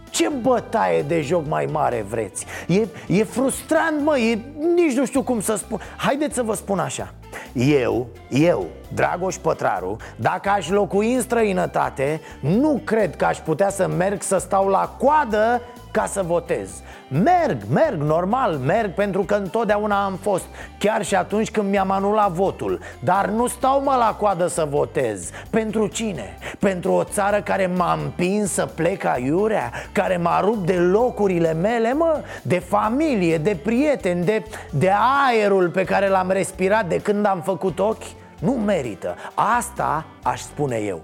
Ce 0.09 0.29
bătaie 0.41 1.01
de 1.01 1.21
joc 1.21 1.47
mai 1.47 1.67
mare 1.71 2.05
vreți? 2.09 2.45
E, 2.67 2.87
e 3.07 3.23
frustrant, 3.23 4.01
mă, 4.03 4.17
e, 4.17 4.39
nici 4.75 4.97
nu 4.97 5.05
știu 5.05 5.23
cum 5.23 5.41
să 5.41 5.55
spun 5.55 5.79
Haideți 5.97 6.35
să 6.35 6.43
vă 6.43 6.53
spun 6.53 6.79
așa 6.79 7.13
eu, 7.53 8.07
eu, 8.29 8.65
Dragoș 8.93 9.35
Pătraru, 9.35 9.97
dacă 10.15 10.49
aș 10.49 10.69
locui 10.69 11.13
în 11.13 11.21
străinătate 11.21 12.21
Nu 12.39 12.81
cred 12.83 13.15
că 13.15 13.25
aș 13.25 13.37
putea 13.37 13.69
să 13.69 13.87
merg 13.87 14.21
să 14.21 14.37
stau 14.37 14.67
la 14.67 14.95
coadă 14.97 15.61
ca 15.91 16.05
să 16.05 16.23
votez 16.23 16.69
Merg, 17.11 17.57
merg, 17.69 18.01
normal, 18.01 18.53
merg 18.53 18.93
pentru 18.93 19.23
că 19.23 19.35
întotdeauna 19.35 20.03
am 20.03 20.15
fost 20.21 20.45
Chiar 20.77 21.05
și 21.05 21.15
atunci 21.15 21.51
când 21.51 21.69
mi-am 21.69 21.91
anulat 21.91 22.31
votul. 22.31 22.79
Dar 22.99 23.27
nu 23.27 23.47
stau 23.47 23.81
mă 23.83 23.95
la 23.97 24.15
coadă 24.19 24.47
să 24.47 24.67
votez. 24.69 25.29
Pentru 25.49 25.87
cine? 25.87 26.37
Pentru 26.59 26.91
o 26.91 27.03
țară 27.03 27.41
care 27.41 27.71
m-a 27.75 27.99
împins 28.03 28.51
să 28.51 28.65
plec 28.65 29.05
aiurea 29.05 29.71
Care 29.91 30.17
m-a 30.17 30.39
rupt 30.39 30.65
de 30.65 30.75
locurile 30.75 31.53
mele, 31.53 31.93
mă? 31.93 32.21
De 32.41 32.59
familie, 32.59 33.37
de 33.37 33.57
prieteni, 33.63 34.25
de, 34.25 34.43
de 34.71 34.91
aerul 35.27 35.69
pe 35.69 35.83
care 35.83 36.07
l-am 36.07 36.31
respirat 36.31 36.85
de 36.85 37.01
când 37.01 37.25
am 37.25 37.41
făcut 37.41 37.79
ochi? 37.79 38.03
Nu 38.39 38.51
merită. 38.51 39.15
Asta 39.33 40.05
aș 40.23 40.39
spune 40.39 40.75
eu 40.75 41.01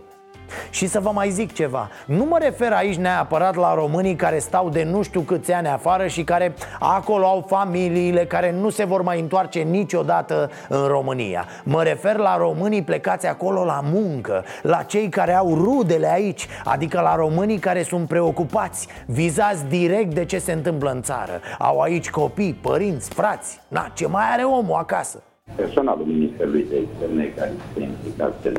și 0.69 0.87
să 0.87 0.99
vă 0.99 1.09
mai 1.13 1.29
zic 1.29 1.53
ceva. 1.53 1.89
Nu 2.05 2.25
mă 2.25 2.37
refer 2.41 2.71
aici 2.71 2.95
neapărat 2.95 3.55
la 3.55 3.73
românii 3.73 4.15
care 4.15 4.39
stau 4.39 4.69
de 4.69 4.83
nu 4.83 5.01
știu 5.01 5.21
câți 5.21 5.51
ani 5.51 5.67
afară 5.67 6.07
Și 6.07 6.23
care 6.23 6.53
acolo 6.79 7.25
au 7.25 7.45
familiile 7.47 8.25
Care 8.25 8.51
nu 8.51 8.69
se 8.69 8.85
vor 8.85 9.01
mai 9.01 9.19
întoarce 9.19 9.59
niciodată 9.59 10.51
în 10.69 10.87
România. 10.87 11.45
Mă 11.63 11.83
refer 11.83 12.15
la 12.15 12.37
românii 12.37 12.81
plecați 12.81 13.27
acolo 13.27 13.63
la 13.63 13.79
muncă 13.91 14.43
La 14.61 14.83
cei 14.83 15.09
care 15.09 15.33
au 15.33 15.55
rudele 15.55 16.11
aici 16.11 16.47
Adică 16.63 17.01
la 17.01 17.15
românii 17.15 17.59
care 17.59 17.83
sunt 17.83 18.07
preocupați 18.07 18.87
Vizați 19.05 19.65
direct 19.65 20.13
de 20.13 20.25
ce 20.25 20.37
se 20.37 20.51
întâmplă 20.51 20.91
în 20.91 21.01
țară. 21.01 21.41
Au 21.59 21.79
aici 21.79 22.09
copii, 22.09 22.57
părinți, 22.61 23.09
frați. 23.09 23.59
Na, 23.67 23.91
ce 23.93 24.07
mai 24.07 24.23
are 24.31 24.43
omul 24.43 24.75
acasă? 24.75 25.23
Personalul 25.55 26.05
Ministerului 26.05 26.65
de 26.69 26.75
Externe 26.75 27.33
care 27.35 27.51
este 27.69 27.81
implicat 27.81 28.33
în 28.43 28.53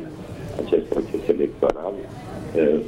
acest 0.64 0.84
proces 0.84 1.20
electoral 1.28 1.94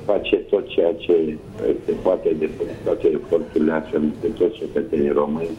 face 0.05 0.37
tot 0.37 0.69
ceea 0.69 0.93
ce 0.95 1.37
se 1.85 1.93
poate 2.03 2.35
de 2.39 2.51
toate 2.85 3.09
eforturile 3.09 3.73
astfel 3.73 4.03
de 4.21 4.29
toți 4.29 4.57
cetățenii 4.57 5.09
români 5.11 5.59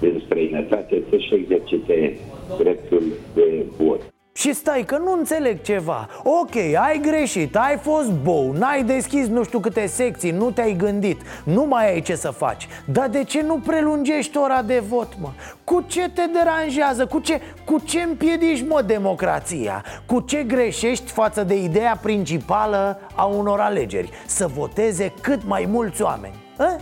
din 0.00 0.22
străinătate 0.24 1.02
să-și 1.10 1.34
exercite 1.34 2.16
dreptul 2.58 3.02
de 3.34 3.64
vot. 3.78 4.11
Și 4.34 4.52
stai 4.52 4.82
că 4.82 4.98
nu 4.98 5.12
înțeleg 5.12 5.62
ceva 5.62 6.08
Ok, 6.22 6.54
ai 6.56 7.00
greșit, 7.02 7.56
ai 7.56 7.76
fost 7.76 8.10
bou 8.10 8.52
N-ai 8.52 8.82
deschis 8.84 9.26
nu 9.26 9.44
știu 9.44 9.58
câte 9.60 9.86
secții 9.86 10.30
Nu 10.30 10.50
te-ai 10.50 10.72
gândit 10.72 11.20
Nu 11.44 11.64
mai 11.64 11.92
ai 11.92 12.00
ce 12.00 12.14
să 12.14 12.30
faci 12.30 12.68
Dar 12.84 13.08
de 13.08 13.24
ce 13.24 13.42
nu 13.42 13.58
prelungești 13.58 14.36
ora 14.36 14.62
de 14.62 14.82
vot, 14.88 15.08
mă? 15.20 15.28
Cu 15.64 15.84
ce 15.86 16.10
te 16.10 16.22
deranjează? 16.32 17.06
Cu 17.06 17.18
ce, 17.18 17.40
cu 17.64 17.78
ce 17.78 18.02
împiedici, 18.02 18.64
mă, 18.68 18.82
democrația? 18.86 19.84
Cu 20.06 20.20
ce 20.20 20.42
greșești 20.42 21.10
față 21.10 21.44
de 21.44 21.62
ideea 21.62 21.98
principală 22.02 23.00
a 23.14 23.24
unor 23.24 23.60
alegeri? 23.60 24.10
Să 24.26 24.46
voteze 24.46 25.12
cât 25.20 25.46
mai 25.46 25.68
mulți 25.70 26.02
oameni 26.02 26.34
a? 26.58 26.76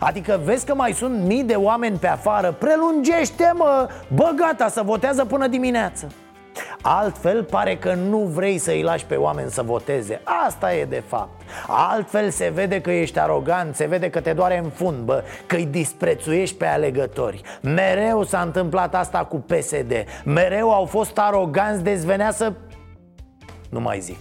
Adică 0.00 0.40
vezi 0.44 0.66
că 0.66 0.74
mai 0.74 0.92
sunt 0.92 1.22
mii 1.26 1.42
de 1.42 1.54
oameni 1.54 1.98
pe 1.98 2.06
afară 2.06 2.52
Prelungește, 2.52 3.52
mă! 3.54 3.88
Bă, 4.14 4.32
gata, 4.36 4.68
să 4.68 4.82
votează 4.82 5.24
până 5.24 5.46
dimineață 5.46 6.08
Altfel 6.86 7.44
pare 7.44 7.76
că 7.76 7.94
nu 7.94 8.18
vrei 8.18 8.58
să-i 8.58 8.82
lași 8.82 9.06
pe 9.06 9.14
oameni 9.14 9.50
să 9.50 9.62
voteze. 9.62 10.20
Asta 10.46 10.74
e 10.74 10.84
de 10.84 11.02
fapt. 11.06 11.40
Altfel 11.66 12.30
se 12.30 12.50
vede 12.54 12.80
că 12.80 12.90
ești 12.90 13.18
arogant, 13.18 13.74
se 13.74 13.86
vede 13.86 14.10
că 14.10 14.20
te 14.20 14.32
doare 14.32 14.58
în 14.58 14.70
fund, 14.70 14.98
bă 14.98 15.22
Că 15.46 15.56
îi 15.56 15.66
disprețuiești 15.66 16.56
pe 16.56 16.66
alegători. 16.66 17.40
Mereu 17.60 18.24
s-a 18.24 18.40
întâmplat 18.40 18.94
asta 18.94 19.18
cu 19.18 19.36
PSD 19.36 19.92
Mereu 20.24 20.72
au 20.72 20.84
fost 20.84 21.18
aroganți, 21.18 21.82
dezvenea 21.82 22.30
să... 22.30 22.52
Nu 23.70 23.80
mai 23.80 24.00
zic. 24.00 24.18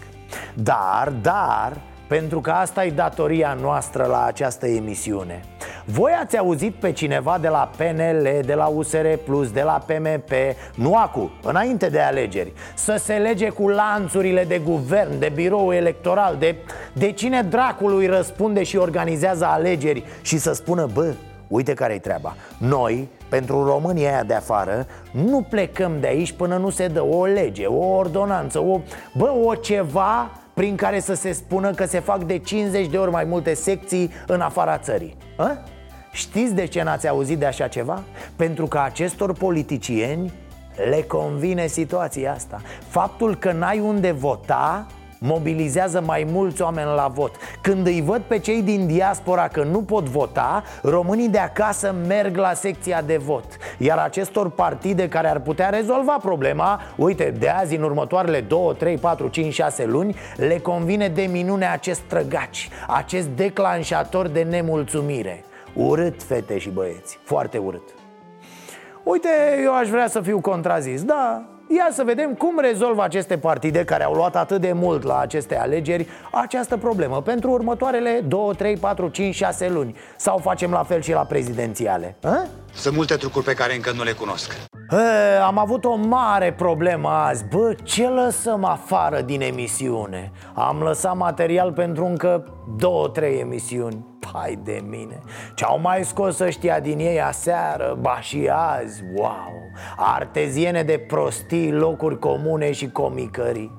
Dar, 0.53 1.13
dar, 1.21 1.73
pentru 2.07 2.41
că 2.41 2.51
asta 2.51 2.85
e 2.85 2.89
datoria 2.89 3.57
noastră 3.61 4.05
la 4.05 4.23
această 4.23 4.67
emisiune 4.67 5.41
voi 5.85 6.11
ați 6.21 6.37
auzit 6.37 6.73
pe 6.75 6.91
cineva 6.91 7.37
de 7.41 7.47
la 7.47 7.71
PNL, 7.77 8.45
de 8.45 8.53
la 8.53 8.65
USR 8.65 9.07
Plus, 9.25 9.51
de 9.51 9.61
la 9.61 9.83
PMP, 9.85 10.31
nu 10.75 10.95
acum, 10.95 11.31
înainte 11.43 11.89
de 11.89 11.99
alegeri, 11.99 12.53
să 12.75 12.95
se 12.99 13.13
lege 13.13 13.49
cu 13.49 13.69
lanțurile 13.69 14.43
de 14.43 14.57
guvern, 14.57 15.19
de 15.19 15.31
birou 15.35 15.73
electoral, 15.73 16.35
de, 16.39 16.55
de 16.93 17.11
cine 17.11 17.41
dracului 17.41 18.05
răspunde 18.05 18.63
și 18.63 18.77
organizează 18.77 19.45
alegeri 19.45 20.03
și 20.21 20.37
să 20.37 20.53
spună, 20.53 20.87
bă, 20.93 21.13
uite 21.47 21.73
care-i 21.73 21.99
treaba. 21.99 22.35
Noi, 22.57 23.09
pentru 23.29 23.65
România 23.65 24.09
aia 24.09 24.23
de 24.23 24.33
afară, 24.33 24.87
nu 25.11 25.45
plecăm 25.49 25.91
de 25.99 26.07
aici 26.07 26.31
până 26.31 26.57
nu 26.57 26.69
se 26.69 26.87
dă 26.87 27.03
o 27.03 27.25
lege, 27.25 27.65
o 27.65 27.85
ordonanță, 27.95 28.59
o, 28.59 28.79
bă, 29.17 29.31
o 29.43 29.55
ceva 29.55 30.31
prin 30.53 30.75
care 30.75 30.99
să 30.99 31.13
se 31.13 31.31
spună 31.31 31.71
că 31.71 31.85
se 31.85 31.99
fac 31.99 32.23
de 32.23 32.37
50 32.37 32.87
de 32.87 32.97
ori 32.97 33.11
mai 33.11 33.23
multe 33.23 33.53
secții 33.53 34.11
în 34.27 34.41
afara 34.41 34.77
țării. 34.77 35.17
A? 35.37 35.63
Știți 36.13 36.53
de 36.53 36.65
ce 36.65 36.83
n-ați 36.83 37.07
auzit 37.07 37.37
de 37.37 37.45
așa 37.45 37.67
ceva? 37.67 38.03
Pentru 38.35 38.65
că 38.65 38.79
acestor 38.79 39.33
politicieni 39.33 40.31
le 40.89 41.01
convine 41.01 41.67
situația 41.67 42.33
asta. 42.33 42.61
Faptul 42.87 43.35
că 43.35 43.51
n-ai 43.51 43.79
unde 43.79 44.11
vota 44.11 44.87
mobilizează 45.19 46.01
mai 46.05 46.27
mulți 46.31 46.61
oameni 46.61 46.87
la 46.95 47.11
vot. 47.13 47.35
Când 47.61 47.87
îi 47.87 48.01
văd 48.01 48.21
pe 48.21 48.39
cei 48.39 48.61
din 48.61 48.87
diaspora 48.87 49.47
că 49.47 49.63
nu 49.63 49.81
pot 49.81 50.03
vota 50.03 50.63
Românii 50.81 51.29
de 51.29 51.37
acasă 51.37 51.95
merg 52.07 52.37
la 52.37 52.53
secția 52.53 53.01
de 53.01 53.17
vot. 53.17 53.45
Iar 53.77 53.97
acestor 53.97 54.49
partide 54.49 55.07
care 55.07 55.29
ar 55.29 55.39
putea 55.39 55.69
rezolva 55.69 56.17
problema 56.21 56.81
Uite, 56.95 57.33
de 57.39 57.49
azi 57.49 57.75
în 57.75 57.83
următoarele 57.83 58.41
2, 58.41 58.75
3, 58.77 58.97
4, 58.97 59.27
5, 59.27 59.53
6 59.53 59.85
luni 59.85 60.15
Le 60.35 60.57
convine 60.57 61.07
de 61.07 61.21
minune 61.31 61.65
acest 61.65 61.99
trăgaci 61.99 62.69
Acest 62.87 63.27
declanșator 63.27 64.27
de 64.27 64.41
nemulțumire 64.41 65.43
Urât, 65.73 66.23
fete 66.23 66.57
și 66.57 66.69
băieți, 66.69 67.19
foarte 67.23 67.57
urât. 67.57 67.89
Uite, 69.03 69.29
eu 69.63 69.75
aș 69.75 69.89
vrea 69.89 70.07
să 70.07 70.21
fiu 70.21 70.39
contrazis, 70.39 71.03
da, 71.03 71.47
Ia 71.67 71.87
să 71.91 72.03
vedem 72.03 72.33
cum 72.33 72.59
rezolvă 72.59 73.03
aceste 73.03 73.37
partide 73.37 73.83
care 73.83 74.03
au 74.03 74.13
luat 74.13 74.35
atât 74.35 74.61
de 74.61 74.71
mult 74.71 75.03
la 75.03 75.19
aceste 75.19 75.57
alegeri 75.57 76.07
această 76.31 76.77
problemă 76.77 77.21
pentru 77.21 77.51
următoarele 77.51 78.23
2, 78.27 78.55
3, 78.57 78.77
4, 78.77 79.07
5, 79.07 79.35
6 79.35 79.69
luni. 79.69 79.95
Sau 80.15 80.37
facem 80.37 80.71
la 80.71 80.83
fel 80.83 81.01
și 81.01 81.11
la 81.11 81.25
prezidențiale 81.25 82.15
A? 82.21 82.45
Sunt 82.75 82.95
multe 82.95 83.15
trucuri 83.15 83.45
pe 83.45 83.53
care 83.53 83.75
încă 83.75 83.91
nu 83.91 84.03
le 84.03 84.11
cunosc. 84.11 84.55
E, 84.89 85.41
am 85.41 85.57
avut 85.57 85.85
o 85.85 85.95
mare 85.95 86.53
problemă 86.53 87.09
azi. 87.09 87.45
Bă, 87.45 87.75
ce 87.83 88.07
lăsăm 88.07 88.63
afară 88.63 89.21
din 89.21 89.41
emisiune? 89.41 90.31
Am 90.53 90.81
lăsat 90.81 91.17
material 91.17 91.71
pentru 91.71 92.05
încă 92.05 92.45
două, 92.77 93.07
trei 93.07 93.39
emisiuni. 93.39 94.05
Pai 94.31 94.59
de 94.63 94.83
mine. 94.89 95.19
Ce-au 95.55 95.79
mai 95.79 96.03
scos 96.03 96.39
ăștia 96.39 96.79
din 96.79 96.99
ei 96.99 97.21
aseară, 97.21 97.97
ba 98.01 98.17
și 98.21 98.49
azi, 98.51 99.03
wow. 99.15 99.51
Arteziene 99.97 100.83
de 100.83 100.97
prostii, 101.07 101.71
locuri 101.71 102.19
comune 102.19 102.71
și 102.71 102.89
comicării. 102.89 103.71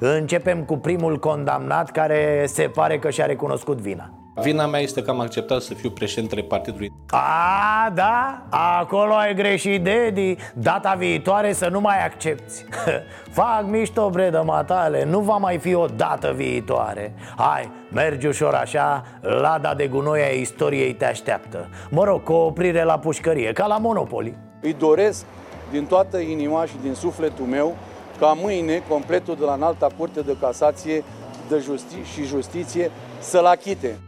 Începem 0.00 0.64
cu 0.64 0.76
primul 0.76 1.18
condamnat 1.18 1.90
care 1.90 2.44
se 2.46 2.62
pare 2.62 2.98
că 2.98 3.10
și-a 3.10 3.26
recunoscut 3.26 3.80
vina 3.80 4.21
Vina 4.34 4.66
mea 4.66 4.80
este 4.80 5.02
că 5.02 5.10
am 5.10 5.20
acceptat 5.20 5.60
să 5.60 5.74
fiu 5.74 5.90
președintele 5.90 6.42
partidului. 6.42 6.92
A, 7.10 7.90
da? 7.94 8.42
Acolo 8.50 9.14
ai 9.14 9.34
greșit, 9.34 9.82
Dedi. 9.82 10.36
Data 10.54 10.94
viitoare 10.98 11.52
să 11.52 11.68
nu 11.68 11.80
mai 11.80 12.04
accepti. 12.04 12.64
Fac 13.38 13.64
mișto, 13.66 14.10
bredă 14.10 14.42
matale. 14.46 15.04
Nu 15.04 15.20
va 15.20 15.36
mai 15.36 15.58
fi 15.58 15.74
o 15.74 15.86
dată 15.86 16.32
viitoare. 16.36 17.14
Hai, 17.36 17.70
mergi 17.92 18.26
ușor 18.26 18.54
așa. 18.54 19.02
Lada 19.20 19.74
de 19.74 19.86
gunoi 19.86 20.22
a 20.22 20.28
istoriei 20.30 20.94
te 20.94 21.04
așteaptă. 21.04 21.68
Mă 21.90 22.04
rog, 22.04 22.22
cu 22.22 22.32
o 22.32 22.44
oprire 22.44 22.82
la 22.82 22.98
pușcărie 22.98 23.52
Ca 23.52 23.66
la 23.66 23.78
Monopoly. 23.78 24.36
Îi 24.60 24.72
doresc 24.72 25.24
din 25.70 25.84
toată 25.86 26.18
inima 26.18 26.64
și 26.64 26.74
din 26.82 26.94
sufletul 26.94 27.44
meu 27.44 27.76
ca 28.18 28.36
mâine 28.42 28.82
completul 28.88 29.36
de 29.38 29.44
la 29.44 29.52
înalta 29.52 29.86
curte 29.96 30.20
de 30.20 30.36
casație 30.40 31.04
de 31.48 31.58
justi- 31.58 32.12
și 32.14 32.24
justiție 32.24 32.90
să-l 33.18 33.44
achite. 33.44 33.98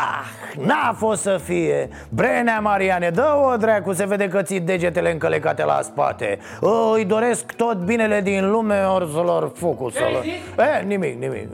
Ah, 0.00 0.64
n-a 0.66 0.92
fost 0.96 1.22
să 1.22 1.40
fie. 1.44 1.88
Brenea 2.08 2.60
Mariane, 2.60 3.10
dă-o 3.10 3.56
dracu 3.56 3.92
Se 3.92 4.06
vede 4.06 4.28
că 4.28 4.42
ții 4.42 4.60
degetele 4.60 5.12
încălecate 5.12 5.64
la 5.64 5.80
spate. 5.82 6.38
O, 6.60 6.90
Îi 6.90 7.04
doresc 7.04 7.52
tot 7.52 7.76
binele 7.76 8.20
din 8.20 8.50
lume 8.50 8.84
Or 8.84 9.08
să 9.12 9.20
lor 9.20 9.52
focul 9.54 9.90
să 9.90 10.02
lor... 10.12 10.24
E, 10.66 10.84
nimic, 10.86 11.18
nimic. 11.18 11.48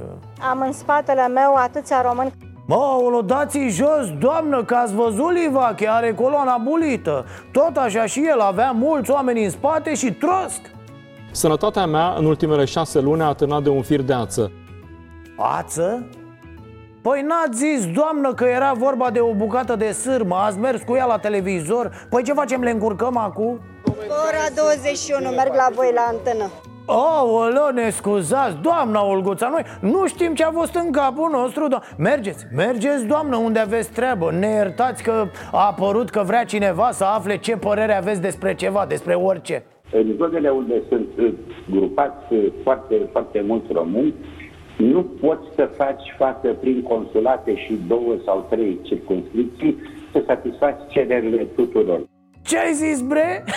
Am 0.50 0.60
în 0.60 0.72
spatele 0.72 1.28
meu 1.28 1.54
atâția 1.54 2.02
români. 2.02 2.32
Mă, 2.66 3.00
o 3.16 3.20
dați 3.20 3.58
jos, 3.68 4.18
doamnă, 4.18 4.64
că 4.64 4.74
ați 4.74 4.94
văzut 4.94 5.32
Livache, 5.32 5.88
are 5.88 6.14
coloana 6.14 6.56
bulită. 6.56 7.24
Tot 7.52 7.76
așa 7.76 8.06
și 8.06 8.26
el 8.26 8.40
avea 8.40 8.70
mulți 8.70 9.10
oameni 9.10 9.44
în 9.44 9.50
spate 9.50 9.94
și 9.94 10.12
trosc 10.12 10.60
Sănătatea 11.30 11.86
mea 11.86 12.14
în 12.18 12.24
ultimele 12.24 12.64
șase 12.64 13.00
luni 13.00 13.22
a 13.22 13.26
atârnat 13.26 13.62
de 13.62 13.68
un 13.68 13.82
fir 13.82 14.00
de 14.00 14.12
ață. 14.12 14.52
Ață? 15.36 16.06
Păi 17.08 17.22
n-ați 17.28 17.58
zis, 17.58 17.86
doamnă, 17.92 18.34
că 18.34 18.44
era 18.44 18.72
vorba 18.72 19.10
de 19.10 19.20
o 19.20 19.32
bucată 19.34 19.76
de 19.76 19.90
sârmă. 19.92 20.34
Ați 20.46 20.58
mers 20.58 20.82
cu 20.82 20.94
ea 20.96 21.06
la 21.06 21.18
televizor. 21.18 22.06
Păi 22.10 22.22
ce 22.22 22.32
facem, 22.32 22.60
le 22.62 22.70
încurcăm 22.70 23.16
acum? 23.16 23.60
Ora 24.28 24.44
21, 24.56 25.28
merg 25.28 25.52
la 25.54 25.68
voi 25.74 25.90
la 25.94 26.04
antenă. 26.08 26.50
Aoleo, 26.86 27.70
ne 27.70 27.90
scuzați, 27.90 28.56
doamna 28.62 29.04
Olguța 29.06 29.48
Noi 29.48 29.90
nu 29.92 30.06
știm 30.06 30.34
ce 30.34 30.44
a 30.44 30.50
fost 30.50 30.74
în 30.74 30.90
capul 30.90 31.30
nostru 31.30 31.66
do- 31.68 31.96
Mergeți, 31.98 32.44
mergeți, 32.54 33.06
doamnă, 33.06 33.36
unde 33.36 33.58
aveți 33.58 33.92
treabă. 33.92 34.30
Ne 34.38 34.46
iertați 34.46 35.02
că 35.02 35.26
a 35.52 35.66
apărut 35.66 36.10
că 36.10 36.22
vrea 36.26 36.44
cineva 36.44 36.88
să 36.92 37.04
afle 37.04 37.36
ce 37.38 37.56
părere 37.56 37.94
aveți 37.96 38.20
despre 38.20 38.54
ceva, 38.54 38.84
despre 38.88 39.14
orice. 39.14 39.64
În 39.92 40.14
zonele 40.16 40.48
unde 40.48 40.82
sunt 40.88 41.08
uh, 41.18 41.32
grupați 41.70 42.32
uh, 42.32 42.52
foarte, 42.62 43.08
foarte 43.12 43.44
mulți 43.46 43.72
români, 43.72 44.14
nu 44.76 45.02
poți 45.02 45.46
să 45.54 45.70
faci 45.76 46.14
față 46.18 46.48
prin 46.60 46.82
consulate 46.82 47.56
și 47.56 47.78
două 47.86 48.14
sau 48.24 48.46
trei 48.50 48.80
circunscripții 48.82 49.76
să 50.12 50.22
satisfaci 50.26 50.80
cererile 50.88 51.42
tuturor. 51.42 52.00
Ce 52.42 52.58
ai 52.58 52.72
zis, 52.72 53.00
bre? 53.00 53.44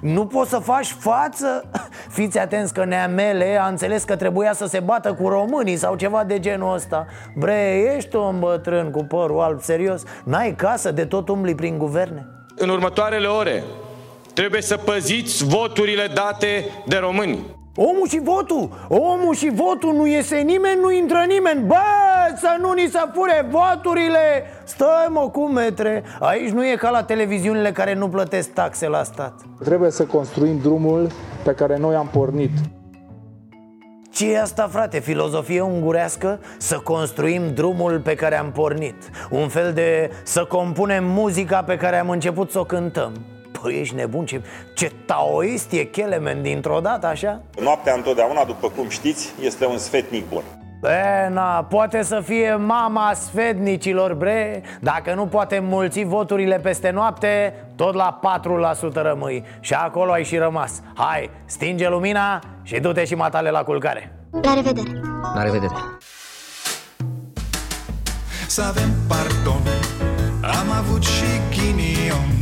Nu 0.00 0.26
poți 0.26 0.50
să 0.50 0.58
faci 0.58 0.86
față? 0.86 1.70
Fiți 2.16 2.38
atenți 2.38 2.74
că 2.74 2.84
Neamele 2.84 3.58
a 3.60 3.66
înțeles 3.66 4.04
că 4.04 4.16
trebuia 4.16 4.52
să 4.52 4.66
se 4.66 4.80
bată 4.80 5.14
cu 5.14 5.28
românii 5.28 5.76
sau 5.76 5.96
ceva 5.96 6.24
de 6.24 6.38
genul 6.38 6.74
ăsta 6.74 7.06
Bre, 7.36 7.92
ești 7.96 8.16
un 8.16 8.38
bătrân 8.38 8.90
cu 8.90 9.04
părul 9.04 9.40
alb, 9.40 9.60
serios? 9.60 10.02
N-ai 10.24 10.54
casă 10.54 10.90
de 10.90 11.04
tot 11.04 11.28
umbli 11.28 11.54
prin 11.54 11.78
guverne? 11.78 12.26
În 12.56 12.68
următoarele 12.68 13.26
ore 13.26 13.62
trebuie 14.34 14.62
să 14.62 14.76
păziți 14.76 15.44
voturile 15.44 16.06
date 16.14 16.64
de 16.86 16.96
români. 16.96 17.61
Omul 17.76 18.08
și 18.08 18.20
votul! 18.22 18.68
Omul 18.88 19.34
și 19.34 19.50
votul 19.54 19.94
nu 19.94 20.06
iese 20.06 20.36
nimeni, 20.36 20.80
nu 20.80 20.92
intră 20.92 21.24
nimeni 21.28 21.66
Bă, 21.66 21.74
să 22.36 22.56
nu 22.60 22.72
ni 22.72 22.88
se 22.90 22.98
fure 23.12 23.48
voturile 23.50 24.18
Stai 24.64 25.06
mă, 25.10 25.28
cum 25.32 25.52
metre 25.52 26.02
Aici 26.20 26.50
nu 26.50 26.66
e 26.66 26.74
ca 26.74 26.90
la 26.90 27.02
televiziunile 27.04 27.72
care 27.72 27.94
nu 27.94 28.08
plătesc 28.08 28.50
taxe 28.52 28.88
la 28.88 29.02
stat 29.02 29.34
Trebuie 29.64 29.90
să 29.90 30.04
construim 30.04 30.58
drumul 30.62 31.06
pe 31.44 31.52
care 31.52 31.76
noi 31.78 31.94
am 31.94 32.08
pornit. 32.12 32.50
ce 34.10 34.32
e 34.32 34.40
asta, 34.40 34.68
frate? 34.72 34.98
Filozofie 34.98 35.60
ungurească? 35.60 36.40
Să 36.58 36.78
construim 36.78 37.54
drumul 37.54 38.00
pe 38.00 38.14
care 38.14 38.38
am 38.38 38.52
pornit 38.52 39.10
Un 39.30 39.48
fel 39.48 39.72
de 39.72 40.10
să 40.22 40.44
compunem 40.44 41.04
muzica 41.04 41.62
pe 41.62 41.76
care 41.76 41.98
am 41.98 42.10
început 42.10 42.50
să 42.50 42.58
o 42.58 42.64
cântăm 42.64 43.12
Păi 43.62 43.78
ești 43.80 43.94
nebun, 43.94 44.24
ce, 44.24 44.42
ce 44.74 44.92
taoist 45.06 45.72
e 45.72 45.84
Kelemen 45.84 46.42
dintr-o 46.42 46.80
dată, 46.80 47.06
așa? 47.06 47.40
Noaptea 47.60 47.94
întotdeauna, 47.94 48.44
după 48.44 48.68
cum 48.76 48.88
știți, 48.88 49.32
este 49.40 49.66
un 49.66 49.78
sfetnic 49.78 50.28
bun. 50.28 50.42
E, 50.82 51.28
na, 51.28 51.66
poate 51.68 52.02
să 52.02 52.20
fie 52.24 52.54
mama 52.54 53.12
sfednicilor, 53.14 54.14
bre 54.14 54.62
Dacă 54.80 55.14
nu 55.14 55.26
poate 55.26 55.58
mulți 55.58 56.02
voturile 56.04 56.58
peste 56.58 56.90
noapte 56.90 57.54
Tot 57.76 57.94
la 57.94 58.20
4% 58.90 58.92
rămâi 58.92 59.44
Și 59.60 59.74
acolo 59.74 60.12
ai 60.12 60.24
și 60.24 60.36
rămas 60.36 60.82
Hai, 60.94 61.30
stinge 61.44 61.88
lumina 61.88 62.40
și 62.62 62.80
du-te 62.80 63.04
și 63.04 63.14
matale 63.14 63.50
la 63.50 63.62
culcare 63.62 64.12
La 64.42 64.54
revedere! 64.54 64.90
La 65.34 65.42
revedere! 65.42 65.72
Să 68.46 68.62
avem 68.62 68.90
pardon 69.08 69.62
Am 70.42 70.70
avut 70.78 71.02
și 71.02 71.24
ghinion 71.50 72.41